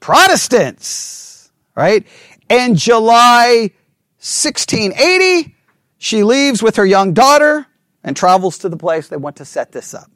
Protestants. 0.00 1.50
Right. 1.74 2.06
In 2.48 2.76
July 2.76 3.70
1680, 4.18 5.54
she 5.98 6.24
leaves 6.24 6.62
with 6.62 6.76
her 6.76 6.86
young 6.86 7.12
daughter 7.12 7.66
and 8.04 8.16
travels 8.16 8.58
to 8.58 8.68
the 8.68 8.76
place 8.76 9.08
they 9.08 9.16
want 9.16 9.36
to 9.36 9.44
set 9.44 9.72
this 9.72 9.94
up. 9.94 10.10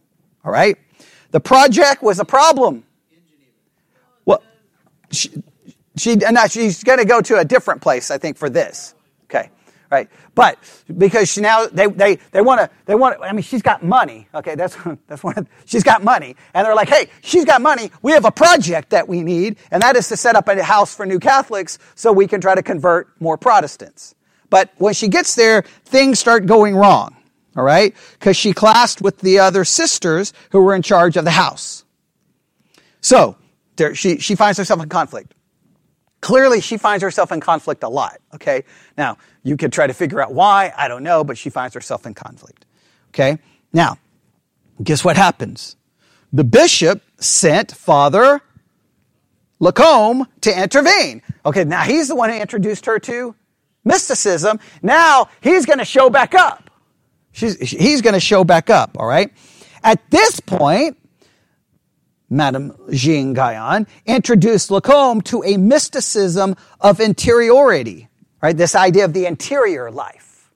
All 0.45 0.53
right? 0.53 0.77
The 1.31 1.41
project 1.41 2.03
was 2.03 2.18
a 2.18 2.24
problem. 2.24 2.85
Well, 4.24 4.43
she, 5.11 5.31
she, 5.97 6.16
no, 6.16 6.47
she's 6.49 6.83
going 6.83 6.99
to 6.99 7.05
go 7.05 7.20
to 7.20 7.39
a 7.39 7.45
different 7.45 7.83
place, 7.83 8.11
I 8.11 8.18
think, 8.18 8.37
for 8.37 8.51
this. 8.51 8.95
Right. 9.91 10.09
But 10.34 10.59
because 10.99 11.30
she 11.30 11.41
now, 11.41 11.66
they, 11.66 11.87
they, 11.87 12.16
they 12.32 12.41
want 12.41 12.61
to, 12.61 12.70
they 12.87 12.95
want 12.95 13.18
I 13.22 13.32
mean, 13.32 13.43
she's 13.43 13.62
got 13.62 13.84
money. 13.84 14.28
Okay. 14.34 14.55
That's, 14.55 14.76
that's 15.07 15.22
one, 15.22 15.49
she's 15.64 15.84
got 15.84 16.03
money. 16.03 16.37
And 16.55 16.66
they're 16.66 16.74
like, 16.74 16.89
hey, 16.89 17.09
she's 17.22 17.45
got 17.45 17.62
money. 17.62 17.91
We 18.03 18.12
have 18.12 18.24
a 18.24 18.32
project 18.32 18.91
that 18.91 19.09
we 19.09 19.22
need, 19.22 19.57
and 19.70 19.82
that 19.82 19.97
is 19.97 20.09
to 20.09 20.16
set 20.16 20.34
up 20.37 20.49
a 20.49 20.62
house 20.62 20.95
for 20.95 21.07
new 21.07 21.18
Catholics 21.18 21.78
so 21.95 22.12
we 22.12 22.26
can 22.26 22.41
try 22.41 22.55
to 22.55 22.62
convert 22.62 23.09
more 23.20 23.37
Protestants. 23.39 24.14
But 24.51 24.70
when 24.78 24.95
she 24.95 25.09
gets 25.09 25.34
there, 25.34 25.62
things 25.84 26.18
start 26.18 26.47
going 26.47 26.76
wrong. 26.76 27.16
All 27.57 27.64
right? 27.64 27.95
Because 28.18 28.37
she 28.37 28.53
clashed 28.53 29.01
with 29.01 29.18
the 29.20 29.39
other 29.39 29.64
sisters 29.64 30.32
who 30.51 30.62
were 30.62 30.74
in 30.74 30.82
charge 30.82 31.16
of 31.16 31.24
the 31.24 31.30
house. 31.30 31.84
So, 33.01 33.37
there, 33.76 33.95
she, 33.95 34.18
she 34.18 34.34
finds 34.34 34.59
herself 34.59 34.82
in 34.82 34.89
conflict. 34.89 35.32
Clearly, 36.20 36.60
she 36.60 36.76
finds 36.76 37.02
herself 37.02 37.30
in 37.30 37.40
conflict 37.40 37.82
a 37.82 37.88
lot. 37.88 38.18
Okay? 38.34 38.64
Now, 38.96 39.18
you 39.42 39.56
could 39.56 39.72
try 39.72 39.86
to 39.86 39.94
figure 39.94 40.20
out 40.20 40.32
why. 40.32 40.72
I 40.76 40.88
don't 40.88 41.02
know, 41.02 41.24
but 41.24 41.38
she 41.38 41.50
finds 41.50 41.74
herself 41.74 42.06
in 42.06 42.14
conflict. 42.14 42.64
Okay? 43.10 43.38
Now, 43.72 43.98
guess 44.82 45.04
what 45.04 45.16
happens? 45.16 45.76
The 46.32 46.44
bishop 46.44 47.02
sent 47.18 47.72
Father 47.72 48.40
Lacombe 49.60 50.26
to 50.42 50.62
intervene. 50.62 51.22
Okay, 51.44 51.64
now 51.64 51.82
he's 51.82 52.08
the 52.08 52.14
one 52.14 52.30
who 52.30 52.36
introduced 52.36 52.86
her 52.86 52.98
to 53.00 53.34
mysticism, 53.86 54.58
now 54.82 55.28
he's 55.40 55.64
going 55.64 55.78
to 55.78 55.84
show 55.84 56.10
back 56.10 56.34
up. 56.34 56.70
She's, 57.32 57.56
he's 57.58 58.02
going 58.02 58.14
to 58.14 58.20
show 58.20 58.44
back 58.44 58.68
up, 58.68 58.96
all 58.98 59.06
right? 59.06 59.32
At 59.84 60.10
this 60.10 60.40
point, 60.40 60.98
Madame 62.29 62.77
Jeanne 62.91 63.35
Guyon 63.35 63.87
introduced 64.05 64.70
Lacombe 64.70 65.22
to 65.22 65.43
a 65.45 65.57
mysticism 65.57 66.57
of 66.81 67.01
interiority, 67.01 68.09
right? 68.43 68.57
This 68.57 68.74
idea 68.74 69.05
of 69.05 69.12
the 69.12 69.27
interior 69.27 69.91
life. 69.91 70.51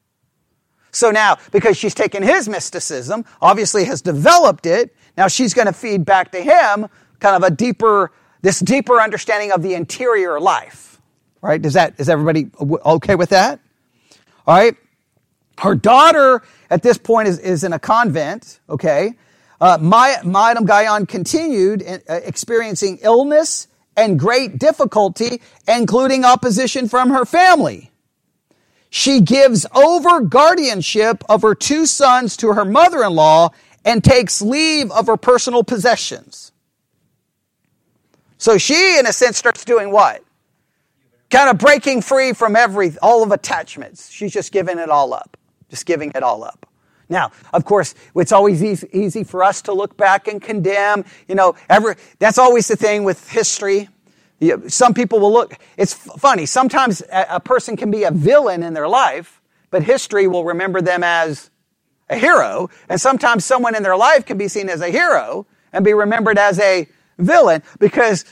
So 0.93 1.11
now, 1.11 1.39
because 1.53 1.77
she's 1.77 1.95
taken 1.95 2.23
his 2.23 2.49
mysticism, 2.49 3.25
obviously 3.41 3.85
has 3.85 4.03
developed 4.03 4.67
it, 4.67 4.95
now 5.17 5.29
she's 5.29 5.55
going 5.55 5.67
to 5.67 5.73
feed 5.73 6.05
back 6.05 6.33
to 6.33 6.41
him 6.41 6.89
kind 7.21 7.37
of 7.37 7.43
a 7.43 7.55
deeper, 7.55 8.11
this 8.43 8.59
deeper 8.61 9.01
understanding 9.01 9.53
of 9.53 9.63
the 9.63 9.75
interior 9.75 10.41
life. 10.41 11.01
Right? 11.43 11.61
Does 11.63 11.75
that, 11.75 11.95
is 11.99 12.09
everybody 12.09 12.51
okay 12.61 13.15
with 13.15 13.31
that? 13.31 13.61
All 14.47 14.57
right. 14.57 14.77
Her 15.59 15.75
daughter 15.75 16.43
at 16.71 16.83
this 16.83 16.99
point 16.99 17.29
is, 17.29 17.39
is 17.39 17.65
in 17.65 17.73
a 17.73 17.79
convent. 17.79 18.61
Okay. 18.69 19.15
Uh, 19.61 19.79
my, 19.81 20.17
Guyon 20.65 21.07
continued 21.07 21.83
uh, 21.83 21.99
experiencing 22.09 22.99
illness 23.03 23.69
and 23.97 24.19
great 24.19 24.59
difficulty, 24.59 25.43
including 25.69 26.25
opposition 26.25 26.89
from 26.89 27.11
her 27.11 27.25
family. 27.27 27.91
she 28.91 29.21
gives 29.21 29.67
over 29.75 30.21
guardianship 30.21 31.25
of 31.29 31.43
her 31.43 31.55
two 31.55 31.87
sons 31.87 32.37
to 32.39 32.53
her 32.55 32.65
mother-in-law 32.65 33.51
and 33.85 34.05
takes 34.05 34.43
leave 34.43 34.91
of 34.91 35.07
her 35.07 35.17
personal 35.17 35.65
possessions. 35.65 36.53
So 38.39 38.59
she, 38.59 38.99
in 38.99 39.07
a 39.07 39.13
sense, 39.13 39.39
starts 39.39 39.65
doing 39.65 39.93
what? 39.93 40.25
Kind 41.31 41.51
of 41.51 41.59
breaking 41.59 42.03
free 42.03 42.33
from 42.33 42.57
every, 42.57 42.97
all 43.03 43.23
of 43.23 43.33
attachments. 43.33 44.11
She's 44.11 44.33
just 44.33 44.53
giving 44.53 44.79
it 44.79 44.91
all 44.91 45.15
up. 45.15 45.37
Just 45.71 45.87
giving 45.87 46.13
it 46.15 46.23
all 46.23 46.45
up. 46.45 46.67
Now, 47.11 47.33
of 47.53 47.65
course, 47.65 47.95
it's 48.15 48.33
always 48.33 48.63
easy, 48.63 49.25
for 49.25 49.43
us 49.43 49.63
to 49.63 49.73
look 49.73 49.97
back 49.97 50.29
and 50.29 50.41
condemn. 50.41 51.05
You 51.29 51.35
know, 51.35 51.57
every, 51.69 51.97
that's 52.21 52.39
always 52.39 52.69
the 52.69 52.77
thing 52.77 53.03
with 53.03 53.29
history. 53.29 53.89
Some 54.69 54.95
people 54.95 55.21
will 55.21 55.33
look, 55.33 55.59
it's 55.77 55.93
funny, 55.93 56.47
sometimes 56.47 57.03
a 57.13 57.41
person 57.41 57.77
can 57.77 57.91
be 57.91 58.05
a 58.05 58.11
villain 58.11 58.63
in 58.63 58.73
their 58.73 58.89
life, 58.89 59.43
but 59.71 59.83
history 59.83 60.27
will 60.27 60.45
remember 60.45 60.81
them 60.81 61.05
as 61.05 61.51
a 62.09 62.17
hero. 62.17 62.71
And 62.89 62.99
sometimes 62.99 63.45
someone 63.45 63.75
in 63.75 63.83
their 63.83 63.97
life 63.97 64.25
can 64.25 64.39
be 64.39 64.49
seen 64.49 64.71
as 64.71 64.81
a 64.81 64.89
hero 64.89 65.47
and 65.73 65.85
be 65.85 65.93
remembered 65.93 66.39
as 66.39 66.59
a 66.59 66.89
villain 67.19 67.63
because 67.79 68.25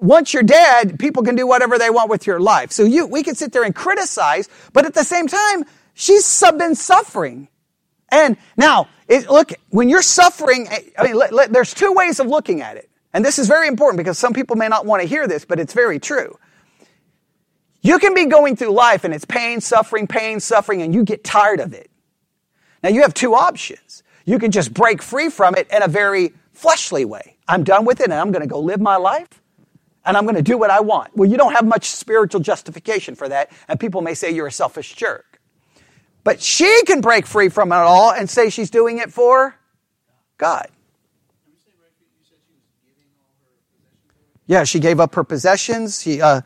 once 0.00 0.32
you're 0.32 0.42
dead, 0.42 0.98
people 0.98 1.22
can 1.22 1.36
do 1.36 1.46
whatever 1.46 1.78
they 1.78 1.90
want 1.90 2.10
with 2.10 2.26
your 2.26 2.40
life. 2.40 2.72
So 2.72 2.84
you, 2.84 3.06
we 3.06 3.22
can 3.22 3.34
sit 3.34 3.52
there 3.52 3.64
and 3.64 3.74
criticize, 3.74 4.48
but 4.72 4.86
at 4.86 4.94
the 4.94 5.04
same 5.04 5.26
time, 5.28 5.64
she's 5.94 6.42
been 6.58 6.74
suffering. 6.74 7.48
And 8.10 8.36
now, 8.56 8.88
it, 9.06 9.28
look, 9.30 9.52
when 9.70 9.88
you're 9.88 10.02
suffering, 10.02 10.68
I 10.98 11.12
mean, 11.12 11.20
there's 11.50 11.74
two 11.74 11.92
ways 11.92 12.20
of 12.20 12.26
looking 12.26 12.62
at 12.62 12.76
it. 12.76 12.88
And 13.12 13.24
this 13.24 13.38
is 13.38 13.48
very 13.48 13.68
important 13.68 13.98
because 13.98 14.18
some 14.18 14.32
people 14.32 14.56
may 14.56 14.68
not 14.68 14.86
want 14.86 15.02
to 15.02 15.08
hear 15.08 15.26
this, 15.26 15.44
but 15.44 15.58
it's 15.58 15.72
very 15.72 15.98
true. 15.98 16.38
You 17.80 17.98
can 17.98 18.14
be 18.14 18.26
going 18.26 18.56
through 18.56 18.70
life 18.72 19.04
and 19.04 19.14
it's 19.14 19.24
pain, 19.24 19.60
suffering, 19.60 20.06
pain, 20.06 20.40
suffering, 20.40 20.82
and 20.82 20.94
you 20.94 21.04
get 21.04 21.24
tired 21.24 21.60
of 21.60 21.72
it. 21.72 21.90
Now 22.82 22.90
you 22.90 23.02
have 23.02 23.14
two 23.14 23.34
options. 23.34 24.02
You 24.24 24.38
can 24.38 24.50
just 24.50 24.74
break 24.74 25.00
free 25.00 25.30
from 25.30 25.54
it 25.54 25.68
in 25.70 25.82
a 25.82 25.88
very 25.88 26.34
fleshly 26.52 27.04
way. 27.04 27.36
I'm 27.46 27.64
done 27.64 27.84
with 27.84 28.00
it 28.00 28.04
and 28.04 28.14
I'm 28.14 28.30
going 28.30 28.42
to 28.42 28.48
go 28.48 28.60
live 28.60 28.80
my 28.80 28.96
life 28.96 29.40
and 30.04 30.16
I'm 30.16 30.24
going 30.24 30.36
to 30.36 30.42
do 30.42 30.58
what 30.58 30.70
I 30.70 30.80
want. 30.80 31.16
Well, 31.16 31.28
you 31.28 31.36
don't 31.36 31.52
have 31.52 31.66
much 31.66 31.86
spiritual 31.86 32.40
justification 32.40 33.14
for 33.14 33.28
that, 33.28 33.50
and 33.68 33.78
people 33.78 34.00
may 34.00 34.14
say 34.14 34.30
you're 34.30 34.46
a 34.46 34.52
selfish 34.52 34.94
jerk. 34.94 35.27
But 36.24 36.42
she 36.42 36.82
can 36.84 37.00
break 37.00 37.26
free 37.26 37.48
from 37.48 37.72
it 37.72 37.76
all 37.76 38.12
and 38.12 38.28
say 38.28 38.50
she's 38.50 38.70
doing 38.70 38.98
it 38.98 39.12
for 39.12 39.54
God. 40.36 40.68
Yeah, 44.46 44.64
she 44.64 44.80
gave 44.80 44.98
up 44.98 45.14
her 45.14 45.24
possessions. 45.24 46.02
She, 46.02 46.22
uh, 46.22 46.40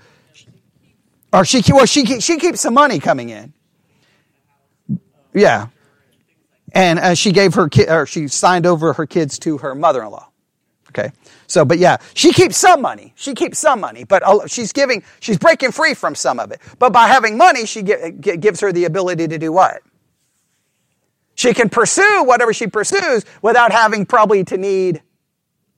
or 1.33 1.45
she, 1.45 1.63
well, 1.73 1.87
she, 1.87 2.21
she 2.21 2.39
keeps 2.39 2.61
some 2.61 2.75
money 2.75 2.99
coming 2.99 3.31
in. 3.31 3.53
Yeah. 5.33 5.69
And 6.73 6.99
uh, 6.99 7.15
she 7.15 7.33
gave 7.33 7.55
her 7.55 7.69
kid, 7.69 7.89
or 7.89 8.07
she 8.07 8.29
signed 8.29 8.67
over 8.67 8.95
her 8.95 9.07
kids 9.07 9.39
to 9.41 9.59
her 9.59 9.75
mother-in-law. 9.75 10.29
Okay. 10.89 11.13
So, 11.53 11.67
but 11.67 11.79
yeah, 11.79 11.99
she 12.15 12.33
keeps 12.33 12.57
some 12.57 12.81
money. 12.81 13.13
She 13.15 13.35
keeps 13.35 13.59
some 13.59 13.79
money, 13.79 14.05
but 14.05 14.23
she's 14.51 14.73
giving, 14.73 15.03
she's 15.21 15.37
breaking 15.37 15.73
free 15.73 15.93
from 15.93 16.15
some 16.15 16.41
of 16.41 16.51
it. 16.51 16.63
But 16.79 16.95
by 16.95 17.09
having 17.09 17.37
money, 17.37 17.67
she 17.67 17.83
gives 17.83 18.61
her 18.61 18.73
the 18.73 18.87
ability 18.87 19.29
to 19.29 19.39
do 19.39 19.53
what? 19.53 19.83
She 21.35 21.53
can 21.53 21.69
pursue 21.69 22.25
whatever 22.25 22.55
she 22.55 22.69
pursues 22.69 23.27
without 23.43 23.71
having 23.71 24.07
probably 24.07 24.45
to 24.45 24.57
need 24.57 25.03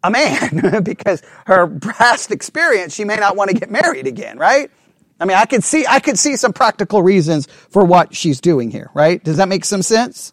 a 0.05 0.13
man 0.13 0.83
because 0.85 1.23
her 1.47 1.67
past 1.67 2.31
experience, 2.31 2.95
she 2.95 3.05
may 3.05 3.17
not 3.17 3.35
want 3.35 3.51
to 3.51 3.57
get 3.57 3.69
married 3.69 4.07
again, 4.07 4.39
right? 4.39 4.71
I 5.19 5.25
mean, 5.25 5.37
I 5.37 5.45
could 5.45 5.65
see, 5.65 5.85
I 5.89 5.99
could 5.99 6.19
see 6.21 6.37
some 6.37 6.53
practical 6.53 7.03
reasons 7.03 7.49
for 7.71 7.85
what 7.85 8.15
she's 8.15 8.41
doing 8.41 8.71
here, 8.71 8.91
right? 8.95 9.23
Does 9.25 9.39
that 9.39 9.49
make 9.49 9.65
some 9.65 9.83
sense? 9.83 10.33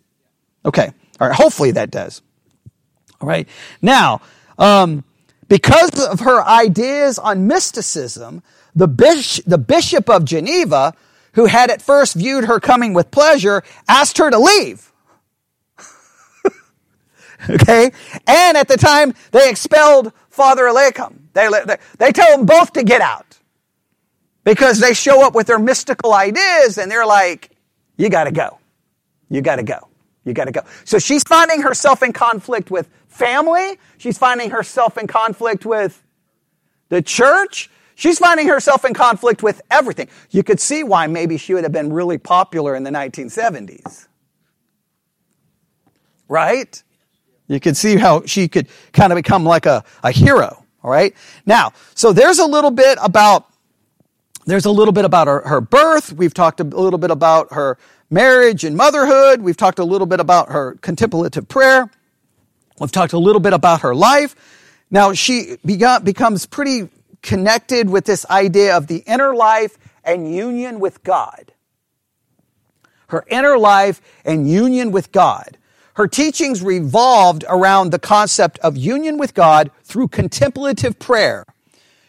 Okay. 0.66 0.92
All 1.20 1.28
right. 1.28 1.36
Hopefully 1.36 1.72
that 1.72 1.90
does. 1.90 2.22
All 3.20 3.28
right. 3.28 3.48
Now, 3.82 4.22
um, 4.60 5.04
because 5.52 6.00
of 6.08 6.22
her 6.22 6.42
ideas 6.48 7.20
on 7.20 7.46
mysticism, 7.46 8.42
the, 8.74 8.88
bishop, 8.88 9.44
the 9.44 9.58
bishop 9.58 10.10
of 10.10 10.24
Geneva, 10.24 10.94
who 11.34 11.44
had 11.44 11.70
at 11.70 11.82
first 11.82 12.14
viewed 12.14 12.46
her 12.46 12.62
coming 12.62 12.94
with 12.94 13.12
pleasure, 13.12 13.62
asked 13.86 14.18
her 14.18 14.32
to 14.32 14.40
leave. 14.40 14.94
Okay? 17.50 17.92
And 18.28 18.56
at 18.56 18.68
the 18.68 18.78
time, 18.78 19.16
they 19.32 19.50
expelled 19.50 20.14
Father 20.30 20.72
Lacombe. 20.72 21.28
They, 21.34 21.50
they, 21.50 21.78
they 21.98 22.12
tell 22.12 22.38
them 22.38 22.46
both 22.46 22.72
to 22.74 22.84
get 22.84 23.02
out. 23.02 23.40
Because 24.44 24.80
they 24.80 24.94
show 24.94 25.26
up 25.26 25.34
with 25.34 25.48
their 25.48 25.58
mystical 25.58 26.14
ideas 26.14 26.78
and 26.78 26.90
they're 26.92 27.06
like, 27.06 27.50
you 27.98 28.10
gotta 28.10 28.32
go. 28.32 28.60
You 29.28 29.42
gotta 29.42 29.64
go. 29.64 29.88
You 30.24 30.34
gotta 30.34 30.52
go. 30.52 30.62
So 30.86 31.00
she's 31.00 31.24
finding 31.24 31.64
herself 31.64 32.04
in 32.04 32.14
conflict 32.14 32.70
with 32.70 32.88
family. 33.12 33.78
She's 33.98 34.18
finding 34.18 34.50
herself 34.50 34.98
in 34.98 35.06
conflict 35.06 35.66
with 35.66 36.02
the 36.90 37.02
church. 37.02 37.70
She's 37.96 38.18
finding 38.18 38.48
herself 38.48 38.84
in 38.84 38.94
conflict 38.94 39.44
with 39.44 39.62
everything. 39.70 40.08
You 40.32 40.44
could 40.44 40.60
see 40.60 40.84
why 40.84 41.06
maybe 41.08 41.38
she 41.38 41.54
would 41.54 41.64
have 41.64 41.72
been 41.72 41.94
really 41.94 42.18
popular 42.18 42.76
in 42.76 42.84
the 42.84 42.90
1970s. 42.90 44.08
Right? 46.28 46.82
You 47.48 47.60
could 47.60 47.78
see 47.78 47.98
how 47.98 48.26
she 48.26 48.48
could 48.48 48.68
kind 48.94 49.12
of 49.12 49.18
become 49.18 49.44
like 49.44 49.66
a, 49.66 49.84
a 50.04 50.12
hero. 50.12 50.66
All 50.84 50.90
right. 50.90 51.14
Now, 51.46 51.74
so 51.94 52.12
there's 52.14 52.40
a 52.40 52.46
little 52.46 52.72
bit 52.72 52.98
about, 53.04 53.46
there's 54.46 54.66
a 54.66 54.72
little 54.72 54.94
bit 54.94 55.06
about 55.06 55.28
her, 55.28 55.42
her 55.42 55.62
birth. 55.62 56.14
We've 56.14 56.34
talked 56.34 56.60
a 56.60 56.64
little 56.64 56.98
bit 56.98 57.12
about 57.12 57.54
her 57.54 57.78
marriage 58.10 58.64
and 58.64 58.76
motherhood. 58.76 59.42
We've 59.42 59.58
talked 59.58 59.80
a 59.80 59.84
little 59.84 60.08
bit 60.08 60.20
about 60.20 60.50
her 60.50 60.76
contemplative 60.82 61.48
prayer. 61.48 61.90
We've 62.82 62.92
talked 62.92 63.14
a 63.14 63.20
little 63.20 63.40
bit 63.40 63.54
about 63.54 63.82
her 63.82 63.94
life. 63.94 64.36
Now 64.90 65.14
she 65.14 65.58
becomes 65.64 66.48
pretty 66.48 66.90
connected 67.22 67.92
with 67.92 68.06
this 68.06 68.26
idea 68.26 68.76
of 68.76 68.88
the 68.88 69.04
inner 69.06 69.36
life 69.36 69.78
and 70.04 70.34
union 70.34 70.80
with 70.80 71.04
God. 71.04 71.54
Her 73.10 73.24
inner 73.28 73.56
life 73.56 74.02
and 74.26 74.50
union 74.50 74.92
with 74.92 75.12
God. 75.12 75.60
Her 75.94 76.08
teachings 76.08 76.64
revolved 76.64 77.46
around 77.48 77.92
the 77.92 78.00
concept 78.00 78.58
of 78.60 78.76
union 78.76 79.20
with 79.20 79.36
God 79.36 79.70
through 79.84 80.08
contemplative 80.08 80.98
prayer. 80.98 81.46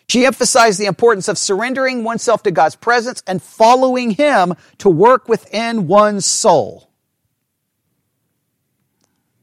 She 0.09 0.25
emphasized 0.25 0.81
the 0.81 0.87
importance 0.87 1.29
of 1.29 1.37
surrendering 1.37 2.03
oneself 2.03 2.43
to 2.45 2.51
God's 2.51 2.77
presence 2.77 3.23
and 3.27 3.43
following 3.43 4.13
Him 4.13 4.55
to 4.79 4.89
work 4.89 5.29
within 5.29 5.87
one's 5.87 6.25
soul. 6.25 6.89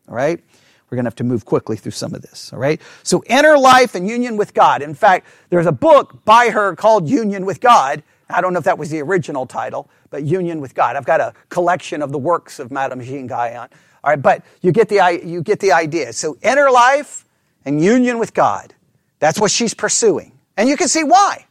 All 0.07 0.15
right? 0.15 0.43
We're 0.89 0.95
going 0.95 1.05
to 1.05 1.09
have 1.09 1.15
to 1.15 1.23
move 1.23 1.45
quickly 1.45 1.77
through 1.77 1.91
some 1.91 2.13
of 2.13 2.21
this. 2.21 2.51
All 2.51 2.59
right? 2.59 2.81
So, 3.03 3.23
inner 3.27 3.57
life 3.57 3.95
and 3.95 4.07
union 4.07 4.37
with 4.37 4.53
God. 4.53 4.81
In 4.81 4.93
fact, 4.93 5.27
there's 5.49 5.67
a 5.67 5.71
book 5.71 6.25
by 6.25 6.49
her 6.49 6.75
called 6.75 7.07
Union 7.07 7.45
with 7.45 7.61
God. 7.61 8.03
I 8.29 8.41
don't 8.41 8.53
know 8.53 8.59
if 8.59 8.65
that 8.65 8.77
was 8.77 8.89
the 8.89 9.01
original 9.01 9.45
title, 9.45 9.89
but 10.09 10.23
Union 10.23 10.61
with 10.61 10.75
God. 10.75 10.95
I've 10.95 11.05
got 11.05 11.19
a 11.21 11.33
collection 11.49 12.01
of 12.01 12.11
the 12.11 12.17
works 12.17 12.59
of 12.59 12.71
Madame 12.71 13.01
Jeanne 13.01 13.27
Guyon 13.27 13.69
all 14.03 14.11
right, 14.11 14.21
but 14.21 14.43
you 14.61 14.71
get 14.71 14.89
the, 14.89 15.21
you 15.23 15.41
get 15.41 15.59
the 15.59 15.71
idea. 15.73 16.13
So 16.13 16.37
inner 16.41 16.71
life 16.71 17.25
and 17.65 17.83
union 17.83 18.19
with 18.19 18.33
God. 18.33 18.73
That's 19.19 19.39
what 19.39 19.51
she's 19.51 19.73
pursuing. 19.73 20.31
And 20.55 20.69
you 20.69 20.77
can 20.77 20.87
see 20.87 21.03
why. 21.03 21.45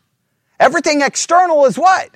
Everything 0.59 1.03
external 1.03 1.66
is 1.66 1.78
what? 1.78 2.11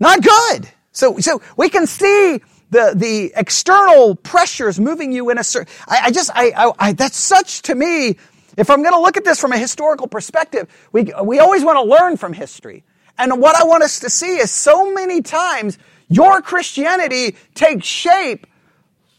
Not 0.00 0.22
good. 0.22 0.68
So, 0.92 1.18
so 1.18 1.42
we 1.56 1.68
can 1.68 1.86
see 1.86 2.40
the, 2.70 2.92
the 2.94 3.32
external 3.36 4.14
pressures 4.14 4.80
moving 4.80 5.12
you 5.12 5.30
in 5.30 5.38
a 5.38 5.44
certain, 5.44 5.72
I, 5.86 6.00
I 6.04 6.10
just, 6.10 6.30
I, 6.34 6.52
I, 6.56 6.72
I, 6.78 6.92
that's 6.92 7.16
such 7.16 7.62
to 7.62 7.74
me, 7.74 8.16
if 8.56 8.70
I'm 8.70 8.82
going 8.82 8.94
to 8.94 9.00
look 9.00 9.16
at 9.16 9.24
this 9.24 9.38
from 9.40 9.52
a 9.52 9.58
historical 9.58 10.06
perspective, 10.06 10.68
we, 10.92 11.12
we 11.22 11.38
always 11.38 11.64
want 11.64 11.76
to 11.76 11.82
learn 11.82 12.16
from 12.16 12.32
history. 12.32 12.84
And 13.18 13.40
what 13.40 13.56
I 13.56 13.64
want 13.64 13.82
us 13.82 14.00
to 14.00 14.10
see 14.10 14.36
is 14.36 14.50
so 14.50 14.92
many 14.92 15.22
times 15.22 15.78
your 16.08 16.40
Christianity 16.42 17.36
takes 17.54 17.86
shape 17.86 18.46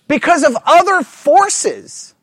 because 0.07 0.43
of 0.43 0.55
other 0.65 1.03
forces. 1.03 2.15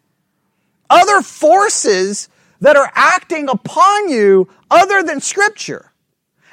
Other 0.91 1.23
forces 1.23 2.29
that 2.61 2.77
are 2.77 2.91
acting 2.95 3.49
upon 3.49 4.09
you 4.09 4.49
other 4.71 5.03
than 5.03 5.21
Scripture. 5.21 5.93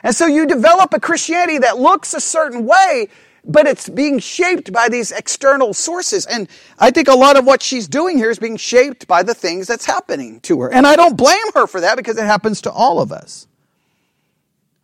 And 0.04 0.16
so 0.16 0.26
you 0.26 0.46
develop 0.48 0.94
a 0.94 1.00
Christianity 1.00 1.60
that 1.60 1.78
looks 1.78 2.14
a 2.14 2.20
certain 2.20 2.66
way, 2.66 3.10
but 3.44 3.66
it's 3.68 3.90
being 3.90 4.20
shaped 4.20 4.72
by 4.72 4.88
these 4.90 5.12
external 5.12 5.74
sources. 5.74 6.26
And 6.26 6.48
I 6.78 6.92
think 6.92 7.08
a 7.08 7.16
lot 7.16 7.38
of 7.38 7.46
what 7.46 7.64
she's 7.64 7.88
doing 7.88 8.18
here 8.18 8.30
is 8.30 8.40
being 8.40 8.58
shaped 8.58 9.08
by 9.08 9.24
the 9.24 9.34
things 9.34 9.68
that's 9.68 9.86
happening 9.86 10.40
to 10.42 10.62
her. 10.62 10.74
And 10.74 10.86
I 10.86 10.96
don't 10.96 11.18
blame 11.18 11.52
her 11.56 11.68
for 11.68 11.82
that 11.82 11.98
because 11.98 12.18
it 12.18 12.26
happens 12.26 12.62
to 12.62 12.72
all 12.72 13.02
of 13.02 13.12
us. 13.12 13.48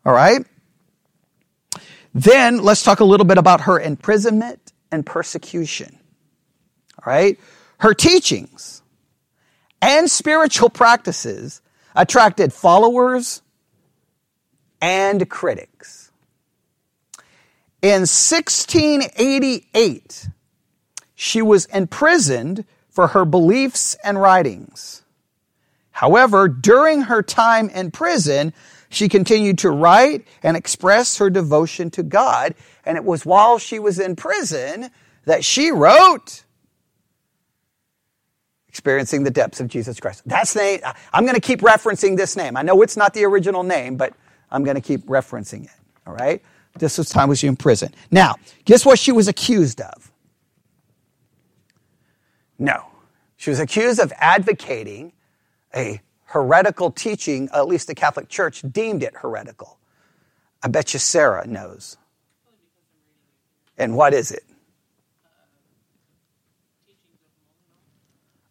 All 0.05 0.13
right? 0.13 0.45
Then 2.13 2.63
let's 2.63 2.83
talk 2.83 2.99
a 2.99 3.05
little 3.05 3.25
bit 3.25 3.37
about 3.37 3.61
her 3.61 3.79
imprisonment 3.79 4.73
and 4.91 5.05
persecution. 5.05 5.99
All 6.97 7.13
right? 7.13 7.39
Her 7.79 7.93
teachings 7.93 8.81
and 9.81 10.09
spiritual 10.09 10.69
practices 10.69 11.61
attracted 11.95 12.53
followers 12.53 13.43
and 14.81 15.29
critics. 15.29 16.06
In 17.81 18.01
1688, 18.01 20.29
she 21.15 21.41
was 21.41 21.65
imprisoned 21.65 22.65
for 22.89 23.07
her 23.07 23.25
beliefs 23.25 23.95
and 24.03 24.19
writings. 24.19 25.03
However, 25.91 26.47
during 26.47 27.03
her 27.03 27.23
time 27.23 27.69
in 27.69 27.91
prison, 27.91 28.53
she 28.89 29.09
continued 29.09 29.57
to 29.59 29.69
write 29.69 30.25
and 30.43 30.55
express 30.55 31.17
her 31.17 31.29
devotion 31.29 31.89
to 31.91 32.03
God. 32.03 32.55
And 32.85 32.97
it 32.97 33.03
was 33.03 33.25
while 33.25 33.57
she 33.57 33.79
was 33.79 33.99
in 33.99 34.15
prison 34.15 34.89
that 35.25 35.43
she 35.43 35.71
wrote 35.71 36.43
Experiencing 38.69 39.23
the 39.23 39.31
Depths 39.31 39.59
of 39.59 39.67
Jesus 39.67 39.99
Christ. 39.99 40.21
That's 40.27 40.53
the 40.53 40.59
name. 40.59 40.81
I'm 41.11 41.23
going 41.23 41.33
to 41.33 41.41
keep 41.41 41.61
referencing 41.61 42.15
this 42.15 42.35
name. 42.35 42.55
I 42.55 42.61
know 42.61 42.83
it's 42.83 42.95
not 42.95 43.15
the 43.15 43.25
original 43.25 43.63
name, 43.63 43.97
but 43.97 44.13
I'm 44.51 44.63
going 44.63 44.75
to 44.75 44.81
keep 44.81 45.07
referencing 45.07 45.65
it. 45.65 45.71
All 46.05 46.13
right? 46.13 46.43
This 46.79 46.97
was 46.97 47.09
time 47.09 47.29
was 47.29 47.39
she 47.39 47.47
in 47.47 47.55
prison. 47.55 47.93
Now, 48.11 48.35
guess 48.65 48.85
what 48.85 48.99
she 48.99 49.11
was 49.11 49.27
accused 49.27 49.81
of? 49.81 50.11
No. 52.59 52.85
She 53.37 53.49
was 53.49 53.59
accused 53.59 53.99
of 53.99 54.11
advocating 54.17 55.13
a 55.75 56.01
heretical 56.25 56.91
teaching, 56.91 57.49
at 57.53 57.67
least 57.67 57.87
the 57.87 57.95
Catholic 57.95 58.29
Church 58.29 58.63
deemed 58.71 59.03
it 59.03 59.13
heretical. 59.15 59.77
I 60.63 60.67
bet 60.69 60.93
you 60.93 60.99
Sarah 60.99 61.45
knows. 61.47 61.97
And 63.77 63.95
what 63.95 64.13
is 64.13 64.31
it? 64.31 64.43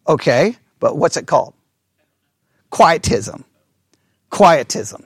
Okay, 0.07 0.55
but 0.79 0.97
what's 0.97 1.17
it 1.17 1.27
called? 1.27 1.53
Quietism. 2.71 3.43
Quietism. 4.31 5.05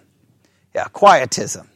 Yeah, 0.75 0.85
quietism. 0.93 1.70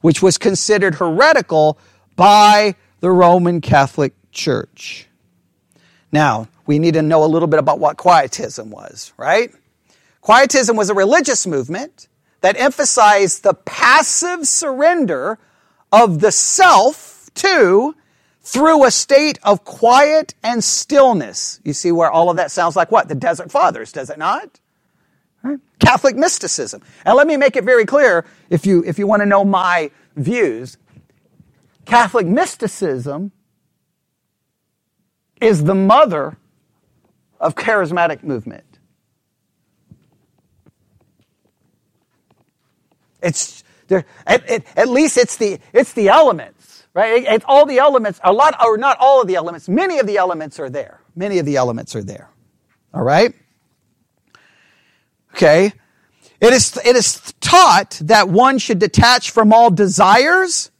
Which 0.00 0.22
was 0.22 0.38
considered 0.38 0.96
heretical 0.96 1.78
by 2.16 2.76
the 3.00 3.10
Roman 3.10 3.60
Catholic 3.60 4.14
Church. 4.32 5.08
Now, 6.10 6.48
we 6.66 6.78
need 6.78 6.94
to 6.94 7.02
know 7.02 7.24
a 7.24 7.26
little 7.26 7.48
bit 7.48 7.60
about 7.60 7.78
what 7.78 7.96
quietism 7.96 8.70
was, 8.70 9.12
right? 9.16 9.52
Quietism 10.20 10.76
was 10.76 10.90
a 10.90 10.94
religious 10.94 11.46
movement 11.46 12.08
that 12.40 12.58
emphasized 12.58 13.42
the 13.42 13.54
passive 13.54 14.46
surrender 14.46 15.38
of 15.92 16.20
the 16.20 16.32
self 16.32 17.30
to 17.34 17.94
through 18.42 18.84
a 18.84 18.90
state 18.90 19.38
of 19.42 19.64
quiet 19.64 20.34
and 20.42 20.62
stillness. 20.64 21.60
You 21.64 21.72
see 21.72 21.92
where 21.92 22.10
all 22.10 22.30
of 22.30 22.36
that 22.36 22.50
sounds 22.50 22.76
like 22.76 22.90
what? 22.90 23.08
The 23.08 23.14
Desert 23.14 23.50
Fathers, 23.50 23.92
does 23.92 24.10
it 24.10 24.18
not? 24.18 24.60
Right? 25.42 25.58
Catholic 25.78 26.16
mysticism. 26.16 26.82
And 27.04 27.16
let 27.16 27.26
me 27.26 27.36
make 27.36 27.56
it 27.56 27.64
very 27.64 27.86
clear 27.86 28.24
if 28.50 28.66
you, 28.66 28.82
if 28.84 28.98
you 28.98 29.06
want 29.06 29.20
to 29.20 29.26
know 29.26 29.44
my 29.44 29.90
views. 30.16 30.76
Catholic 31.84 32.26
mysticism 32.26 33.32
is 35.40 35.64
the 35.64 35.74
mother 35.74 36.36
of 37.40 37.54
charismatic 37.54 38.22
movement. 38.22 38.64
It's 43.22 43.64
there, 43.88 44.04
at, 44.26 44.48
at, 44.48 44.64
at, 44.76 44.88
least 44.88 45.16
it's 45.16 45.36
the 45.36 45.58
it's 45.72 45.92
the 45.92 46.08
elements, 46.08 46.86
right? 46.94 47.22
It, 47.22 47.28
it's 47.28 47.44
all 47.48 47.66
the 47.66 47.78
elements. 47.78 48.20
A 48.22 48.32
lot, 48.32 48.54
or 48.62 48.76
not 48.76 48.96
all 49.00 49.22
of 49.22 49.26
the 49.26 49.34
elements. 49.34 49.68
Many 49.68 49.98
of 49.98 50.06
the 50.06 50.18
elements 50.18 50.60
are 50.60 50.70
there. 50.70 51.00
Many 51.16 51.38
of 51.38 51.46
the 51.46 51.56
elements 51.56 51.96
are 51.96 52.04
there. 52.04 52.30
All 52.94 53.02
right. 53.02 53.34
Okay. 55.34 55.72
It 56.40 56.52
is 56.52 56.76
it 56.84 56.94
is 56.94 57.34
taught 57.40 58.00
that 58.04 58.28
one 58.28 58.58
should 58.58 58.78
detach 58.78 59.30
from 59.30 59.52
all 59.52 59.70
desires, 59.70 60.70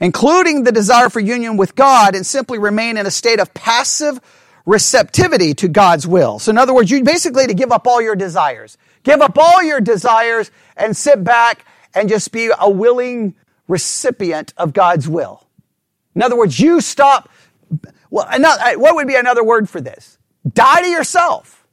including 0.00 0.64
the 0.64 0.72
desire 0.72 1.10
for 1.10 1.20
union 1.20 1.56
with 1.56 1.74
God, 1.74 2.14
and 2.14 2.24
simply 2.24 2.58
remain 2.58 2.96
in 2.96 3.06
a 3.06 3.10
state 3.10 3.40
of 3.40 3.52
passive 3.52 4.20
receptivity 4.64 5.54
to 5.54 5.68
God's 5.68 6.06
will. 6.06 6.38
So 6.38 6.50
in 6.50 6.58
other 6.58 6.72
words, 6.72 6.90
you 6.90 7.02
basically 7.02 7.48
to 7.48 7.54
give 7.54 7.72
up 7.72 7.86
all 7.86 8.00
your 8.00 8.14
desires. 8.14 8.78
Give 9.02 9.20
up 9.20 9.36
all 9.36 9.62
your 9.62 9.80
desires 9.80 10.52
and 10.76 10.96
sit 10.96 11.24
back 11.24 11.64
and 11.94 12.08
just 12.08 12.30
be 12.30 12.50
a 12.56 12.70
willing 12.70 13.34
recipient 13.66 14.54
of 14.56 14.72
God's 14.72 15.08
will. 15.08 15.46
In 16.14 16.22
other 16.22 16.36
words, 16.36 16.60
you 16.60 16.80
stop. 16.80 17.28
Well, 18.10 18.26
another, 18.30 18.78
what 18.78 18.94
would 18.94 19.08
be 19.08 19.16
another 19.16 19.42
word 19.42 19.68
for 19.68 19.80
this? 19.80 20.18
Die 20.52 20.82
to 20.82 20.88
yourself. 20.88 21.66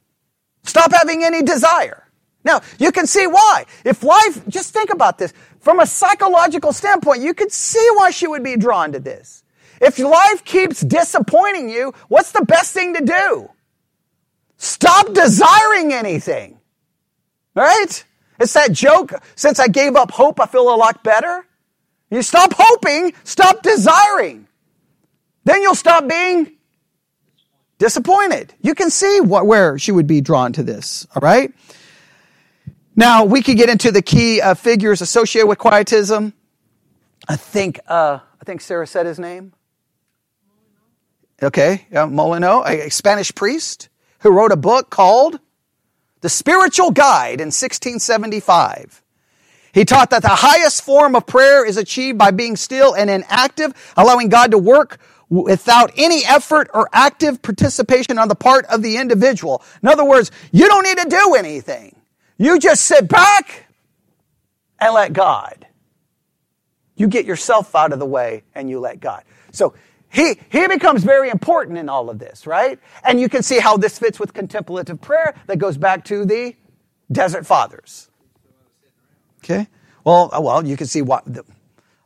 Stop 0.64 0.92
having 0.94 1.24
any 1.24 1.44
desire. 1.44 2.09
Now, 2.44 2.62
you 2.78 2.92
can 2.92 3.06
see 3.06 3.28
why. 3.28 3.66
If 3.84 4.04
life, 4.04 4.48
just 4.48 4.74
think 4.74 4.90
about 4.92 5.18
this. 5.18 5.34
From 5.60 5.80
a 5.80 5.86
psychological 5.86 6.72
standpoint, 6.72 7.22
you 7.22 7.34
could 7.34 7.52
see 7.52 7.86
why 7.96 8.12
she 8.12 8.28
would 8.28 8.44
be 8.44 8.56
drawn 8.56 8.94
to 8.94 9.00
this. 9.00 9.44
If 9.82 10.00
life 10.00 10.44
keeps 10.46 10.82
disappointing 10.82 11.70
you, 11.70 11.94
what's 12.08 12.32
the 12.32 12.46
best 12.46 12.74
thing 12.74 12.94
to 12.96 13.04
do? 13.04 13.50
Stop 14.58 15.14
desiring 15.14 15.94
anything. 15.94 16.60
Right? 17.56 18.04
It's 18.40 18.54
that 18.54 18.72
joke. 18.72 19.14
Since 19.36 19.60
I 19.60 19.68
gave 19.68 19.96
up 19.96 20.12
hope, 20.12 20.40
I 20.40 20.46
feel 20.46 20.74
a 20.74 20.76
lot 20.76 21.04
better. 21.04 21.46
You 22.10 22.22
stop 22.22 22.54
hoping, 22.56 23.14
stop 23.24 23.62
desiring. 23.62 24.48
Then 25.44 25.62
you'll 25.62 25.76
stop 25.76 26.08
being 26.08 26.52
disappointed. 27.78 28.54
You 28.62 28.76
can 28.76 28.90
see 28.90 29.22
what, 29.22 29.46
where 29.46 29.78
she 29.78 29.92
would 29.92 30.08
be 30.08 30.22
drawn 30.22 30.54
to 30.54 30.64
this, 30.64 31.08
all 31.16 31.22
right? 31.22 31.54
Now, 33.00 33.24
we 33.24 33.42
could 33.42 33.56
get 33.56 33.70
into 33.70 33.94
the 33.94 34.02
key 34.02 34.42
uh, 34.42 34.56
figures 34.56 35.00
associated 35.02 35.48
with 35.48 35.58
quietism. 35.58 36.34
I 37.30 37.38
think, 37.38 37.80
uh, 37.88 38.20
I 38.42 38.44
think 38.44 38.60
Sarah 38.60 38.86
said 38.86 39.06
his 39.06 39.18
name. 39.18 39.54
Okay, 41.42 41.88
yeah, 41.94 42.04
Molino, 42.04 42.62
a 42.66 42.90
Spanish 42.90 43.34
priest 43.34 43.88
who 44.20 44.32
wrote 44.32 44.52
a 44.52 44.58
book 44.58 44.90
called 44.90 45.40
the 46.20 46.28
spiritual 46.28 46.92
guide 46.92 47.40
in 47.40 47.54
1675. 47.54 49.02
He 49.72 49.86
taught 49.86 50.10
that 50.10 50.22
the 50.22 50.28
highest 50.28 50.84
form 50.84 51.16
of 51.16 51.26
prayer 51.26 51.66
is 51.66 51.78
achieved 51.78 52.18
by 52.18 52.32
being 52.32 52.58
still 52.58 52.94
and 52.94 53.10
inactive, 53.10 53.72
allowing 53.96 54.28
God 54.28 54.52
to 54.52 54.58
work 54.58 55.00
without 55.30 55.94
any 55.96 56.26
effort 56.26 56.70
or 56.74 56.90
active 56.92 57.42
participation 57.42 58.20
on 58.20 58.28
the 58.28 58.36
part 58.36 58.66
of 58.66 58.82
the 58.82 58.98
individual. 58.98 59.64
In 59.82 59.88
other 59.88 60.04
words, 60.04 60.32
you 60.52 60.68
don't 60.68 60.84
need 60.84 60.98
to 60.98 61.08
do 61.08 61.36
anything. 61.36 61.96
You 62.40 62.58
just 62.58 62.86
sit 62.86 63.08
back 63.08 63.68
and 64.80 64.94
let 64.94 65.14
God. 65.14 65.68
You 66.96 67.08
get 67.08 67.26
yourself 67.26 67.76
out 67.76 67.92
of 67.92 68.00
the 68.00 68.06
way 68.06 68.44
and 68.56 68.70
you 68.70 68.80
let 68.80 69.02
God. 69.02 69.24
So 69.52 69.74
he, 70.10 70.40
he 70.50 70.68
becomes 70.68 71.04
very 71.04 71.30
important 71.30 71.78
in 71.78 71.90
all 71.90 72.10
of 72.10 72.18
this, 72.18 72.48
right? 72.48 72.80
And 73.04 73.20
you 73.20 73.28
can 73.28 73.44
see 73.44 73.60
how 73.60 73.76
this 73.76 74.00
fits 74.00 74.20
with 74.20 74.34
contemplative 74.34 75.02
prayer 75.02 75.36
that 75.48 75.58
goes 75.58 75.78
back 75.78 76.06
to 76.06 76.26
the 76.26 76.56
Desert 77.12 77.46
Fathers. 77.46 78.10
Okay? 79.44 79.68
Well, 80.06 80.30
uh, 80.34 80.40
well, 80.42 80.66
you 80.66 80.78
can 80.78 80.88
see 80.88 81.02
what 81.02 81.26
the, 81.26 81.44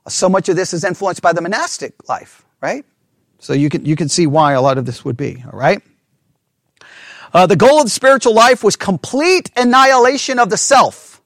so 0.08 0.30
much 0.30 0.50
of 0.50 0.56
this 0.56 0.74
is 0.74 0.84
influenced 0.84 1.22
by 1.22 1.34
the 1.34 1.42
monastic 1.42 2.10
life, 2.10 2.44
right? 2.60 2.86
So 3.38 3.54
you 3.54 3.70
can, 3.70 3.86
you 3.86 3.96
can 3.96 4.10
see 4.10 4.26
why 4.26 4.54
a 4.54 4.62
lot 4.62 4.80
of 4.80 4.86
this 4.86 5.06
would 5.06 5.16
be, 5.16 5.44
all 5.46 5.58
right? 5.58 5.82
Uh, 7.34 7.48
the 7.48 7.56
goal 7.56 7.80
of 7.80 7.86
the 7.86 7.90
spiritual 7.90 8.34
life 8.34 8.64
was 8.64 8.76
complete 8.76 9.50
annihilation 9.58 10.38
of 10.38 10.50
the 10.50 10.58
self. 10.58 11.22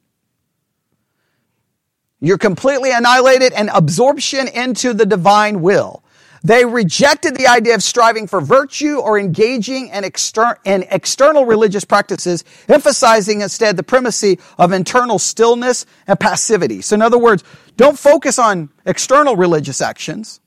You're 2.19 2.37
completely 2.37 2.91
annihilated 2.91 3.53
and 3.53 3.69
absorption 3.73 4.47
into 4.47 4.93
the 4.93 5.05
divine 5.05 5.61
will. 5.61 6.03
They 6.43 6.63
rejected 6.65 7.35
the 7.35 7.47
idea 7.47 7.75
of 7.75 7.83
striving 7.83 8.25
for 8.25 8.39
virtue 8.39 8.99
or 8.99 9.19
engaging 9.19 9.89
in, 9.89 10.05
exter- 10.05 10.57
in, 10.63 10.85
external 10.89 11.45
religious 11.45 11.83
practices, 11.83 12.45
emphasizing 12.69 13.41
instead 13.41 13.75
the 13.75 13.83
primacy 13.83 14.39
of 14.57 14.71
internal 14.71 15.19
stillness 15.19 15.85
and 16.07 16.19
passivity. 16.19 16.81
So 16.81 16.95
in 16.95 17.01
other 17.01 17.17
words, 17.17 17.43
don't 17.75 17.99
focus 17.99 18.39
on 18.39 18.69
external 18.85 19.35
religious 19.35 19.81
actions. 19.81 20.39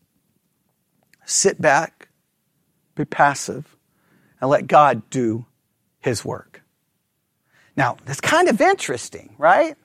Sit 1.27 1.61
back, 1.61 2.09
be 2.95 3.05
passive, 3.05 3.77
and 4.41 4.49
let 4.49 4.67
God 4.67 5.09
do 5.11 5.45
his 6.01 6.25
work. 6.25 6.63
Now, 7.77 7.97
that's 8.05 8.21
kind 8.21 8.49
of 8.49 8.61
interesting, 8.61 9.35
right? 9.39 9.77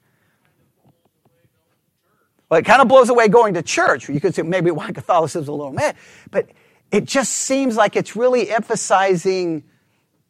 Well, 2.49 2.59
it 2.59 2.65
kind 2.65 2.81
of 2.81 2.87
blows 2.87 3.09
away 3.09 3.27
going 3.27 3.55
to 3.55 3.61
church. 3.61 4.09
You 4.09 4.19
could 4.19 4.35
say 4.35 4.41
maybe 4.43 4.71
why 4.71 4.91
Catholicism 4.93 5.43
is 5.43 5.47
a 5.47 5.53
little 5.53 5.73
mad, 5.73 5.95
but 6.31 6.49
it 6.91 7.05
just 7.05 7.31
seems 7.31 7.75
like 7.75 7.95
it's 7.95 8.15
really 8.15 8.49
emphasizing 8.49 9.63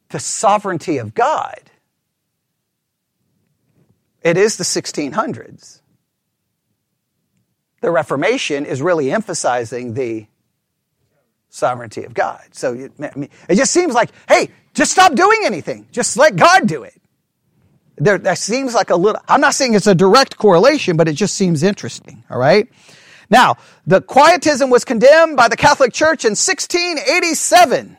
the 0.09 0.19
sovereignty 0.19 0.97
of 0.97 1.13
God. 1.13 1.59
It 4.21 4.37
is 4.37 4.57
the 4.57 4.63
1600s. 4.63 5.81
The 7.81 7.91
Reformation 7.91 8.65
is 8.65 8.81
really 8.81 9.11
emphasizing 9.11 9.93
the 9.93 10.25
sovereignty 11.49 12.03
of 12.03 12.13
God. 12.13 12.41
So 12.51 12.73
it 12.73 13.55
just 13.55 13.71
seems 13.71 13.93
like, 13.93 14.09
hey, 14.27 14.49
just 14.75 14.91
stop 14.91 15.15
doing 15.15 15.39
anything. 15.45 15.87
Just 15.91 16.15
let 16.17 16.35
God 16.35 16.67
do 16.67 16.83
it 16.83 16.93
there, 17.97 18.17
that 18.17 18.37
seems 18.37 18.73
like 18.73 18.89
a 18.89 18.95
little, 18.95 19.21
I'm 19.27 19.41
not 19.41 19.53
saying 19.55 19.73
it's 19.73 19.87
a 19.87 19.95
direct 19.95 20.37
correlation, 20.37 20.97
but 20.97 21.07
it 21.07 21.13
just 21.13 21.35
seems 21.35 21.63
interesting, 21.63 22.23
all 22.29 22.37
right? 22.37 22.67
Now, 23.29 23.57
the 23.87 24.01
Quietism 24.01 24.69
was 24.69 24.85
condemned 24.85 25.37
by 25.37 25.47
the 25.47 25.57
Catholic 25.57 25.93
Church 25.93 26.25
in 26.25 26.31
1687 26.31 27.97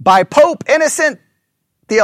by 0.00 0.22
Pope 0.22 0.64
Innocent 0.68 1.20
XI. 1.90 2.00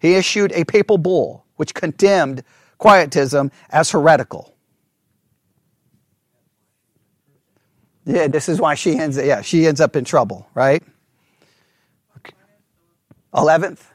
He 0.00 0.14
issued 0.14 0.52
a 0.52 0.64
papal 0.64 0.98
bull 0.98 1.44
which 1.56 1.74
condemned 1.74 2.42
Quietism 2.78 3.52
as 3.70 3.90
heretical. 3.90 4.54
Yeah, 8.06 8.28
this 8.28 8.48
is 8.48 8.60
why 8.60 8.74
she 8.74 8.98
ends. 8.98 9.16
Yeah, 9.18 9.42
she 9.42 9.66
ends 9.66 9.80
up 9.80 9.96
in 9.96 10.04
trouble, 10.04 10.48
right? 10.54 10.82
Eleventh, 13.34 13.90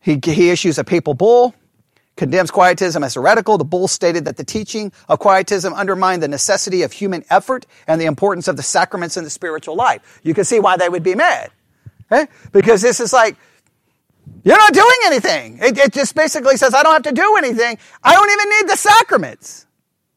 he 0.00 0.20
he 0.24 0.50
issues 0.50 0.78
a 0.78 0.84
papal 0.84 1.14
bull, 1.14 1.54
condemns 2.16 2.50
Quietism 2.50 3.04
as 3.04 3.14
heretical. 3.14 3.58
The 3.58 3.64
bull 3.64 3.88
stated 3.88 4.26
that 4.26 4.36
the 4.36 4.44
teaching 4.44 4.92
of 5.08 5.20
Quietism 5.20 5.74
undermined 5.74 6.22
the 6.22 6.28
necessity 6.28 6.82
of 6.82 6.92
human 6.92 7.24
effort 7.30 7.66
and 7.86 8.00
the 8.00 8.06
importance 8.06 8.48
of 8.48 8.56
the 8.56 8.62
sacraments 8.64 9.16
in 9.16 9.24
the 9.24 9.30
spiritual 9.30 9.76
life. 9.76 10.20
You 10.24 10.34
can 10.34 10.44
see 10.44 10.60
why 10.60 10.76
they 10.76 10.88
would 10.88 11.02
be 11.04 11.14
mad, 11.16 11.50
okay? 12.12 12.30
Because 12.52 12.82
this 12.82 13.00
is 13.00 13.12
like 13.12 13.36
you're 14.44 14.58
not 14.58 14.74
doing 14.74 14.98
anything. 15.06 15.58
It, 15.62 15.78
it 15.78 15.92
just 15.94 16.14
basically 16.14 16.56
says 16.58 16.74
I 16.74 16.82
don't 16.82 16.94
have 16.94 17.02
to 17.04 17.12
do 17.12 17.36
anything. 17.38 17.78
I 18.02 18.14
don't 18.14 18.30
even 18.30 18.50
need 18.50 18.68
the 18.70 18.76
sacraments. 18.78 19.63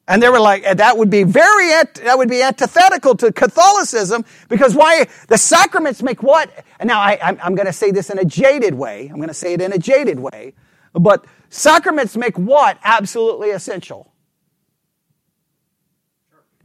And 0.07 0.23
they 0.23 0.29
were 0.29 0.39
like, 0.39 0.63
eh, 0.63 0.73
that 0.75 0.97
would 0.97 1.09
be 1.09 1.23
very, 1.23 1.69
that 1.69 2.17
would 2.17 2.29
be 2.29 2.41
antithetical 2.41 3.15
to 3.17 3.31
Catholicism 3.31 4.23
because 4.47 4.73
why, 4.73 5.07
the 5.27 5.37
sacraments 5.37 6.01
make 6.01 6.23
what? 6.23 6.49
Now 6.81 6.99
I, 6.99 7.19
I'm 7.21 7.55
going 7.55 7.65
to 7.65 7.73
say 7.73 7.91
this 7.91 8.09
in 8.09 8.17
a 8.17 8.25
jaded 8.25 8.73
way. 8.73 9.09
I'm 9.09 9.17
going 9.17 9.27
to 9.27 9.33
say 9.33 9.53
it 9.53 9.61
in 9.61 9.73
a 9.73 9.77
jaded 9.77 10.19
way. 10.19 10.53
But 10.93 11.25
sacraments 11.49 12.15
make 12.15 12.37
what 12.37 12.79
absolutely 12.83 13.49
essential? 13.51 14.13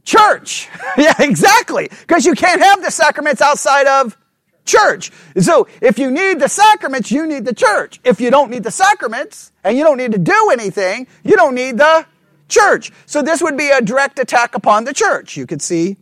Church. 0.05 0.69
yeah, 0.97 1.13
exactly. 1.19 1.89
Because 2.01 2.25
you 2.25 2.33
can't 2.33 2.61
have 2.61 2.81
the 2.81 2.91
sacraments 2.91 3.41
outside 3.41 3.87
of 3.87 4.17
church. 4.65 5.11
So 5.37 5.67
if 5.81 5.99
you 5.99 6.11
need 6.11 6.39
the 6.39 6.47
sacraments, 6.47 7.11
you 7.11 7.27
need 7.27 7.43
the 7.43 7.53
church. 7.53 7.99
If 8.05 8.21
you 8.21 8.31
don't 8.31 8.49
need 8.49 8.63
the 8.63 8.71
sacraments 8.71 9.51
and 9.65 9.77
you 9.77 9.83
don't 9.83 9.97
need 9.97 10.13
to 10.13 10.17
do 10.17 10.49
anything, 10.51 11.07
you 11.23 11.35
don't 11.35 11.55
need 11.55 11.77
the 11.77 12.05
church. 12.49 12.91
So 13.05 13.21
this 13.21 13.41
would 13.41 13.57
be 13.57 13.69
a 13.69 13.81
direct 13.81 14.19
attack 14.19 14.55
upon 14.55 14.85
the 14.85 14.93
church. 14.93 15.37
You 15.37 15.45
could 15.45 15.61
see, 15.61 15.97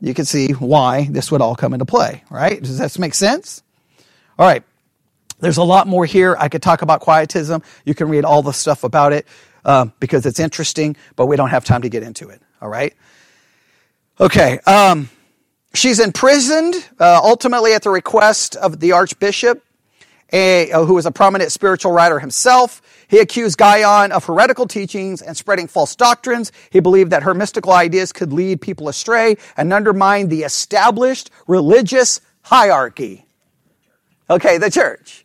you 0.00 0.14
could 0.14 0.28
see 0.28 0.52
why 0.52 1.08
this 1.10 1.30
would 1.30 1.40
all 1.40 1.56
come 1.56 1.72
into 1.72 1.84
play, 1.86 2.24
right? 2.30 2.62
Does 2.62 2.78
that 2.78 2.98
make 2.98 3.14
sense? 3.14 3.62
All 4.38 4.46
right. 4.46 4.62
There's 5.40 5.58
a 5.58 5.62
lot 5.62 5.86
more 5.86 6.04
here. 6.04 6.36
I 6.38 6.48
could 6.48 6.62
talk 6.62 6.82
about 6.82 7.00
quietism. 7.00 7.62
You 7.84 7.94
can 7.94 8.08
read 8.08 8.24
all 8.24 8.42
the 8.42 8.52
stuff 8.52 8.84
about 8.84 9.12
it 9.12 9.26
um, 9.64 9.92
because 10.00 10.26
it's 10.26 10.40
interesting, 10.40 10.96
but 11.16 11.26
we 11.26 11.36
don't 11.36 11.50
have 11.50 11.64
time 11.64 11.82
to 11.82 11.88
get 11.88 12.02
into 12.02 12.28
it. 12.28 12.42
All 12.60 12.68
right. 12.68 12.94
Okay. 14.20 14.58
Um, 14.60 15.10
she's 15.74 16.00
imprisoned 16.00 16.74
uh, 16.98 17.20
ultimately 17.22 17.72
at 17.72 17.82
the 17.82 17.90
request 17.90 18.56
of 18.56 18.80
the 18.80 18.92
archbishop, 18.92 19.64
a, 20.32 20.70
who 20.72 20.94
was 20.94 21.06
a 21.06 21.12
prominent 21.12 21.52
spiritual 21.52 21.92
writer 21.92 22.18
himself. 22.18 22.82
He 23.08 23.18
accused 23.18 23.58
Guyon 23.58 24.12
of 24.12 24.24
heretical 24.26 24.66
teachings 24.66 25.22
and 25.22 25.36
spreading 25.36 25.66
false 25.66 25.96
doctrines. 25.96 26.52
He 26.70 26.80
believed 26.80 27.10
that 27.10 27.22
her 27.22 27.34
mystical 27.34 27.72
ideas 27.72 28.12
could 28.12 28.32
lead 28.32 28.60
people 28.60 28.88
astray 28.88 29.36
and 29.56 29.72
undermine 29.72 30.28
the 30.28 30.42
established 30.42 31.30
religious 31.46 32.20
hierarchy. 32.42 33.26
Okay, 34.30 34.58
the 34.58 34.70
church. 34.70 35.24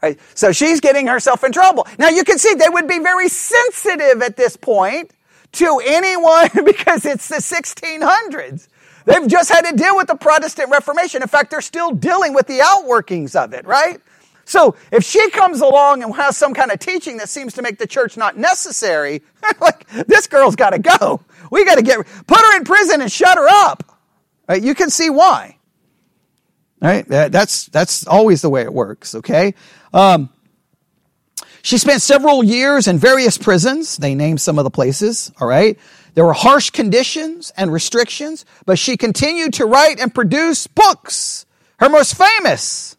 Right? 0.00 0.18
So 0.34 0.52
she's 0.52 0.80
getting 0.80 1.06
herself 1.06 1.42
in 1.44 1.50
trouble. 1.50 1.86
Now 1.98 2.08
you 2.08 2.24
can 2.24 2.38
see 2.38 2.54
they 2.54 2.68
would 2.68 2.86
be 2.86 3.00
very 3.00 3.28
sensitive 3.28 4.22
at 4.22 4.36
this 4.36 4.56
point 4.56 5.10
to 5.52 5.80
anyone 5.84 6.48
because 6.64 7.04
it's 7.04 7.28
the 7.28 7.36
1600s. 7.36 8.68
They've 9.06 9.26
just 9.26 9.50
had 9.50 9.62
to 9.68 9.76
deal 9.76 9.96
with 9.96 10.06
the 10.06 10.14
Protestant 10.14 10.70
Reformation. 10.70 11.22
In 11.22 11.28
fact, 11.28 11.50
they're 11.50 11.60
still 11.60 11.90
dealing 11.90 12.32
with 12.32 12.46
the 12.46 12.58
outworkings 12.58 13.34
of 13.36 13.52
it, 13.52 13.66
right? 13.66 14.00
So 14.44 14.76
if 14.92 15.04
she 15.04 15.30
comes 15.30 15.60
along 15.60 16.02
and 16.02 16.14
has 16.14 16.36
some 16.36 16.54
kind 16.54 16.70
of 16.70 16.78
teaching 16.78 17.16
that 17.18 17.28
seems 17.28 17.54
to 17.54 17.62
make 17.62 17.78
the 17.78 17.86
church 17.86 18.16
not 18.16 18.36
necessary, 18.36 19.22
like 19.60 19.88
this 20.06 20.26
girl's 20.26 20.56
got 20.56 20.70
to 20.70 20.78
go. 20.78 21.20
We 21.50 21.64
got 21.64 21.76
to 21.76 21.82
get 21.82 22.06
put 22.26 22.38
her 22.38 22.56
in 22.56 22.64
prison 22.64 23.00
and 23.00 23.10
shut 23.10 23.36
her 23.36 23.48
up. 23.48 23.98
Right? 24.48 24.62
You 24.62 24.74
can 24.74 24.90
see 24.90 25.10
why. 25.10 25.58
Right? 26.80 27.06
That's 27.08 27.66
that's 27.66 28.06
always 28.06 28.42
the 28.42 28.50
way 28.50 28.62
it 28.62 28.72
works. 28.72 29.14
Okay. 29.14 29.54
Um, 29.92 30.28
she 31.62 31.78
spent 31.78 32.02
several 32.02 32.44
years 32.44 32.88
in 32.88 32.98
various 32.98 33.38
prisons. 33.38 33.96
They 33.96 34.14
name 34.14 34.36
some 34.36 34.58
of 34.58 34.64
the 34.64 34.70
places. 34.70 35.32
All 35.40 35.48
right. 35.48 35.78
There 36.12 36.24
were 36.24 36.34
harsh 36.34 36.68
conditions 36.70 37.52
and 37.56 37.72
restrictions, 37.72 38.44
but 38.66 38.78
she 38.78 38.98
continued 38.98 39.54
to 39.54 39.64
write 39.64 39.98
and 39.98 40.14
produce 40.14 40.66
books. 40.66 41.46
Her 41.78 41.88
most 41.88 42.16
famous 42.16 42.93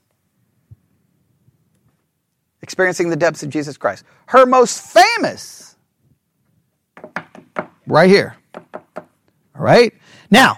experiencing 2.65 3.09
the 3.09 3.15
depths 3.15 3.43
of 3.43 3.51
Jesus 3.51 3.77
Christ. 3.77 4.03
Her 4.25 4.47
most 4.47 4.81
famous, 4.81 5.75
right 7.85 8.09
here. 8.09 8.35
All 8.55 9.03
right? 9.53 9.93
Now, 10.31 10.57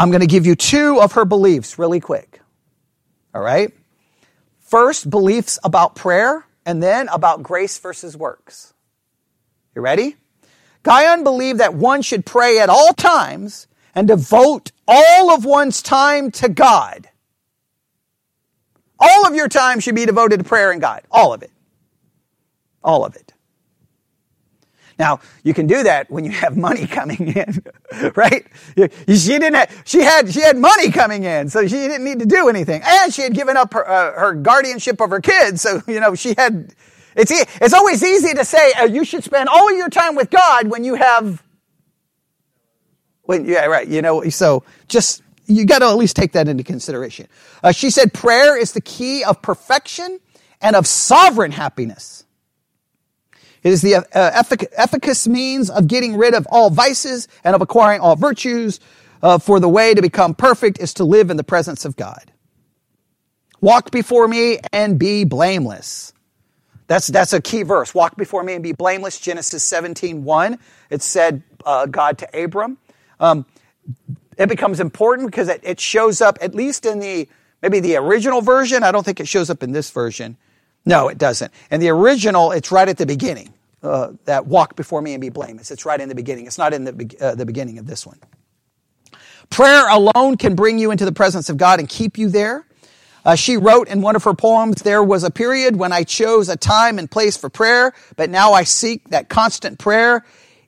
I'm 0.00 0.10
going 0.10 0.20
to 0.20 0.26
give 0.26 0.46
you 0.46 0.56
two 0.56 1.00
of 1.00 1.12
her 1.12 1.24
beliefs 1.24 1.78
really 1.78 2.00
quick. 2.00 2.40
All 3.32 3.40
right? 3.40 3.72
First, 4.58 5.08
beliefs 5.08 5.60
about 5.62 5.94
prayer, 5.94 6.44
and 6.66 6.82
then 6.82 7.06
about 7.08 7.44
grace 7.44 7.78
versus 7.78 8.16
works. 8.16 8.74
You 9.76 9.82
ready? 9.82 10.16
Guyon 10.82 11.22
believed 11.22 11.60
that 11.60 11.74
one 11.74 12.02
should 12.02 12.26
pray 12.26 12.58
at 12.58 12.68
all 12.68 12.94
times 12.94 13.68
and 13.94 14.08
devote 14.08 14.72
all 14.88 15.30
of 15.30 15.44
one's 15.44 15.82
time 15.82 16.32
to 16.32 16.48
God. 16.48 17.09
All 19.00 19.26
of 19.26 19.34
your 19.34 19.48
time 19.48 19.80
should 19.80 19.94
be 19.94 20.04
devoted 20.04 20.38
to 20.38 20.44
prayer 20.44 20.70
and 20.70 20.80
God. 20.80 21.02
All 21.10 21.32
of 21.32 21.42
it. 21.42 21.50
All 22.84 23.04
of 23.04 23.16
it. 23.16 23.32
Now, 25.00 25.20
you 25.42 25.54
can 25.54 25.66
do 25.66 25.82
that 25.84 26.10
when 26.10 26.26
you 26.26 26.30
have 26.30 26.58
money 26.58 26.86
coming 26.86 27.28
in, 27.28 27.64
right? 28.14 28.46
She 28.76 29.38
didn't 29.38 29.54
have, 29.54 29.82
she 29.86 30.02
had, 30.02 30.30
she 30.30 30.42
had 30.42 30.58
money 30.58 30.90
coming 30.90 31.24
in, 31.24 31.48
so 31.48 31.66
she 31.66 31.76
didn't 31.76 32.04
need 32.04 32.18
to 32.18 32.26
do 32.26 32.50
anything. 32.50 32.82
And 32.84 33.12
she 33.12 33.22
had 33.22 33.32
given 33.32 33.56
up 33.56 33.72
her, 33.72 33.88
uh, 33.88 34.12
her 34.12 34.34
guardianship 34.34 35.00
of 35.00 35.08
her 35.08 35.20
kids, 35.20 35.62
so, 35.62 35.80
you 35.88 36.00
know, 36.00 36.14
she 36.14 36.34
had, 36.36 36.74
it's, 37.16 37.30
it's 37.32 37.72
always 37.72 38.04
easy 38.04 38.34
to 38.34 38.44
say, 38.44 38.74
uh, 38.74 38.84
you 38.84 39.06
should 39.06 39.24
spend 39.24 39.48
all 39.48 39.74
your 39.74 39.88
time 39.88 40.16
with 40.16 40.28
God 40.28 40.68
when 40.68 40.84
you 40.84 40.96
have, 40.96 41.42
when, 43.22 43.46
yeah, 43.46 43.64
right, 43.64 43.88
you 43.88 44.02
know, 44.02 44.28
so 44.28 44.64
just, 44.86 45.22
you 45.50 45.66
got 45.66 45.80
to 45.80 45.86
at 45.86 45.96
least 45.96 46.16
take 46.16 46.32
that 46.32 46.48
into 46.48 46.64
consideration. 46.64 47.28
Uh, 47.62 47.72
she 47.72 47.90
said 47.90 48.14
prayer 48.14 48.56
is 48.56 48.72
the 48.72 48.80
key 48.80 49.24
of 49.24 49.42
perfection 49.42 50.20
and 50.62 50.76
of 50.76 50.86
sovereign 50.86 51.52
happiness. 51.52 52.24
It 53.62 53.72
is 53.72 53.82
the 53.82 53.96
uh, 53.96 54.02
effic- 54.14 54.66
efficacious 54.76 55.28
means 55.28 55.70
of 55.70 55.86
getting 55.88 56.16
rid 56.16 56.34
of 56.34 56.46
all 56.50 56.70
vices 56.70 57.28
and 57.44 57.54
of 57.54 57.62
acquiring 57.62 58.00
all 58.00 58.16
virtues. 58.16 58.80
Uh, 59.22 59.38
for 59.38 59.60
the 59.60 59.68
way 59.68 59.94
to 59.94 60.02
become 60.02 60.34
perfect 60.34 60.80
is 60.80 60.94
to 60.94 61.04
live 61.04 61.30
in 61.30 61.36
the 61.36 61.44
presence 61.44 61.84
of 61.84 61.94
God. 61.96 62.32
Walk 63.60 63.90
before 63.90 64.28
me 64.28 64.58
and 64.72 64.98
be 64.98 65.24
blameless. 65.24 66.12
That's, 66.88 67.08
that's 67.08 67.32
a 67.34 67.40
key 67.42 67.62
verse. 67.62 67.94
Walk 67.94 68.16
before 68.16 68.42
me 68.42 68.54
and 68.54 68.62
be 68.62 68.72
blameless. 68.72 69.20
Genesis 69.20 69.62
17, 69.64 70.24
1. 70.24 70.58
It 70.90 71.02
said 71.02 71.42
uh, 71.66 71.86
God 71.86 72.18
to 72.18 72.44
Abram. 72.44 72.78
Um, 73.20 73.46
it 74.40 74.48
becomes 74.48 74.80
important 74.80 75.30
because 75.30 75.48
it, 75.48 75.60
it 75.62 75.78
shows 75.78 76.22
up, 76.22 76.38
at 76.40 76.54
least 76.54 76.86
in 76.86 76.98
the, 76.98 77.28
maybe 77.60 77.78
the 77.78 77.96
original 77.96 78.40
version. 78.40 78.82
I 78.82 78.90
don't 78.90 79.04
think 79.04 79.20
it 79.20 79.28
shows 79.28 79.50
up 79.50 79.62
in 79.62 79.72
this 79.72 79.90
version. 79.90 80.38
No, 80.86 81.08
it 81.08 81.18
doesn't. 81.18 81.52
In 81.70 81.78
the 81.80 81.90
original, 81.90 82.50
it's 82.50 82.72
right 82.72 82.88
at 82.88 82.96
the 82.96 83.04
beginning. 83.04 83.52
Uh, 83.82 84.12
that 84.26 84.46
walk 84.46 84.76
before 84.76 85.00
me 85.00 85.14
and 85.14 85.22
be 85.22 85.30
blameless. 85.30 85.70
It's 85.70 85.86
right 85.86 85.98
in 85.98 86.10
the 86.10 86.14
beginning. 86.14 86.46
It's 86.46 86.58
not 86.58 86.74
in 86.74 86.84
the, 86.84 87.16
uh, 87.18 87.34
the 87.34 87.46
beginning 87.46 87.78
of 87.78 87.86
this 87.86 88.06
one. 88.06 88.18
Prayer 89.48 89.88
alone 89.88 90.36
can 90.36 90.54
bring 90.54 90.78
you 90.78 90.90
into 90.90 91.06
the 91.06 91.12
presence 91.12 91.48
of 91.48 91.56
God 91.56 91.80
and 91.80 91.88
keep 91.88 92.18
you 92.18 92.28
there. 92.28 92.66
Uh, 93.24 93.34
she 93.36 93.56
wrote 93.56 93.88
in 93.88 94.02
one 94.02 94.16
of 94.16 94.24
her 94.24 94.34
poems, 94.34 94.82
There 94.82 95.02
was 95.02 95.24
a 95.24 95.30
period 95.30 95.76
when 95.76 95.92
I 95.92 96.04
chose 96.04 96.50
a 96.50 96.56
time 96.56 96.98
and 96.98 97.10
place 97.10 97.38
for 97.38 97.48
prayer, 97.48 97.94
but 98.16 98.28
now 98.28 98.52
I 98.52 98.64
seek 98.64 99.08
that 99.10 99.30
constant 99.30 99.78
prayer 99.78 100.24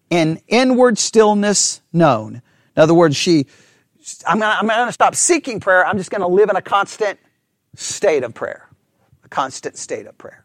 in 0.08 0.40
inward 0.48 0.98
stillness 0.98 1.82
known. 1.92 2.42
In 2.76 2.82
other 2.82 2.94
words, 2.94 3.16
she, 3.16 3.46
I'm 4.26 4.38
gonna, 4.38 4.56
I'm 4.58 4.66
gonna 4.66 4.92
stop 4.92 5.14
seeking 5.14 5.60
prayer. 5.60 5.86
I'm 5.86 5.98
just 5.98 6.10
gonna 6.10 6.28
live 6.28 6.50
in 6.50 6.56
a 6.56 6.62
constant 6.62 7.18
state 7.74 8.24
of 8.24 8.34
prayer. 8.34 8.68
A 9.24 9.28
constant 9.28 9.76
state 9.76 10.06
of 10.06 10.16
prayer. 10.18 10.44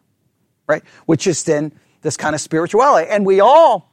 Right? 0.68 0.84
Which 1.06 1.28
is 1.28 1.44
then 1.44 1.72
this 2.02 2.18
kind 2.18 2.36
of 2.36 2.42
spirituality. 2.42 3.10
And 3.10 3.26
we 3.26 3.40
all, 3.40 3.92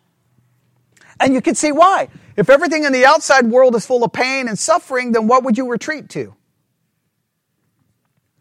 and 1.21 1.35
you 1.35 1.41
can 1.41 1.55
see 1.55 1.73
why. 1.73 2.09
If 2.37 2.51
everything 2.51 2.85
in 2.85 2.93
the 2.93 3.07
outside 3.07 3.47
world 3.47 3.75
is 3.77 3.87
full 3.87 4.05
of 4.05 4.13
pain 4.13 4.49
and 4.49 4.59
suffering, 4.59 5.13
then 5.13 5.29
what 5.29 5.45
would 5.45 5.57
you 5.57 5.69
retreat 5.71 6.09
to? 6.11 6.35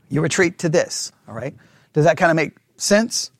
You 0.10 0.22
retreat 0.22 0.60
to 0.60 0.70
this, 0.70 1.12
all 1.28 1.34
right? 1.34 1.56
Does 1.94 2.06
that 2.06 2.18
kind 2.18 2.32
of 2.32 2.36
make 2.36 2.58
sense? 2.78 3.32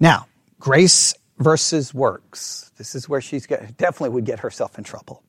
Now, 0.00 0.26
Grace 0.58 1.14
versus 1.38 1.92
works. 1.94 2.70
This 2.76 2.94
is 2.94 3.08
where 3.08 3.20
she's 3.20 3.46
get, 3.46 3.76
definitely 3.76 4.10
would 4.10 4.24
get 4.24 4.40
herself 4.40 4.78
in 4.78 4.84
trouble. 4.84 5.22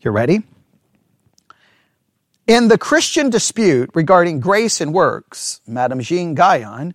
You 0.00 0.10
ready? 0.10 0.42
In 2.46 2.68
the 2.68 2.78
Christian 2.78 3.28
dispute 3.28 3.90
regarding 3.94 4.38
grace 4.38 4.80
and 4.80 4.94
works, 4.94 5.60
Madame 5.66 6.00
Jeanne 6.00 6.34
Guyon 6.34 6.94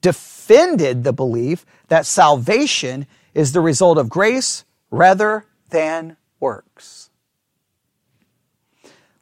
defended 0.00 1.02
the 1.02 1.12
belief 1.12 1.66
that 1.88 2.06
salvation 2.06 3.06
is 3.34 3.52
the 3.52 3.60
result 3.60 3.98
of 3.98 4.08
grace 4.08 4.64
rather 4.90 5.46
than 5.70 6.16
works. 6.38 7.10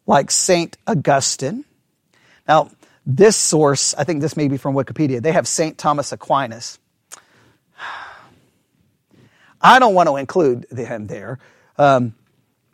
Like 0.07 0.31
St. 0.31 0.77
Augustine. 0.87 1.65
Now, 2.47 2.71
this 3.07 3.37
source, 3.37 3.95
I 3.95 4.05
think 4.05 4.21
this 4.21 4.37
may 4.37 4.49
be 4.49 4.59
from 4.59 4.75
Wikipedia, 4.75 5.23
they 5.23 5.33
have 5.33 5.49
St. 5.49 5.79
Thomas 5.79 6.13
Aquinas. 6.13 6.79
I 9.61 9.79
don't 9.79 9.95
want 9.95 10.09
to 10.09 10.17
include 10.17 10.67
him 10.71 11.07
there. 11.07 11.39
Um, 11.79 12.15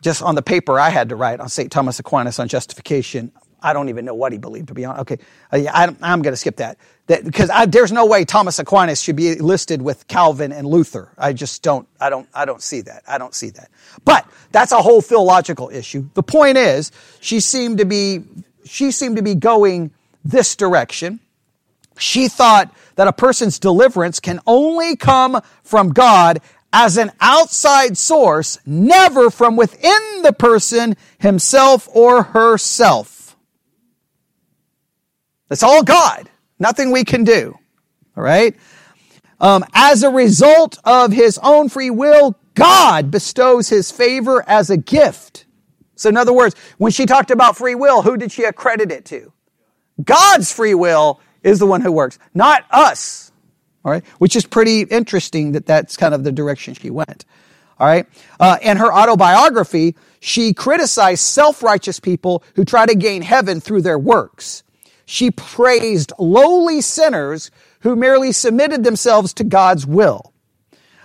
just 0.01 0.21
on 0.21 0.35
the 0.35 0.41
paper 0.41 0.79
I 0.79 0.89
had 0.89 1.09
to 1.09 1.15
write 1.15 1.39
on 1.39 1.49
St. 1.49 1.71
Thomas 1.71 1.99
Aquinas 1.99 2.39
on 2.39 2.47
justification, 2.47 3.31
I 3.61 3.73
don't 3.73 3.89
even 3.89 4.05
know 4.05 4.13
what 4.13 4.31
he 4.31 4.37
believed, 4.37 4.69
to 4.69 4.73
be 4.73 4.85
honest. 4.85 5.01
Okay, 5.01 5.17
uh, 5.51 5.69
I, 5.71 5.83
am 6.13 6.21
going 6.21 6.33
to 6.33 6.37
skip 6.37 6.57
that. 6.57 6.77
that 7.07 7.25
because 7.25 7.49
there's 7.67 7.91
no 7.91 8.05
way 8.05 8.23
Thomas 8.25 8.59
Aquinas 8.59 9.01
should 9.01 9.15
be 9.15 9.35
listed 9.35 9.81
with 9.81 10.07
Calvin 10.07 10.51
and 10.51 10.67
Luther. 10.67 11.11
I 11.17 11.33
just 11.33 11.61
don't, 11.61 11.87
I 11.99 12.09
don't, 12.09 12.27
I 12.33 12.45
don't 12.45 12.61
see 12.61 12.81
that. 12.81 13.03
I 13.07 13.17
don't 13.17 13.35
see 13.35 13.49
that. 13.51 13.69
But 14.05 14.25
that's 14.51 14.71
a 14.71 14.81
whole 14.81 15.01
theological 15.01 15.69
issue. 15.69 16.09
The 16.13 16.23
point 16.23 16.57
is, 16.57 16.91
she 17.19 17.39
seemed 17.39 17.79
to 17.79 17.85
be, 17.85 18.23
she 18.65 18.91
seemed 18.91 19.17
to 19.17 19.23
be 19.23 19.35
going 19.35 19.91
this 20.23 20.55
direction. 20.55 21.19
She 21.97 22.29
thought 22.29 22.73
that 22.95 23.07
a 23.07 23.13
person's 23.13 23.59
deliverance 23.59 24.21
can 24.21 24.39
only 24.47 24.95
come 24.95 25.41
from 25.63 25.89
God 25.89 26.39
as 26.71 26.97
an 26.97 27.11
outside 27.19 27.97
source, 27.97 28.59
never 28.65 29.29
from 29.29 29.55
within 29.55 30.21
the 30.21 30.33
person 30.33 30.95
himself 31.19 31.87
or 31.93 32.23
herself. 32.23 33.35
It's 35.49 35.63
all 35.63 35.83
God. 35.83 36.29
Nothing 36.59 36.91
we 36.91 37.03
can 37.03 37.23
do. 37.23 37.57
All 38.15 38.23
right? 38.23 38.55
Um, 39.39 39.63
as 39.73 40.03
a 40.03 40.09
result 40.09 40.77
of 40.83 41.11
his 41.11 41.39
own 41.41 41.69
free 41.69 41.89
will, 41.89 42.37
God 42.53 43.09
bestows 43.09 43.69
his 43.69 43.89
favor 43.89 44.43
as 44.47 44.69
a 44.69 44.77
gift. 44.77 45.45
So, 45.95 46.09
in 46.09 46.17
other 46.17 46.33
words, 46.33 46.55
when 46.77 46.91
she 46.91 47.05
talked 47.05 47.31
about 47.31 47.57
free 47.57 47.75
will, 47.75 48.01
who 48.01 48.17
did 48.17 48.31
she 48.31 48.43
accredit 48.43 48.91
it 48.91 49.05
to? 49.05 49.31
God's 50.03 50.51
free 50.51 50.73
will 50.73 51.19
is 51.41 51.59
the 51.59 51.65
one 51.65 51.81
who 51.81 51.91
works, 51.91 52.19
not 52.33 52.65
us. 52.69 53.28
All 53.85 53.91
right, 53.91 54.05
which 54.17 54.35
is 54.35 54.45
pretty 54.45 54.81
interesting 54.81 55.53
that 55.53 55.65
that's 55.65 55.95
kind 55.95 56.13
of 56.13 56.23
the 56.23 56.31
direction 56.31 56.73
she 56.73 56.89
went. 56.89 57.25
All 57.79 57.87
right, 57.87 58.05
uh, 58.39 58.57
in 58.61 58.77
her 58.77 58.91
autobiography, 58.93 59.95
she 60.19 60.53
criticized 60.53 61.21
self-righteous 61.21 61.99
people 62.01 62.43
who 62.55 62.65
try 62.65 62.85
to 62.85 62.93
gain 62.93 63.21
heaven 63.21 63.61
through 63.61 63.83
their 63.83 63.97
works. 63.97 64.63
She 65.05 65.31
praised 65.31 66.11
lowly 66.19 66.81
sinners 66.81 67.51
who 67.79 67.95
merely 67.95 68.33
submitted 68.33 68.83
themselves 68.83 69.33
to 69.35 69.43
God's 69.45 69.87
will. 69.87 70.33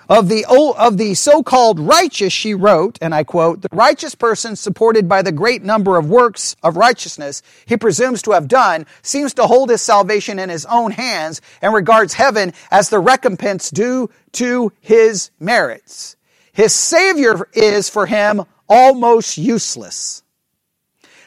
Of 0.09 0.29
the, 0.29 0.45
of 0.49 0.99
the 0.99 1.15
so-called 1.15 1.79
righteous, 1.79 2.33
she 2.33 2.55
wrote, 2.55 2.99
and 3.01 3.15
I 3.15 3.25
quote, 3.25 3.63
the 3.63 3.69
righteous 3.73 4.15
person 4.15 4.57
supported 4.57 5.09
by 5.09 5.23
the 5.23 5.33
great 5.33 5.63
number 5.63 5.97
of 5.97 6.11
works 6.11 6.57
of 6.63 6.77
righteousness 6.77 7.43
he 7.67 7.77
presumes 7.77 8.21
to 8.23 8.33
have 8.33 8.49
done 8.49 8.87
seems 9.03 9.33
to 9.35 9.47
hold 9.47 9.71
his 9.71 9.81
salvation 9.81 10.39
in 10.39 10.51
his 10.51 10.67
own 10.67 10.91
hands 10.91 11.41
and 11.63 11.73
regards 11.73 12.15
heaven 12.15 12.53
as 12.71 12.91
the 12.91 12.99
recompense 12.99 13.71
due 13.71 14.11
to 14.33 14.73
his 14.81 15.31
merits. 15.41 16.17
His 16.53 16.73
savior 16.73 17.49
is 17.53 17.89
for 17.89 18.07
him 18.07 18.43
almost 18.69 19.39
useless. 19.39 20.24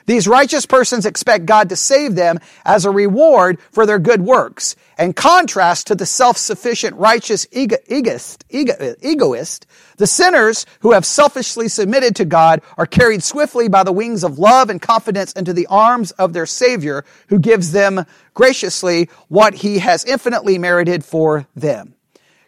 These 0.08 0.28
righteous 0.28 0.66
persons 0.66 1.05
expect 1.05 1.45
God 1.45 1.68
to 1.70 1.76
save 1.76 2.16
them 2.16 2.39
as 2.66 2.86
a 2.86 2.91
reward 2.91 3.60
for 3.72 3.86
their 3.86 3.99
good 3.99 4.22
works. 4.22 4.76
In 4.97 5.12
contrast 5.12 5.88
to 5.88 5.95
the 5.95 6.05
self-sufficient 6.05 6.95
righteous 6.95 7.45
ego- 7.51 7.78
egoist, 7.88 8.45
ego- 8.49 8.95
egoist, 9.01 9.68
the 9.97 10.08
sinners 10.08 10.66
who 10.80 10.93
have 10.93 11.05
selfishly 11.05 11.68
submitted 11.68 12.16
to 12.16 12.26
God 12.26 12.62
are 12.78 12.86
carried 12.86 13.22
swiftly 13.22 13.68
by 13.68 13.84
the 13.84 13.91
wings 13.91 14.24
of 14.24 14.39
love 14.39 14.70
and 14.70 14.82
confidence 14.82 15.34
into 15.34 15.51
the 15.51 15.68
arms 15.68 16.12
of 16.12 16.32
their 16.32 16.45
Savior 16.45 17.03
who 17.28 17.38
gives 17.38 17.74
them 17.74 18.05
graciously 18.34 19.10
what 19.28 19.55
he 19.55 19.80
has 19.80 20.05
infinitely 20.05 20.58
merited 20.58 21.03
for 21.03 21.47
them. 21.53 21.95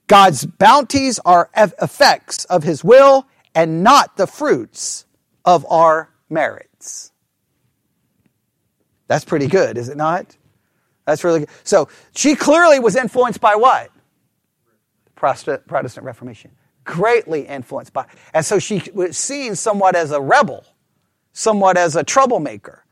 God's 0.07 0.45
bounties 0.45 1.19
are 1.25 1.49
effects 1.55 2.45
of 2.45 2.63
his 2.63 2.85
will 2.85 3.27
and 3.53 3.83
not 3.83 4.15
the 4.15 4.27
fruits 4.27 5.05
of 5.43 5.65
our 5.69 6.09
merits. 6.29 7.11
That's 9.09 9.25
pretty 9.25 9.47
good, 9.47 9.77
is 9.77 9.89
it 9.89 9.97
not? 9.97 10.37
That's 11.05 11.23
really 11.23 11.39
good. 11.39 11.49
So 11.63 11.89
she 12.15 12.35
clearly 12.35 12.79
was 12.79 12.95
influenced 12.95 13.41
by 13.41 13.55
what? 13.55 13.89
Protestant 15.15 16.05
Reformation. 16.05 16.51
Greatly 16.85 17.41
influenced 17.41 17.91
by. 17.91 18.05
And 18.33 18.45
so 18.45 18.59
she 18.59 18.83
was 18.93 19.17
seen 19.17 19.55
somewhat 19.55 19.95
as 19.95 20.11
a 20.11 20.21
rebel, 20.21 20.63
somewhat 21.33 21.75
as 21.75 21.95
a 21.95 22.03
troublemaker, 22.03 22.85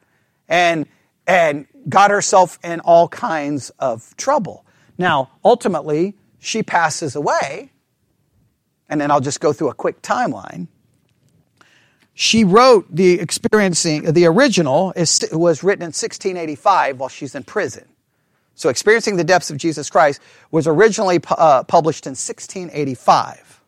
and, 0.49 0.87
and 1.27 1.67
got 1.87 2.09
herself 2.09 2.57
in 2.63 2.79
all 2.79 3.07
kinds 3.07 3.69
of 3.77 4.17
trouble. 4.17 4.65
Now, 4.97 5.29
ultimately, 5.45 6.15
she 6.39 6.63
passes 6.63 7.15
away, 7.15 7.71
and 8.89 8.99
then 8.99 9.11
I'll 9.11 9.21
just 9.21 9.39
go 9.39 9.53
through 9.53 9.69
a 9.69 9.75
quick 9.75 10.01
timeline 10.01 10.67
she 12.19 12.43
wrote 12.43 12.87
the 12.89 13.19
experiencing 13.19 14.11
the 14.13 14.25
original 14.25 14.91
is, 14.95 15.23
was 15.31 15.63
written 15.63 15.83
in 15.83 15.89
1685 15.89 16.99
while 16.99 17.09
she's 17.09 17.35
in 17.35 17.43
prison. 17.43 17.85
So 18.55 18.69
experiencing 18.69 19.17
the 19.17 19.23
depths 19.23 19.51
of 19.51 19.57
jesus 19.57 19.91
christ 19.91 20.19
was 20.49 20.67
originally 20.67 21.19
uh, 21.29 21.63
published 21.63 22.07
in 22.07 22.11
1685 22.11 23.61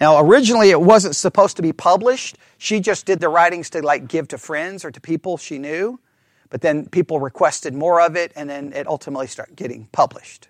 now 0.00 0.18
originally 0.18 0.70
it 0.70 0.80
wasn't 0.80 1.16
supposed 1.16 1.56
to 1.58 1.62
be 1.62 1.72
published. 1.72 2.38
She 2.56 2.80
just 2.80 3.04
did 3.06 3.20
the 3.20 3.28
writings 3.28 3.68
to 3.70 3.82
like 3.82 4.08
give 4.08 4.28
to 4.28 4.38
friends 4.38 4.86
or 4.86 4.90
to 4.90 5.00
people 5.00 5.36
she 5.36 5.58
knew. 5.58 6.00
But 6.48 6.62
then 6.62 6.86
people 6.86 7.20
requested 7.20 7.72
more 7.72 8.00
of 8.00 8.16
it 8.16 8.32
and 8.34 8.50
then 8.50 8.72
it 8.72 8.88
ultimately 8.88 9.28
started 9.28 9.54
getting 9.54 9.86
published. 9.92 10.48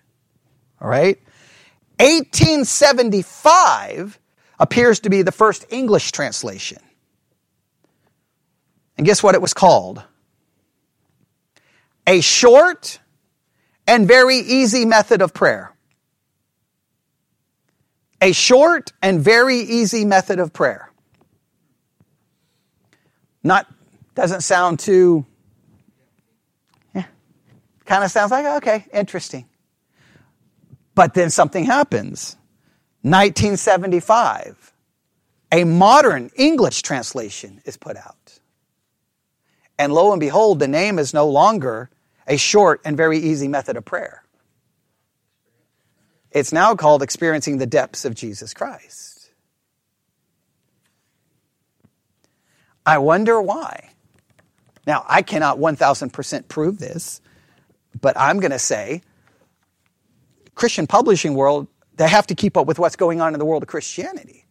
All 0.81 0.89
right? 0.89 1.19
1875 1.99 4.17
appears 4.63 5.01
to 5.01 5.09
be 5.09 5.23
the 5.23 5.31
first 5.33 5.65
English 5.69 6.13
translation. 6.13 6.77
And 8.97 9.05
guess 9.05 9.21
what 9.21 9.35
it 9.35 9.41
was 9.41 9.53
called? 9.53 10.01
A 12.07 12.21
short 12.21 12.99
and 13.85 14.07
very 14.07 14.37
easy 14.37 14.85
method 14.85 15.21
of 15.21 15.33
prayer. 15.33 15.75
A 18.21 18.31
short 18.31 18.93
and 19.01 19.19
very 19.19 19.57
easy 19.57 20.05
method 20.05 20.39
of 20.39 20.53
prayer. 20.53 20.89
Not, 23.43 23.67
doesn't 24.15 24.41
sound 24.41 24.79
too, 24.79 25.25
yeah, 26.95 27.03
kind 27.83 28.05
of 28.05 28.11
sounds 28.11 28.31
like, 28.31 28.45
okay, 28.63 28.85
interesting. 28.93 29.45
But 30.95 31.13
then 31.15 31.29
something 31.29 31.65
happens. 31.65 32.37
1975, 33.03 34.73
a 35.51 35.65
modern 35.65 36.31
English 36.35 36.81
translation 36.81 37.61
is 37.65 37.77
put 37.77 37.97
out. 37.97 38.39
And 39.77 39.93
lo 39.93 40.11
and 40.11 40.19
behold, 40.19 40.59
the 40.59 40.67
name 40.67 40.97
is 40.97 41.13
no 41.13 41.27
longer 41.27 41.89
a 42.27 42.37
short 42.37 42.81
and 42.85 42.95
very 42.95 43.19
easy 43.19 43.47
method 43.49 43.75
of 43.75 43.83
prayer. 43.83 44.23
It's 46.31 46.53
now 46.53 46.75
called 46.75 47.03
Experiencing 47.03 47.57
the 47.57 47.65
Depths 47.65 48.05
of 48.05 48.15
Jesus 48.15 48.53
Christ. 48.53 49.29
I 52.85 52.97
wonder 52.97 53.41
why. 53.41 53.89
Now, 54.87 55.05
I 55.07 55.21
cannot 55.21 55.57
1000% 55.57 56.47
prove 56.47 56.79
this, 56.79 57.21
but 57.99 58.17
I'm 58.17 58.39
going 58.39 58.51
to 58.51 58.59
say 58.59 59.01
Christian 60.55 60.87
publishing 60.87 61.35
world 61.35 61.67
they 61.97 62.07
have 62.07 62.27
to 62.27 62.35
keep 62.35 62.57
up 62.57 62.67
with 62.67 62.79
what's 62.79 62.95
going 62.95 63.21
on 63.21 63.33
in 63.33 63.39
the 63.39 63.45
world 63.45 63.63
of 63.63 63.69
Christianity. 63.69 64.45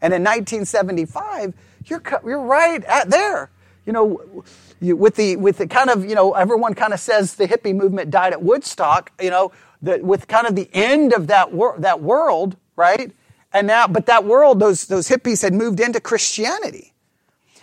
And 0.00 0.12
in 0.12 0.22
1975, 0.22 1.54
you're, 1.86 2.02
you're 2.24 2.40
right 2.40 2.84
at 2.84 3.10
there. 3.10 3.50
You 3.86 3.92
know, 3.92 4.44
you, 4.80 4.96
with 4.96 5.16
the 5.16 5.36
with 5.36 5.58
the 5.58 5.66
kind 5.66 5.90
of 5.90 6.08
you 6.08 6.14
know 6.14 6.32
everyone 6.32 6.72
kind 6.74 6.94
of 6.94 7.00
says 7.00 7.34
the 7.34 7.46
hippie 7.46 7.74
movement 7.74 8.10
died 8.10 8.32
at 8.32 8.42
Woodstock. 8.42 9.12
You 9.20 9.30
know, 9.30 9.52
with 9.82 10.26
kind 10.26 10.46
of 10.46 10.56
the 10.56 10.70
end 10.72 11.12
of 11.12 11.26
that 11.26 11.52
wor- 11.52 11.76
that 11.78 12.00
world, 12.00 12.56
right? 12.76 13.12
And 13.52 13.66
now, 13.66 13.86
but 13.86 14.06
that 14.06 14.24
world, 14.24 14.58
those 14.58 14.86
those 14.86 15.08
hippies 15.08 15.42
had 15.42 15.52
moved 15.52 15.80
into 15.80 16.00
Christianity. 16.00 16.93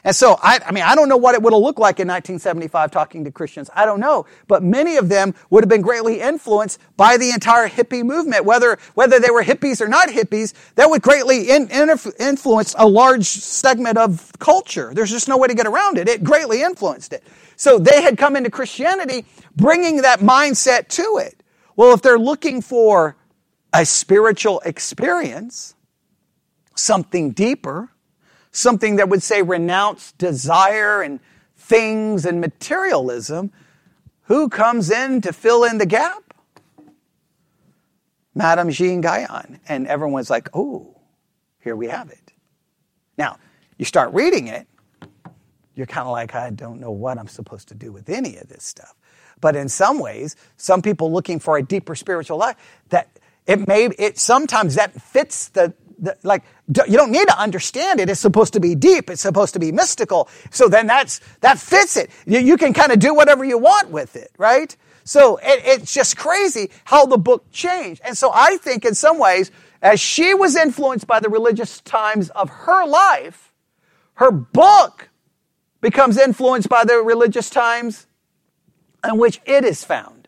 And 0.04 0.16
so, 0.16 0.40
I, 0.42 0.60
I 0.66 0.72
mean, 0.72 0.84
I 0.84 0.96
don't 0.96 1.10
know 1.10 1.18
what 1.18 1.36
it 1.36 1.42
would 1.44 1.54
have 1.54 1.62
looked 1.62 1.80
like 1.80 2.00
in 2.00 2.08
1975 2.08 2.90
talking 2.90 3.24
to 3.26 3.32
Christians. 3.32 3.70
I 3.76 3.86
don't 3.86 4.00
know. 4.00 4.26
But 4.48 4.64
many 4.64 4.98
of 4.98 5.10
them 5.10 5.36
would 5.52 5.64
have 5.64 5.70
been 5.70 5.82
greatly 5.82 6.22
influenced 6.22 6.80
by 6.98 7.18
the 7.18 7.30
entire 7.30 7.70
hippie 7.70 8.04
movement, 8.04 8.46
whether, 8.46 8.80
whether 8.96 9.20
they 9.20 9.30
were 9.30 9.44
hippies 9.44 9.80
or 9.80 9.88
not 9.88 10.10
hippies, 10.10 10.54
that 10.76 10.90
would 10.90 11.04
greatly 11.04 11.52
in, 11.52 11.70
in, 11.70 11.90
influence 12.20 12.74
a 12.80 12.88
large 12.88 13.26
segment 13.26 13.98
of 13.98 14.32
culture. 14.40 14.92
There's 14.94 15.12
just 15.12 15.28
no 15.28 15.38
way 15.38 15.48
to 15.48 15.56
get 15.56 15.68
around 15.68 16.00
it. 16.00 16.10
It 16.10 16.24
greatly 16.24 16.64
influenced 16.64 17.14
it. 17.14 17.24
So 17.56 17.78
they 17.78 18.02
had 18.02 18.18
come 18.18 18.36
into 18.36 18.50
Christianity 18.50 19.26
bringing 19.56 19.98
that 19.98 20.20
mindset 20.20 20.88
to 20.90 21.22
it. 21.22 21.44
Well, 21.76 21.94
if 21.94 22.02
they're 22.02 22.18
looking 22.18 22.62
for 22.62 23.16
a 23.72 23.86
spiritual 23.86 24.62
experience, 24.66 25.76
something 26.76 27.32
deeper, 27.32 27.91
something 28.52 28.98
that 28.98 29.10
would 29.10 29.24
say 29.24 29.42
renounce 29.42 30.12
desire 30.14 31.02
and 31.02 31.20
things 31.56 32.26
and 32.26 32.42
materialism, 32.42 33.52
who 34.24 34.50
comes 34.50 34.90
in 34.90 35.22
to 35.22 35.34
fill 35.34 35.64
in 35.64 35.78
the 35.78 35.86
gap? 35.86 36.34
Madame 38.34 38.70
Jeanne 38.70 39.02
Guyon. 39.02 39.60
And 39.68 39.88
everyone's 39.88 40.30
like, 40.30 40.50
oh, 40.54 41.00
here 41.60 41.76
we 41.76 41.88
have 41.88 42.10
it. 42.10 42.34
Now, 43.18 43.38
you 43.78 43.86
start 43.86 44.14
reading 44.14 44.48
it, 44.48 44.68
you're 45.76 45.86
kind 45.86 46.08
of 46.08 46.12
like, 46.12 46.36
I 46.36 46.50
don't 46.50 46.80
know 46.80 46.92
what 46.92 47.18
I'm 47.18 47.28
supposed 47.28 47.70
to 47.70 47.76
do 47.76 47.92
with 47.92 48.10
any 48.10 48.38
of 48.38 48.48
this 48.48 48.64
stuff. 48.64 48.94
But 49.40 49.56
in 49.56 49.70
some 49.70 50.00
ways, 50.00 50.36
some 50.58 50.82
people 50.82 51.12
looking 51.12 51.40
for 51.40 51.58
a 51.58 51.64
deeper 51.64 51.96
spiritual 51.96 52.38
life, 52.38 52.56
that 52.90 53.10
it 53.48 53.68
may, 53.68 53.86
it 53.98 54.20
sometimes 54.20 54.76
that 54.76 54.94
fits 55.02 55.50
the, 55.50 55.74
like 56.24 56.44
you 56.68 56.98
don't 56.98 57.12
need 57.12 57.28
to 57.28 57.40
understand 57.40 58.00
it. 58.00 58.10
It's 58.10 58.20
supposed 58.20 58.54
to 58.54 58.60
be 58.60 58.76
deep. 58.76 59.10
It's 59.10 59.22
supposed 59.22 59.54
to 59.54 59.60
be 59.60 59.72
mystical. 59.72 60.30
So 60.50 60.68
then 60.68 60.88
that's 60.88 61.22
that 61.42 61.60
fits 61.60 61.98
it. 61.98 62.10
You, 62.26 62.40
you 62.40 62.58
can 62.58 62.74
kind 62.74 62.92
of 62.92 63.00
do 63.00 63.14
whatever 63.14 63.44
you 63.44 63.58
want 63.58 63.90
with 63.90 64.16
it, 64.16 64.32
right? 64.38 64.76
So 65.04 65.38
it, 65.38 65.62
it's 65.66 65.94
just 65.94 66.18
crazy 66.18 66.70
how 66.86 67.06
the 67.06 67.18
book 67.18 67.52
changed. 67.52 68.02
And 68.06 68.18
so 68.18 68.32
I 68.34 68.58
think 68.58 68.86
in 68.86 68.96
some 68.96 69.20
ways, 69.20 69.52
as 69.82 70.00
she 70.00 70.34
was 70.34 70.56
influenced 70.56 71.08
by 71.08 71.20
the 71.20 71.30
religious 71.30 71.82
times 71.82 72.30
of 72.32 72.50
her 72.50 72.86
life, 72.86 73.52
her 74.16 74.32
book 74.32 75.10
becomes 75.82 76.18
influenced 76.18 76.70
by 76.70 76.84
the 76.84 76.98
religious 76.98 77.50
times 77.50 78.06
in 79.04 79.18
which 79.18 79.42
it 79.46 79.66
is 79.66 79.84
found. 79.84 80.28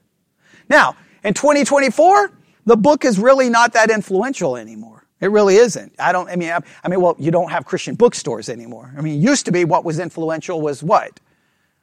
Now, 0.70 0.96
in 1.24 1.34
2024, 1.34 2.32
the 2.66 2.76
book 2.76 3.06
is 3.06 3.20
really 3.20 3.50
not 3.50 3.74
that 3.74 3.92
influential 3.92 4.58
anymore. 4.58 4.93
It 5.24 5.32
really 5.32 5.56
isn't. 5.56 5.96
I 6.00 6.12
don't, 6.12 6.30
I 6.30 6.36
mean, 6.36 6.50
I, 6.50 6.60
I, 6.84 6.90
mean, 6.90 7.00
well, 7.00 7.16
you 7.18 7.32
don't 7.32 7.50
have 7.50 7.64
Christian 7.64 7.96
bookstores 7.96 8.50
anymore. 8.50 8.94
I 8.98 9.00
mean, 9.00 9.14
it 9.14 9.24
used 9.24 9.46
to 9.46 9.54
be 9.54 9.64
what 9.64 9.86
was 9.86 9.98
influential 9.98 10.60
was 10.60 10.84
what? 10.84 11.18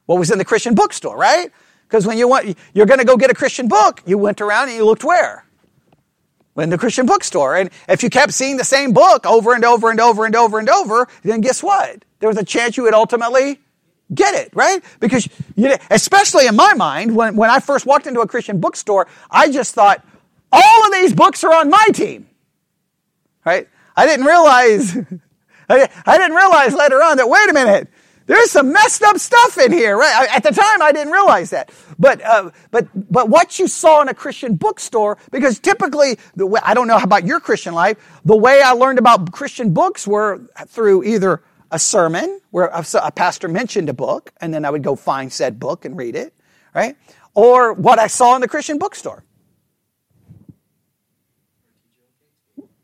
What 0.04 0.18
was 0.18 0.30
in 0.30 0.36
the 0.36 0.44
Christian 0.44 0.74
bookstore, 0.74 1.16
right? 1.16 1.50
Because 1.88 2.06
when 2.06 2.18
you 2.18 2.28
want, 2.28 2.54
you're 2.74 2.84
going 2.84 2.98
to 2.98 3.06
go 3.06 3.16
get 3.16 3.30
a 3.30 3.34
Christian 3.34 3.66
book, 3.66 4.02
you 4.04 4.18
went 4.18 4.42
around 4.42 4.68
and 4.68 4.76
you 4.76 4.84
looked 4.84 5.04
where? 5.04 5.46
In 6.58 6.68
the 6.68 6.76
Christian 6.76 7.06
bookstore. 7.06 7.56
And 7.56 7.70
if 7.88 8.02
you 8.02 8.10
kept 8.10 8.34
seeing 8.34 8.58
the 8.58 8.64
same 8.64 8.92
book 8.92 9.24
over 9.24 9.54
and 9.54 9.64
over 9.64 9.90
and 9.90 10.00
over 10.00 10.26
and 10.26 10.36
over 10.36 10.58
and 10.58 10.68
over, 10.68 11.08
then 11.22 11.40
guess 11.40 11.62
what? 11.62 12.04
There 12.18 12.28
was 12.28 12.36
a 12.36 12.44
chance 12.44 12.76
you 12.76 12.82
would 12.82 12.92
ultimately 12.92 13.58
get 14.14 14.34
it, 14.34 14.54
right? 14.54 14.84
Because 15.00 15.26
you, 15.56 15.74
especially 15.90 16.46
in 16.46 16.56
my 16.56 16.74
mind, 16.74 17.16
when, 17.16 17.36
when 17.36 17.48
I 17.48 17.60
first 17.60 17.86
walked 17.86 18.06
into 18.06 18.20
a 18.20 18.28
Christian 18.28 18.60
bookstore, 18.60 19.06
I 19.30 19.50
just 19.50 19.74
thought, 19.74 20.04
all 20.52 20.84
of 20.84 20.92
these 20.92 21.14
books 21.14 21.42
are 21.42 21.54
on 21.54 21.70
my 21.70 21.86
team. 21.94 22.26
Right? 23.44 23.68
I 23.96 24.06
didn't 24.06 24.26
realize, 24.26 24.96
I 25.68 26.18
didn't 26.18 26.36
realize 26.36 26.74
later 26.74 27.02
on 27.02 27.16
that, 27.18 27.28
wait 27.28 27.48
a 27.48 27.52
minute, 27.52 27.88
there's 28.30 28.52
some 28.52 28.72
messed 28.72 29.02
up 29.02 29.18
stuff 29.18 29.58
in 29.58 29.72
here, 29.72 29.96
right? 29.96 30.28
At 30.32 30.44
the 30.44 30.52
time, 30.52 30.80
I 30.80 30.92
didn't 30.92 31.12
realize 31.12 31.50
that. 31.50 31.72
But, 31.98 32.22
uh, 32.22 32.52
but, 32.70 32.86
but 32.94 33.28
what 33.28 33.58
you 33.58 33.66
saw 33.66 34.02
in 34.02 34.08
a 34.08 34.14
Christian 34.14 34.54
bookstore, 34.54 35.18
because 35.32 35.58
typically, 35.58 36.16
the 36.36 36.46
way, 36.46 36.60
I 36.62 36.74
don't 36.74 36.86
know 36.86 36.96
about 36.96 37.26
your 37.26 37.40
Christian 37.40 37.74
life, 37.74 37.98
the 38.24 38.36
way 38.36 38.62
I 38.62 38.70
learned 38.70 39.00
about 39.00 39.32
Christian 39.32 39.74
books 39.74 40.06
were 40.06 40.42
through 40.68 41.02
either 41.02 41.42
a 41.72 41.78
sermon 41.80 42.40
where 42.50 42.66
a, 42.66 42.84
a 43.02 43.10
pastor 43.10 43.48
mentioned 43.48 43.88
a 43.88 43.94
book, 43.94 44.32
and 44.40 44.54
then 44.54 44.64
I 44.64 44.70
would 44.70 44.84
go 44.84 44.94
find 44.94 45.32
said 45.32 45.58
book 45.58 45.84
and 45.84 45.96
read 45.96 46.14
it, 46.14 46.32
right? 46.72 46.96
Or 47.34 47.72
what 47.72 47.98
I 47.98 48.06
saw 48.06 48.36
in 48.36 48.42
the 48.42 48.48
Christian 48.48 48.78
bookstore. 48.78 49.24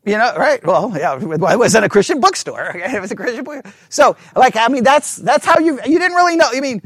You 0.07 0.17
know, 0.17 0.33
right? 0.37 0.65
Well, 0.65 0.93
yeah, 0.95 1.19
it 1.19 1.59
was 1.59 1.75
in 1.75 1.83
a 1.83 1.89
Christian 1.89 2.21
bookstore. 2.21 2.69
Okay? 2.77 2.95
It 2.95 3.01
was 3.01 3.11
a 3.11 3.15
Christian 3.15 3.43
book. 3.43 3.65
So, 3.89 4.15
like, 4.35 4.55
I 4.55 4.69
mean, 4.69 4.83
that's, 4.83 5.17
that's 5.17 5.45
how 5.45 5.59
you, 5.59 5.79
you 5.85 5.99
didn't 5.99 6.15
really 6.15 6.37
know. 6.37 6.47
I 6.49 6.61
mean, 6.61 6.81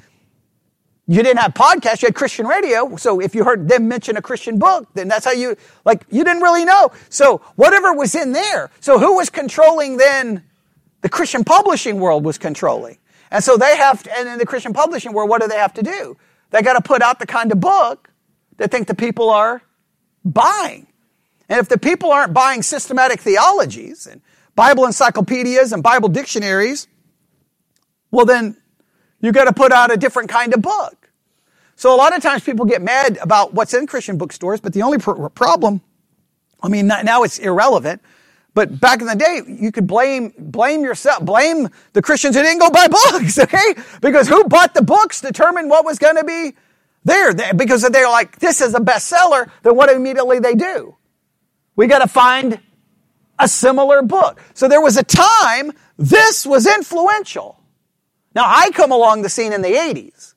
you 1.08 1.22
didn't 1.22 1.40
have 1.40 1.54
podcasts, 1.54 2.02
you 2.02 2.08
had 2.08 2.16
Christian 2.16 2.48
radio. 2.48 2.96
So 2.96 3.20
if 3.20 3.36
you 3.36 3.44
heard 3.44 3.68
them 3.68 3.88
mention 3.88 4.18
a 4.18 4.22
Christian 4.22 4.58
book, 4.58 4.88
then 4.96 5.08
that's 5.08 5.26
how 5.26 5.34
you, 5.34 5.56
like, 5.86 6.04
you 6.10 6.24
didn't 6.24 6.42
really 6.42 6.66
know. 6.66 6.92
So 7.10 7.42
whatever 7.58 7.94
was 7.94 8.16
in 8.16 8.32
there. 8.32 8.72
So 8.80 8.98
who 8.98 9.18
was 9.18 9.30
controlling 9.30 9.98
then? 9.98 10.44
The 11.02 11.10
Christian 11.10 11.44
publishing 11.44 12.00
world 12.00 12.24
was 12.24 12.40
controlling. 12.40 12.98
And 13.30 13.44
so 13.44 13.56
they 13.56 13.78
have, 13.78 14.02
to, 14.04 14.18
and 14.18 14.30
in 14.30 14.40
the 14.40 14.46
Christian 14.46 14.74
publishing 14.74 15.14
world, 15.14 15.30
what 15.30 15.42
do 15.42 15.48
they 15.48 15.58
have 15.58 15.74
to 15.76 15.84
do? 15.84 16.18
They 16.50 16.62
got 16.62 16.74
to 16.74 16.82
put 16.82 17.02
out 17.02 17.20
the 17.20 17.28
kind 17.28 17.52
of 17.52 17.60
book 17.60 18.10
that 18.58 18.72
think 18.72 18.88
the 18.88 18.96
people 18.96 19.30
are 19.30 19.62
buying. 20.26 20.88
And 21.52 21.60
if 21.60 21.68
the 21.68 21.78
people 21.78 22.14
aren't 22.14 22.34
buying 22.34 22.64
systematic 22.64 23.20
theologies 23.20 24.08
and 24.08 24.22
Bible 24.56 24.86
encyclopedias 24.86 25.74
and 25.74 25.84
Bible 25.84 26.08
dictionaries, 26.08 26.88
well, 28.10 28.26
then 28.26 28.56
you 29.20 29.34
got 29.34 29.44
to 29.44 29.54
put 29.54 29.74
out 29.74 29.92
a 29.92 29.98
different 29.98 30.30
kind 30.30 30.54
of 30.54 30.62
book. 30.62 31.10
So 31.76 31.94
a 31.94 31.98
lot 31.98 32.16
of 32.16 32.24
times 32.24 32.46
people 32.46 32.64
get 32.64 32.82
mad 32.82 33.18
about 33.22 33.54
what's 33.54 33.74
in 33.74 33.86
Christian 33.86 34.18
bookstores, 34.18 34.62
but 34.62 34.72
the 34.72 34.82
only 34.82 34.98
pr- 34.98 35.28
problem, 35.28 35.82
I 36.64 36.70
mean, 36.70 36.88
now 36.88 37.24
it's 37.24 37.38
irrelevant. 37.38 38.02
But 38.54 38.80
back 38.80 39.02
in 39.02 39.08
the 39.08 39.16
day, 39.16 39.42
you 39.46 39.74
could 39.74 39.88
blame, 39.88 40.34
blame 40.40 40.84
yourself, 40.86 41.26
blame 41.26 41.68
the 41.92 42.02
Christians 42.02 42.38
who 42.38 42.44
didn't 42.44 42.60
go 42.60 42.70
buy 42.70 42.88
books, 42.88 43.38
okay? 43.40 43.76
Because 44.00 44.30
who 44.30 44.46
bought 44.46 44.74
the 44.74 44.84
books 44.84 45.20
determined 45.20 45.70
what 45.70 45.84
was 45.84 46.00
going 46.00 46.16
to 46.16 46.24
be 46.24 46.54
there. 47.04 47.34
Because 47.54 47.82
they're 47.82 48.08
like, 48.08 48.40
this 48.40 48.62
is 48.62 48.74
a 48.74 48.80
bestseller, 48.80 49.50
then 49.64 49.76
what 49.76 49.90
immediately 49.90 50.40
they 50.40 50.56
do? 50.56 50.96
We 51.76 51.88
got 51.88 52.00
to 52.00 52.08
find 52.08 52.60
a 53.40 53.48
similar 53.48 54.02
book. 54.02 54.40
So 54.54 54.68
there 54.68 54.82
was 54.82 54.98
a 54.98 55.04
time 55.04 55.72
this 55.98 56.46
was 56.46 56.68
influential. 56.68 57.60
Now 58.34 58.44
I 58.46 58.72
come 58.72 58.92
along 58.92 59.24
the 59.24 59.30
scene 59.30 59.52
in 59.54 59.62
the 59.62 59.74
80s, 59.74 60.36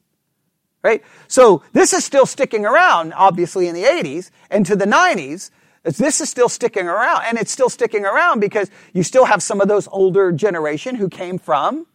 right? 0.82 1.03
So 1.28 1.62
this 1.72 1.93
is 1.93 2.05
still 2.05 2.26
sticking 2.26 2.64
around, 2.64 3.12
obviously 3.14 3.68
in 3.68 3.74
the 3.74 3.85
80s 3.85 4.30
and 4.51 4.66
to 4.66 4.74
the 4.74 4.87
90s. 4.87 5.51
This 5.85 6.20
is 6.20 6.30
still 6.30 6.49
sticking 6.49 6.89
around 6.89 7.24
and 7.26 7.39
it's 7.39 7.53
still 7.53 7.68
sticking 7.68 8.05
around 8.05 8.41
because 8.41 8.70
you 8.95 9.03
still 9.03 9.26
have 9.26 9.43
some 9.43 9.61
of 9.61 9.68
those 9.68 9.87
older 9.89 10.32
generation 10.32 10.95
who 10.95 11.09
came 11.09 11.39
from 11.39 11.87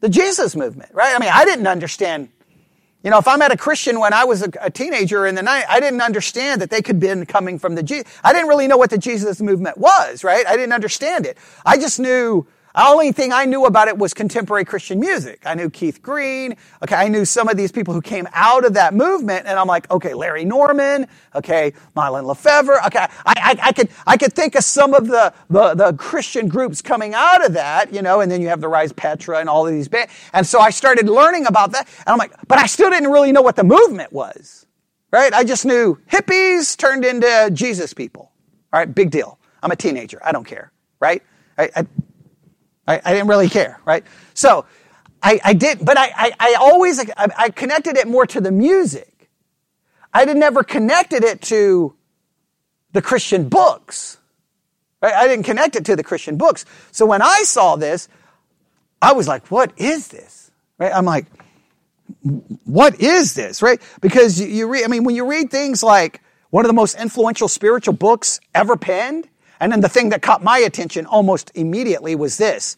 the 0.00 0.08
Jesus 0.08 0.56
movement, 0.56 0.92
right? 0.94 1.14
I 1.14 1.18
mean, 1.18 1.30
I 1.32 1.44
didn't 1.44 1.66
understand 1.66 2.30
you 3.02 3.10
know, 3.10 3.18
if 3.18 3.26
I 3.26 3.36
met 3.36 3.50
a 3.50 3.56
Christian 3.56 3.98
when 3.98 4.12
I 4.12 4.24
was 4.24 4.42
a, 4.42 4.50
a, 4.60 4.70
teenager 4.70 5.26
in 5.26 5.34
the 5.34 5.42
night, 5.42 5.64
I 5.68 5.80
didn't 5.80 6.02
understand 6.02 6.60
that 6.60 6.68
they 6.68 6.82
could 6.82 7.00
be 7.00 7.24
coming 7.24 7.58
from 7.58 7.74
the 7.74 7.82
Jesus. 7.82 8.06
I 8.22 8.32
didn't 8.32 8.48
really 8.48 8.66
know 8.66 8.76
what 8.76 8.90
the 8.90 8.98
Jesus 8.98 9.40
movement 9.40 9.78
was, 9.78 10.22
right? 10.22 10.46
I 10.46 10.54
didn't 10.54 10.72
understand 10.72 11.24
it. 11.24 11.38
I 11.64 11.78
just 11.78 11.98
knew 11.98 12.46
the 12.74 12.86
only 12.86 13.12
thing 13.12 13.32
I 13.32 13.44
knew 13.46 13.64
about 13.66 13.88
it 13.88 13.98
was 13.98 14.14
contemporary 14.14 14.64
Christian 14.64 15.00
music. 15.00 15.42
I 15.44 15.54
knew 15.54 15.70
Keith 15.70 16.02
Green. 16.02 16.56
Okay, 16.82 16.94
I 16.94 17.08
knew 17.08 17.24
some 17.24 17.48
of 17.48 17.56
these 17.56 17.72
people 17.72 17.94
who 17.94 18.00
came 18.00 18.28
out 18.32 18.64
of 18.64 18.74
that 18.74 18.94
movement, 18.94 19.46
and 19.46 19.58
I'm 19.58 19.66
like, 19.66 19.90
okay, 19.90 20.14
Larry 20.14 20.44
Norman. 20.44 21.06
Okay, 21.34 21.72
Mylon 21.96 22.24
Lefevre. 22.24 22.80
Okay, 22.86 22.98
I, 22.98 23.08
I, 23.26 23.58
I 23.62 23.72
could 23.72 23.88
I 24.06 24.16
could 24.16 24.32
think 24.32 24.54
of 24.54 24.64
some 24.64 24.94
of 24.94 25.06
the, 25.08 25.32
the 25.48 25.74
the 25.74 25.92
Christian 25.94 26.48
groups 26.48 26.80
coming 26.82 27.14
out 27.14 27.44
of 27.44 27.54
that, 27.54 27.92
you 27.92 28.02
know, 28.02 28.20
and 28.20 28.30
then 28.30 28.40
you 28.40 28.48
have 28.48 28.60
the 28.60 28.68
Rise 28.68 28.92
Petra 28.92 29.38
and 29.38 29.48
all 29.48 29.66
of 29.66 29.72
these 29.72 29.88
bands. 29.88 30.12
And 30.32 30.46
so 30.46 30.60
I 30.60 30.70
started 30.70 31.08
learning 31.08 31.46
about 31.46 31.72
that, 31.72 31.88
and 32.00 32.08
I'm 32.08 32.18
like, 32.18 32.32
but 32.46 32.58
I 32.58 32.66
still 32.66 32.90
didn't 32.90 33.10
really 33.10 33.32
know 33.32 33.42
what 33.42 33.56
the 33.56 33.64
movement 33.64 34.12
was, 34.12 34.66
right? 35.12 35.32
I 35.32 35.44
just 35.44 35.64
knew 35.66 35.98
hippies 36.10 36.76
turned 36.76 37.04
into 37.04 37.50
Jesus 37.52 37.94
people. 37.94 38.30
All 38.72 38.78
right, 38.78 38.94
big 38.94 39.10
deal. 39.10 39.38
I'm 39.62 39.72
a 39.72 39.76
teenager. 39.76 40.20
I 40.24 40.32
don't 40.32 40.44
care, 40.44 40.72
right? 41.00 41.22
I, 41.58 41.70
I 41.76 41.86
I, 42.90 43.00
I 43.04 43.12
didn't 43.12 43.28
really 43.28 43.48
care, 43.48 43.80
right? 43.84 44.04
So 44.34 44.66
I, 45.22 45.40
I 45.44 45.52
did, 45.52 45.84
but 45.84 45.96
I, 45.96 46.10
I, 46.14 46.32
I 46.40 46.54
always, 46.58 46.98
I, 47.16 47.50
connected 47.50 47.96
it 47.96 48.08
more 48.08 48.26
to 48.26 48.40
the 48.40 48.50
music. 48.50 49.30
I 50.12 50.24
had 50.24 50.36
never 50.36 50.64
connected 50.64 51.22
it 51.22 51.40
to 51.42 51.94
the 52.92 53.00
Christian 53.00 53.48
books. 53.48 54.18
Right? 55.00 55.14
I 55.14 55.28
didn't 55.28 55.44
connect 55.44 55.76
it 55.76 55.84
to 55.86 55.96
the 55.96 56.02
Christian 56.02 56.36
books. 56.36 56.64
So 56.90 57.06
when 57.06 57.22
I 57.22 57.42
saw 57.44 57.76
this, 57.76 58.08
I 59.00 59.12
was 59.12 59.28
like, 59.28 59.50
what 59.50 59.72
is 59.76 60.08
this? 60.08 60.50
Right? 60.78 60.92
I'm 60.92 61.04
like, 61.04 61.26
what 62.64 63.00
is 63.00 63.34
this? 63.34 63.62
Right? 63.62 63.80
Because 64.00 64.40
you, 64.40 64.48
you 64.48 64.66
read, 64.66 64.84
I 64.84 64.88
mean, 64.88 65.04
when 65.04 65.14
you 65.14 65.26
read 65.26 65.50
things 65.50 65.82
like 65.82 66.22
one 66.50 66.64
of 66.64 66.68
the 66.68 66.74
most 66.74 66.98
influential 66.98 67.46
spiritual 67.46 67.94
books 67.94 68.40
ever 68.52 68.76
penned, 68.76 69.28
and 69.60 69.70
then 69.70 69.80
the 69.80 69.88
thing 69.88 70.08
that 70.08 70.22
caught 70.22 70.42
my 70.42 70.58
attention 70.58 71.06
almost 71.06 71.52
immediately 71.54 72.14
was 72.14 72.38
this. 72.38 72.76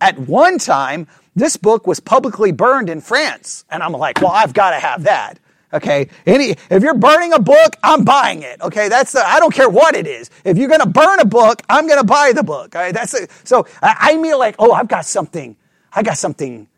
At 0.00 0.18
one 0.18 0.58
time, 0.58 1.06
this 1.36 1.56
book 1.56 1.86
was 1.86 2.00
publicly 2.00 2.52
burned 2.52 2.90
in 2.90 3.00
France. 3.00 3.64
And 3.70 3.82
I'm 3.82 3.92
like, 3.92 4.20
well, 4.20 4.32
I've 4.32 4.52
got 4.52 4.70
to 4.70 4.76
have 4.80 5.04
that. 5.04 5.38
Okay. 5.72 6.08
Any, 6.26 6.56
if 6.70 6.82
you're 6.82 6.94
burning 6.94 7.32
a 7.32 7.38
book, 7.38 7.76
I'm 7.82 8.04
buying 8.04 8.42
it. 8.42 8.60
Okay. 8.60 8.88
That's 8.88 9.12
the, 9.12 9.26
I 9.26 9.40
don't 9.40 9.54
care 9.54 9.68
what 9.68 9.96
it 9.96 10.06
is. 10.06 10.30
If 10.44 10.56
you're 10.58 10.68
going 10.68 10.80
to 10.80 10.88
burn 10.88 11.20
a 11.20 11.24
book, 11.24 11.62
I'm 11.68 11.86
going 11.86 11.98
to 12.00 12.06
buy 12.06 12.32
the 12.34 12.42
book. 12.44 12.72
That's 12.72 13.14
it. 13.14 13.30
So 13.44 13.66
I, 13.82 13.96
I 14.12 14.16
mean 14.16 14.38
like, 14.38 14.56
oh, 14.58 14.72
I've 14.72 14.88
got 14.88 15.06
something. 15.06 15.56
I 15.92 16.02
got 16.02 16.18
something 16.18 16.68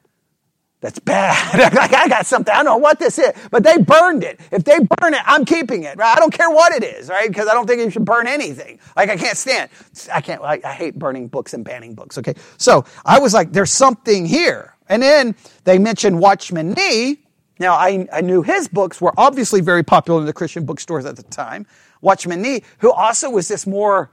that's 0.86 1.00
bad. 1.00 1.74
like 1.74 1.92
I 1.92 2.06
got 2.06 2.26
something. 2.26 2.54
I 2.54 2.58
don't 2.58 2.66
know 2.66 2.76
what 2.76 3.00
this 3.00 3.18
is, 3.18 3.32
but 3.50 3.64
they 3.64 3.76
burned 3.76 4.22
it. 4.22 4.38
If 4.52 4.62
they 4.62 4.78
burn 4.78 5.14
it, 5.14 5.20
I'm 5.26 5.44
keeping 5.44 5.82
it. 5.82 5.98
Right? 5.98 6.16
I 6.16 6.20
don't 6.20 6.32
care 6.32 6.48
what 6.48 6.72
it 6.72 6.84
is, 6.84 7.08
right? 7.08 7.26
Because 7.26 7.48
I 7.48 7.54
don't 7.54 7.66
think 7.66 7.82
you 7.82 7.90
should 7.90 8.04
burn 8.04 8.28
anything. 8.28 8.78
Like 8.94 9.10
I 9.10 9.16
can't 9.16 9.36
stand. 9.36 9.68
I 10.14 10.20
can't. 10.20 10.40
I, 10.42 10.60
I 10.64 10.72
hate 10.72 10.96
burning 10.96 11.26
books 11.26 11.54
and 11.54 11.64
banning 11.64 11.96
books. 11.96 12.18
Okay, 12.18 12.34
so 12.56 12.84
I 13.04 13.18
was 13.18 13.34
like, 13.34 13.50
there's 13.52 13.72
something 13.72 14.26
here. 14.26 14.76
And 14.88 15.02
then 15.02 15.34
they 15.64 15.80
mentioned 15.80 16.20
Watchman 16.20 16.70
Nee. 16.74 17.18
Now 17.58 17.74
I, 17.74 18.06
I 18.12 18.20
knew 18.20 18.42
his 18.42 18.68
books 18.68 19.00
were 19.00 19.12
obviously 19.16 19.62
very 19.62 19.82
popular 19.82 20.20
in 20.20 20.26
the 20.26 20.32
Christian 20.32 20.66
bookstores 20.66 21.04
at 21.04 21.16
the 21.16 21.24
time. 21.24 21.66
Watchman 22.00 22.42
Nee, 22.42 22.62
who 22.78 22.92
also 22.92 23.28
was 23.28 23.48
this 23.48 23.66
more 23.66 24.12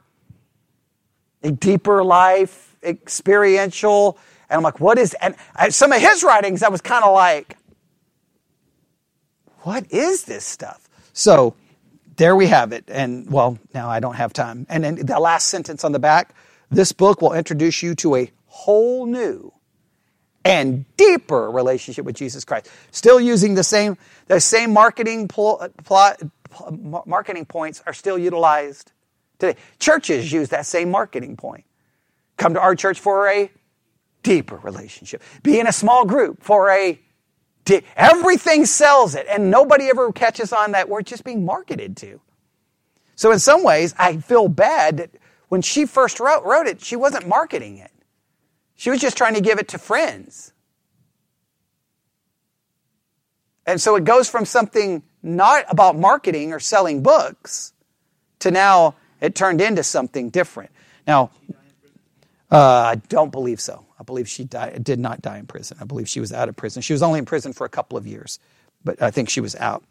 a 1.43 1.51
deeper 1.51 2.03
life, 2.03 2.76
experiential 2.82 4.17
and 4.53 4.59
I'm 4.59 4.63
like, 4.63 4.79
what 4.79 4.99
is, 4.99 5.15
and 5.19 5.35
some 5.73 5.91
of 5.91 5.99
his 5.99 6.23
writings, 6.23 6.61
I 6.61 6.69
was 6.69 6.79
kind 6.79 7.03
of 7.03 7.11
like, 7.11 7.57
what 9.61 9.91
is 9.91 10.25
this 10.25 10.45
stuff? 10.45 10.87
So 11.11 11.55
there 12.17 12.35
we 12.35 12.45
have 12.45 12.71
it. 12.71 12.83
And 12.87 13.31
well, 13.31 13.57
now 13.73 13.89
I 13.89 13.99
don't 13.99 14.13
have 14.13 14.31
time. 14.31 14.67
And 14.69 14.83
then 14.83 14.95
the 14.97 15.19
last 15.19 15.47
sentence 15.47 15.83
on 15.83 15.91
the 15.91 15.97
back 15.97 16.35
this 16.69 16.91
book 16.91 17.19
will 17.19 17.33
introduce 17.33 17.81
you 17.81 17.95
to 17.95 18.15
a 18.15 18.31
whole 18.45 19.07
new 19.07 19.51
and 20.45 20.85
deeper 20.97 21.49
relationship 21.49 22.05
with 22.05 22.15
Jesus 22.15 22.45
Christ. 22.45 22.69
Still 22.91 23.19
using 23.19 23.55
the 23.55 23.63
same, 23.63 23.97
the 24.27 24.39
same 24.39 24.71
marketing 24.71 25.27
pl- 25.27 25.67
plot, 25.83 26.21
marketing 27.07 27.45
points 27.45 27.81
are 27.87 27.93
still 27.93 28.19
utilized 28.19 28.91
today. 29.39 29.59
Churches 29.79 30.31
use 30.31 30.49
that 30.49 30.67
same 30.67 30.91
marketing 30.91 31.37
point. 31.37 31.63
Come 32.37 32.53
to 32.53 32.59
our 32.59 32.75
church 32.75 32.99
for 32.99 33.27
a 33.27 33.49
deeper 34.24 34.57
relationship. 34.57 35.21
Be 35.43 35.59
in 35.59 35.67
a 35.67 35.71
small 35.71 36.05
group 36.05 36.41
for 36.41 36.69
a 36.69 36.99
di- 37.65 37.84
everything 37.95 38.65
sells 38.65 39.15
it 39.15 39.28
and 39.30 39.51
nobody 39.51 39.89
ever 39.89 40.11
catches 40.11 40.51
on 40.51 40.71
that 40.71 40.89
we're 40.89 41.01
just 41.01 41.24
being 41.24 41.45
marketed 41.45 41.97
to. 41.97 42.19
So 43.15 43.32
in 43.32 43.39
some 43.39 43.63
ways, 43.63 43.93
I 43.97 44.17
feel 44.17 44.47
bad 44.47 44.97
that 44.97 45.11
when 45.49 45.61
she 45.61 45.86
first 45.86 46.19
wrote, 46.19 46.43
wrote 46.43 46.67
it, 46.67 46.82
she 46.82 46.95
wasn't 46.95 47.28
marketing 47.28 47.78
it. 47.78 47.91
She 48.76 48.89
was 48.89 48.99
just 48.99 49.15
trying 49.15 49.36
to 49.36 49.41
give 49.41 49.59
it 49.59 49.67
to 49.69 49.78
friends. 49.78 50.51
And 53.65 53.80
so 53.80 53.95
it 53.95 54.03
goes 54.03 54.30
from 54.30 54.45
something 54.45 55.03
not 55.21 55.65
about 55.69 55.95
marketing 55.95 56.51
or 56.51 56.59
selling 56.59 57.01
books 57.01 57.74
to 58.39 58.51
now 58.51 58.95
it 59.21 59.36
turned 59.36 59.61
into 59.61 59.84
something 59.84 60.30
different. 60.30 60.71
Now, 61.07 61.32
uh, 62.51 62.57
I 62.57 62.95
don't 62.95 63.32
believe 63.32 63.61
so. 63.61 63.86
I 64.03 64.05
believe 64.05 64.27
she 64.27 64.43
died, 64.43 64.83
did 64.83 64.99
not 64.99 65.21
die 65.21 65.37
in 65.37 65.45
prison. 65.45 65.77
I 65.79 65.85
believe 65.85 66.09
she 66.09 66.19
was 66.19 66.33
out 66.33 66.49
of 66.49 66.57
prison. 66.57 66.81
She 66.81 66.91
was 66.91 67.01
only 67.01 67.19
in 67.19 67.25
prison 67.25 67.53
for 67.53 67.63
a 67.63 67.69
couple 67.69 67.97
of 67.97 68.05
years, 68.05 68.37
but 68.83 69.01
I 69.01 69.11
think 69.11 69.29
she 69.29 69.39
was 69.39 69.55
out. 69.55 69.81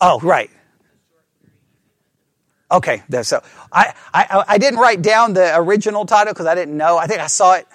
Oh, 0.00 0.18
right. 0.24 0.50
Okay, 2.72 3.04
so 3.22 3.44
I, 3.70 3.94
I, 4.12 4.44
I 4.48 4.58
didn't 4.58 4.80
write 4.80 5.02
down 5.02 5.34
the 5.34 5.56
original 5.56 6.04
title 6.04 6.32
because 6.32 6.46
I 6.46 6.56
didn't 6.56 6.76
know. 6.76 6.98
I 6.98 7.06
think 7.06 7.20
I 7.20 7.28
saw 7.28 7.54
it. 7.54 7.68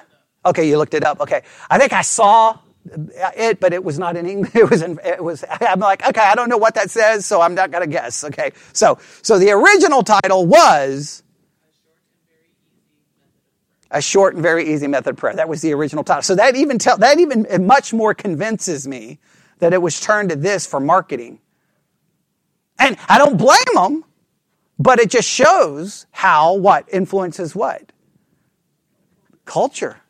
Okay, 0.45 0.67
you 0.67 0.77
looked 0.77 0.95
it 0.95 1.05
up. 1.05 1.21
Okay, 1.21 1.43
I 1.69 1.79
think 1.79 1.93
I 1.93 2.01
saw 2.01 2.59
it, 2.85 3.59
but 3.59 3.73
it 3.73 3.83
was 3.83 3.99
not 3.99 4.15
in 4.17 4.25
English. 4.25 4.51
It 4.55 4.69
was, 4.69 4.81
in, 4.81 4.99
it 5.03 5.23
was, 5.23 5.43
I'm 5.49 5.79
like, 5.79 6.05
okay, 6.07 6.21
I 6.21 6.35
don't 6.35 6.49
know 6.49 6.57
what 6.57 6.75
that 6.75 6.89
says, 6.89 7.25
so 7.25 7.41
I'm 7.41 7.55
not 7.55 7.71
going 7.71 7.83
to 7.83 7.89
guess. 7.89 8.23
Okay. 8.23 8.51
So, 8.73 8.99
so 9.21 9.37
the 9.39 9.51
original 9.51 10.03
title 10.03 10.45
was 10.45 11.23
a 13.91 14.01
short 14.01 14.35
and 14.35 14.43
very 14.43 14.71
easy 14.73 14.87
method 14.87 15.11
of 15.11 15.17
prayer. 15.17 15.35
That 15.35 15.49
was 15.49 15.61
the 15.61 15.73
original 15.73 16.03
title. 16.03 16.21
So 16.23 16.35
that 16.35 16.55
even 16.55 16.77
tell, 16.77 16.97
that 16.97 17.19
even 17.19 17.47
much 17.65 17.93
more 17.93 18.13
convinces 18.13 18.87
me 18.87 19.19
that 19.59 19.73
it 19.73 19.81
was 19.81 19.99
turned 19.99 20.29
to 20.29 20.35
this 20.35 20.65
for 20.65 20.79
marketing. 20.79 21.39
And 22.77 22.97
I 23.07 23.17
don't 23.17 23.37
blame 23.37 23.59
them, 23.75 24.05
but 24.77 24.99
it 24.99 25.09
just 25.09 25.27
shows 25.29 26.05
how 26.11 26.55
what 26.55 26.85
influences 26.91 27.55
what? 27.55 27.91
Culture. 29.45 30.01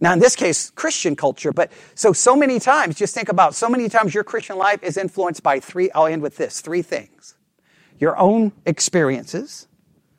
Now, 0.00 0.14
in 0.14 0.18
this 0.18 0.34
case, 0.34 0.70
Christian 0.70 1.14
culture, 1.14 1.52
but 1.52 1.70
so, 1.94 2.12
so 2.12 2.34
many 2.34 2.58
times, 2.58 2.96
just 2.96 3.14
think 3.14 3.28
about 3.28 3.54
so 3.54 3.68
many 3.68 3.88
times 3.88 4.14
your 4.14 4.24
Christian 4.24 4.56
life 4.56 4.82
is 4.82 4.96
influenced 4.96 5.42
by 5.42 5.60
three, 5.60 5.90
I'll 5.90 6.06
end 6.06 6.22
with 6.22 6.36
this, 6.38 6.62
three 6.62 6.82
things. 6.82 7.36
Your 7.98 8.16
own 8.16 8.52
experiences, 8.64 9.68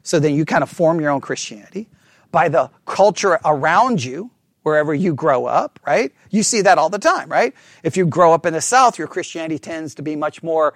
so 0.03 0.19
then 0.19 0.35
you 0.35 0.45
kind 0.45 0.61
of 0.61 0.69
form 0.69 1.01
your 1.01 1.09
own 1.09 1.19
Christianity, 1.21 1.89
by 2.31 2.47
the 2.47 2.69
culture 2.85 3.39
around 3.43 4.03
you, 4.03 4.29
wherever 4.61 4.93
you 4.93 5.15
grow 5.15 5.47
up, 5.47 5.79
right? 5.87 6.13
You 6.29 6.43
see 6.43 6.61
that 6.61 6.77
all 6.77 6.91
the 6.91 6.99
time, 6.99 7.29
right? 7.29 7.55
If 7.81 7.97
you 7.97 8.05
grow 8.05 8.33
up 8.33 8.45
in 8.45 8.53
the 8.53 8.61
South, 8.61 8.99
your 8.99 9.07
Christianity 9.07 9.57
tends 9.57 9.95
to 9.95 10.03
be 10.03 10.15
much 10.15 10.43
more 10.43 10.75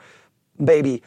maybe 0.57 1.03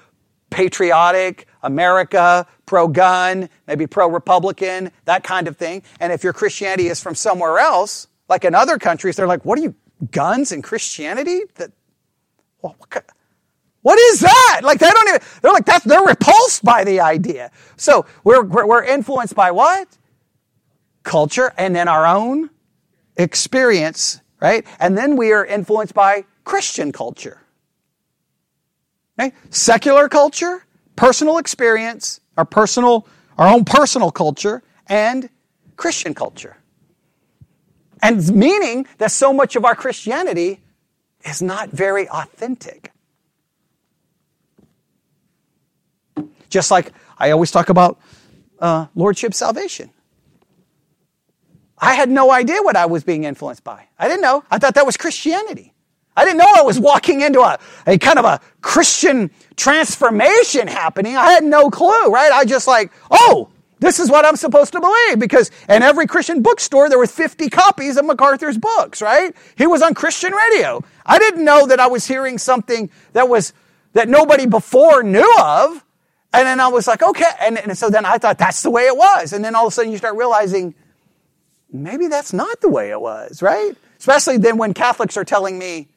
patriotic, 0.50 1.47
America, 1.62 2.46
pro 2.66 2.88
gun, 2.88 3.48
maybe 3.66 3.86
pro 3.86 4.08
Republican, 4.08 4.90
that 5.04 5.24
kind 5.24 5.48
of 5.48 5.56
thing. 5.56 5.82
And 6.00 6.12
if 6.12 6.24
your 6.24 6.32
Christianity 6.32 6.88
is 6.88 7.02
from 7.02 7.14
somewhere 7.14 7.58
else, 7.58 8.06
like 8.28 8.44
in 8.44 8.54
other 8.54 8.78
countries, 8.78 9.16
they're 9.16 9.26
like, 9.26 9.44
what 9.44 9.58
are 9.58 9.62
you, 9.62 9.74
guns 10.10 10.52
and 10.52 10.62
Christianity? 10.62 11.40
That, 11.56 11.72
what, 12.60 12.76
what 13.82 13.98
is 13.98 14.20
that? 14.20 14.60
Like 14.62 14.78
they 14.78 14.90
don't 14.90 15.08
even, 15.08 15.20
they're 15.42 15.52
like, 15.52 15.64
that's, 15.64 15.84
they're 15.84 16.04
repulsed 16.04 16.64
by 16.64 16.84
the 16.84 17.00
idea. 17.00 17.50
So 17.76 18.06
we're, 18.24 18.44
we're 18.44 18.84
influenced 18.84 19.34
by 19.34 19.50
what? 19.50 19.88
Culture 21.02 21.52
and 21.56 21.74
then 21.74 21.88
our 21.88 22.06
own 22.06 22.50
experience, 23.16 24.20
right? 24.40 24.66
And 24.78 24.96
then 24.96 25.16
we 25.16 25.32
are 25.32 25.44
influenced 25.44 25.94
by 25.94 26.24
Christian 26.44 26.92
culture. 26.92 27.40
Okay? 29.18 29.34
Secular 29.50 30.08
culture, 30.08 30.64
personal 30.98 31.38
experience, 31.38 32.20
our 32.36 32.44
personal, 32.44 33.06
our 33.38 33.46
own 33.46 33.64
personal 33.64 34.10
culture, 34.10 34.64
and 34.88 35.30
Christian 35.76 36.12
culture. 36.12 36.56
And 38.02 38.28
meaning 38.34 38.84
that 38.98 39.12
so 39.12 39.32
much 39.32 39.54
of 39.54 39.64
our 39.64 39.76
Christianity 39.76 40.60
is 41.24 41.40
not 41.40 41.70
very 41.70 42.08
authentic. 42.08 42.92
Just 46.48 46.70
like 46.72 46.92
I 47.16 47.30
always 47.30 47.52
talk 47.52 47.68
about 47.68 48.00
uh, 48.58 48.86
Lordship 48.96 49.34
salvation. 49.34 49.90
I 51.78 51.94
had 51.94 52.10
no 52.10 52.32
idea 52.32 52.60
what 52.62 52.74
I 52.74 52.86
was 52.86 53.04
being 53.04 53.22
influenced 53.22 53.62
by. 53.62 53.86
I 54.00 54.08
didn't 54.08 54.22
know. 54.22 54.42
I 54.50 54.58
thought 54.58 54.74
that 54.74 54.84
was 54.86 54.96
Christianity. 54.96 55.74
I 56.18 56.24
didn't 56.24 56.38
know 56.38 56.52
I 56.56 56.62
was 56.62 56.80
walking 56.80 57.20
into 57.20 57.40
a, 57.40 57.60
a 57.86 57.96
kind 57.96 58.18
of 58.18 58.24
a 58.24 58.40
Christian 58.60 59.30
transformation 59.54 60.66
happening. 60.66 61.16
I 61.16 61.30
had 61.30 61.44
no 61.44 61.70
clue, 61.70 62.10
right? 62.10 62.32
I 62.32 62.44
just 62.44 62.66
like, 62.66 62.90
oh, 63.08 63.50
this 63.78 64.00
is 64.00 64.10
what 64.10 64.24
I'm 64.24 64.34
supposed 64.34 64.72
to 64.72 64.80
believe 64.80 65.20
because 65.20 65.52
in 65.68 65.84
every 65.84 66.08
Christian 66.08 66.42
bookstore 66.42 66.88
there 66.88 66.98
were 66.98 67.06
50 67.06 67.48
copies 67.50 67.96
of 67.96 68.04
MacArthur's 68.04 68.58
books, 68.58 69.00
right? 69.00 69.32
He 69.56 69.68
was 69.68 69.80
on 69.80 69.94
Christian 69.94 70.32
radio. 70.32 70.82
I 71.06 71.20
didn't 71.20 71.44
know 71.44 71.68
that 71.68 71.78
I 71.78 71.86
was 71.86 72.04
hearing 72.04 72.36
something 72.36 72.90
that 73.12 73.28
was 73.28 73.52
that 73.92 74.08
nobody 74.08 74.46
before 74.46 75.04
knew 75.04 75.36
of. 75.40 75.84
And 76.32 76.48
then 76.48 76.58
I 76.58 76.66
was 76.66 76.88
like, 76.88 77.00
okay. 77.00 77.30
And, 77.40 77.58
and 77.58 77.78
so 77.78 77.90
then 77.90 78.04
I 78.04 78.18
thought 78.18 78.38
that's 78.38 78.64
the 78.64 78.70
way 78.70 78.86
it 78.86 78.96
was. 78.96 79.32
And 79.32 79.44
then 79.44 79.54
all 79.54 79.68
of 79.68 79.72
a 79.72 79.74
sudden 79.74 79.92
you 79.92 79.98
start 79.98 80.16
realizing 80.16 80.74
maybe 81.72 82.08
that's 82.08 82.32
not 82.32 82.60
the 82.60 82.68
way 82.68 82.90
it 82.90 83.00
was, 83.00 83.40
right? 83.40 83.76
Especially 84.00 84.36
then 84.36 84.58
when 84.58 84.74
Catholics 84.74 85.16
are 85.16 85.24
telling 85.24 85.56
me, 85.58 85.88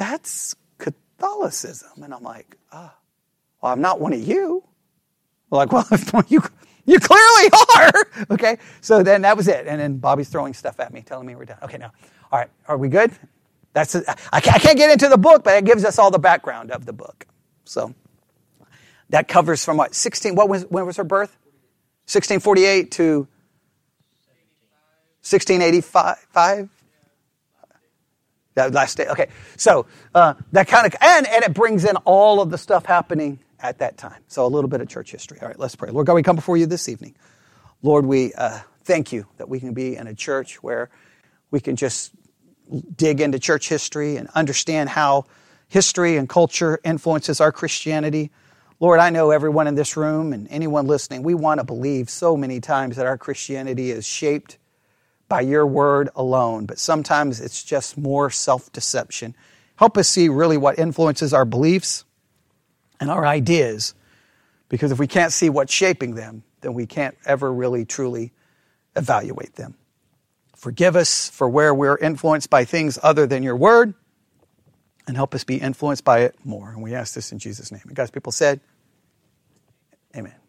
that's 0.00 0.56
Catholicism. 0.78 2.02
And 2.02 2.14
I'm 2.14 2.22
like, 2.22 2.56
ah, 2.72 2.94
oh, 2.94 2.98
well, 3.62 3.72
I'm 3.72 3.82
not 3.82 4.00
one 4.00 4.14
of 4.14 4.20
you. 4.20 4.64
like, 5.50 5.70
well, 5.72 5.84
you, 6.28 6.40
you 6.86 6.98
clearly 6.98 7.50
are. 7.76 7.92
Okay. 8.30 8.56
So 8.80 9.02
then 9.02 9.22
that 9.22 9.36
was 9.36 9.46
it. 9.46 9.66
And 9.66 9.78
then 9.78 9.98
Bobby's 9.98 10.30
throwing 10.30 10.54
stuff 10.54 10.80
at 10.80 10.92
me, 10.92 11.02
telling 11.02 11.26
me 11.26 11.34
we're 11.34 11.44
done. 11.44 11.58
Okay, 11.62 11.76
now, 11.76 11.92
all 12.32 12.38
right. 12.38 12.48
Are 12.66 12.78
we 12.78 12.88
good? 12.88 13.12
That's, 13.74 13.94
I 14.32 14.40
can't 14.40 14.78
get 14.78 14.90
into 14.90 15.08
the 15.08 15.18
book, 15.18 15.44
but 15.44 15.54
it 15.54 15.64
gives 15.66 15.84
us 15.84 15.98
all 15.98 16.10
the 16.10 16.18
background 16.18 16.70
of 16.70 16.86
the 16.86 16.94
book. 16.94 17.26
So 17.64 17.94
that 19.10 19.28
covers 19.28 19.62
from 19.64 19.76
what? 19.76 19.94
16, 19.94 20.34
what 20.34 20.48
was, 20.48 20.64
when 20.64 20.86
was 20.86 20.96
her 20.96 21.04
birth? 21.04 21.36
1648 22.06 22.90
to 22.92 23.28
1685? 25.22 26.70
That 28.54 28.72
last 28.72 28.96
day. 28.96 29.06
Okay. 29.06 29.28
So 29.56 29.86
uh, 30.14 30.34
that 30.52 30.66
kind 30.66 30.86
of 30.86 30.94
and 31.00 31.26
and 31.26 31.44
it 31.44 31.54
brings 31.54 31.84
in 31.84 31.96
all 31.98 32.40
of 32.40 32.50
the 32.50 32.58
stuff 32.58 32.84
happening 32.84 33.38
at 33.60 33.78
that 33.78 33.96
time. 33.96 34.22
So 34.28 34.44
a 34.44 34.48
little 34.48 34.68
bit 34.68 34.80
of 34.80 34.88
church 34.88 35.12
history. 35.12 35.38
All 35.40 35.48
right, 35.48 35.58
let's 35.58 35.76
pray. 35.76 35.90
Lord 35.90 36.06
God, 36.06 36.14
we 36.14 36.22
come 36.22 36.36
before 36.36 36.56
you 36.56 36.66
this 36.66 36.88
evening. 36.88 37.14
Lord, 37.82 38.06
we 38.06 38.32
uh, 38.34 38.58
thank 38.84 39.12
you 39.12 39.26
that 39.38 39.48
we 39.48 39.60
can 39.60 39.72
be 39.72 39.96
in 39.96 40.06
a 40.06 40.14
church 40.14 40.62
where 40.62 40.90
we 41.50 41.60
can 41.60 41.76
just 41.76 42.12
dig 42.96 43.20
into 43.20 43.38
church 43.38 43.68
history 43.68 44.16
and 44.16 44.28
understand 44.34 44.88
how 44.88 45.26
history 45.68 46.16
and 46.16 46.28
culture 46.28 46.78
influences 46.84 47.40
our 47.40 47.52
Christianity. 47.52 48.30
Lord, 48.80 49.00
I 49.00 49.10
know 49.10 49.30
everyone 49.30 49.66
in 49.66 49.74
this 49.74 49.96
room 49.96 50.32
and 50.32 50.48
anyone 50.50 50.86
listening, 50.86 51.22
we 51.22 51.34
want 51.34 51.60
to 51.60 51.64
believe 51.64 52.08
so 52.10 52.36
many 52.36 52.60
times 52.60 52.96
that 52.96 53.06
our 53.06 53.18
Christianity 53.18 53.90
is 53.90 54.06
shaped 54.06 54.58
by 55.30 55.40
your 55.40 55.66
word 55.66 56.10
alone, 56.14 56.66
but 56.66 56.78
sometimes 56.78 57.40
it's 57.40 57.62
just 57.62 57.96
more 57.96 58.28
self 58.28 58.70
deception. 58.72 59.34
Help 59.76 59.96
us 59.96 60.08
see 60.08 60.28
really 60.28 60.58
what 60.58 60.78
influences 60.78 61.32
our 61.32 61.46
beliefs 61.46 62.04
and 63.00 63.10
our 63.10 63.24
ideas, 63.24 63.94
because 64.68 64.92
if 64.92 64.98
we 64.98 65.06
can't 65.06 65.32
see 65.32 65.48
what's 65.48 65.72
shaping 65.72 66.14
them, 66.14 66.42
then 66.60 66.74
we 66.74 66.84
can't 66.84 67.16
ever 67.24 67.50
really 67.50 67.86
truly 67.86 68.32
evaluate 68.94 69.54
them. 69.54 69.74
Forgive 70.54 70.96
us 70.96 71.30
for 71.30 71.48
where 71.48 71.72
we're 71.72 71.96
influenced 71.96 72.50
by 72.50 72.66
things 72.66 72.98
other 73.02 73.26
than 73.26 73.42
your 73.42 73.56
word, 73.56 73.94
and 75.06 75.16
help 75.16 75.34
us 75.34 75.44
be 75.44 75.56
influenced 75.56 76.04
by 76.04 76.20
it 76.20 76.34
more. 76.44 76.70
And 76.70 76.82
we 76.82 76.94
ask 76.94 77.14
this 77.14 77.32
in 77.32 77.38
Jesus' 77.38 77.72
name. 77.72 77.82
And 77.86 77.96
God's 77.96 78.10
people 78.10 78.32
said, 78.32 78.60
Amen. 80.14 80.39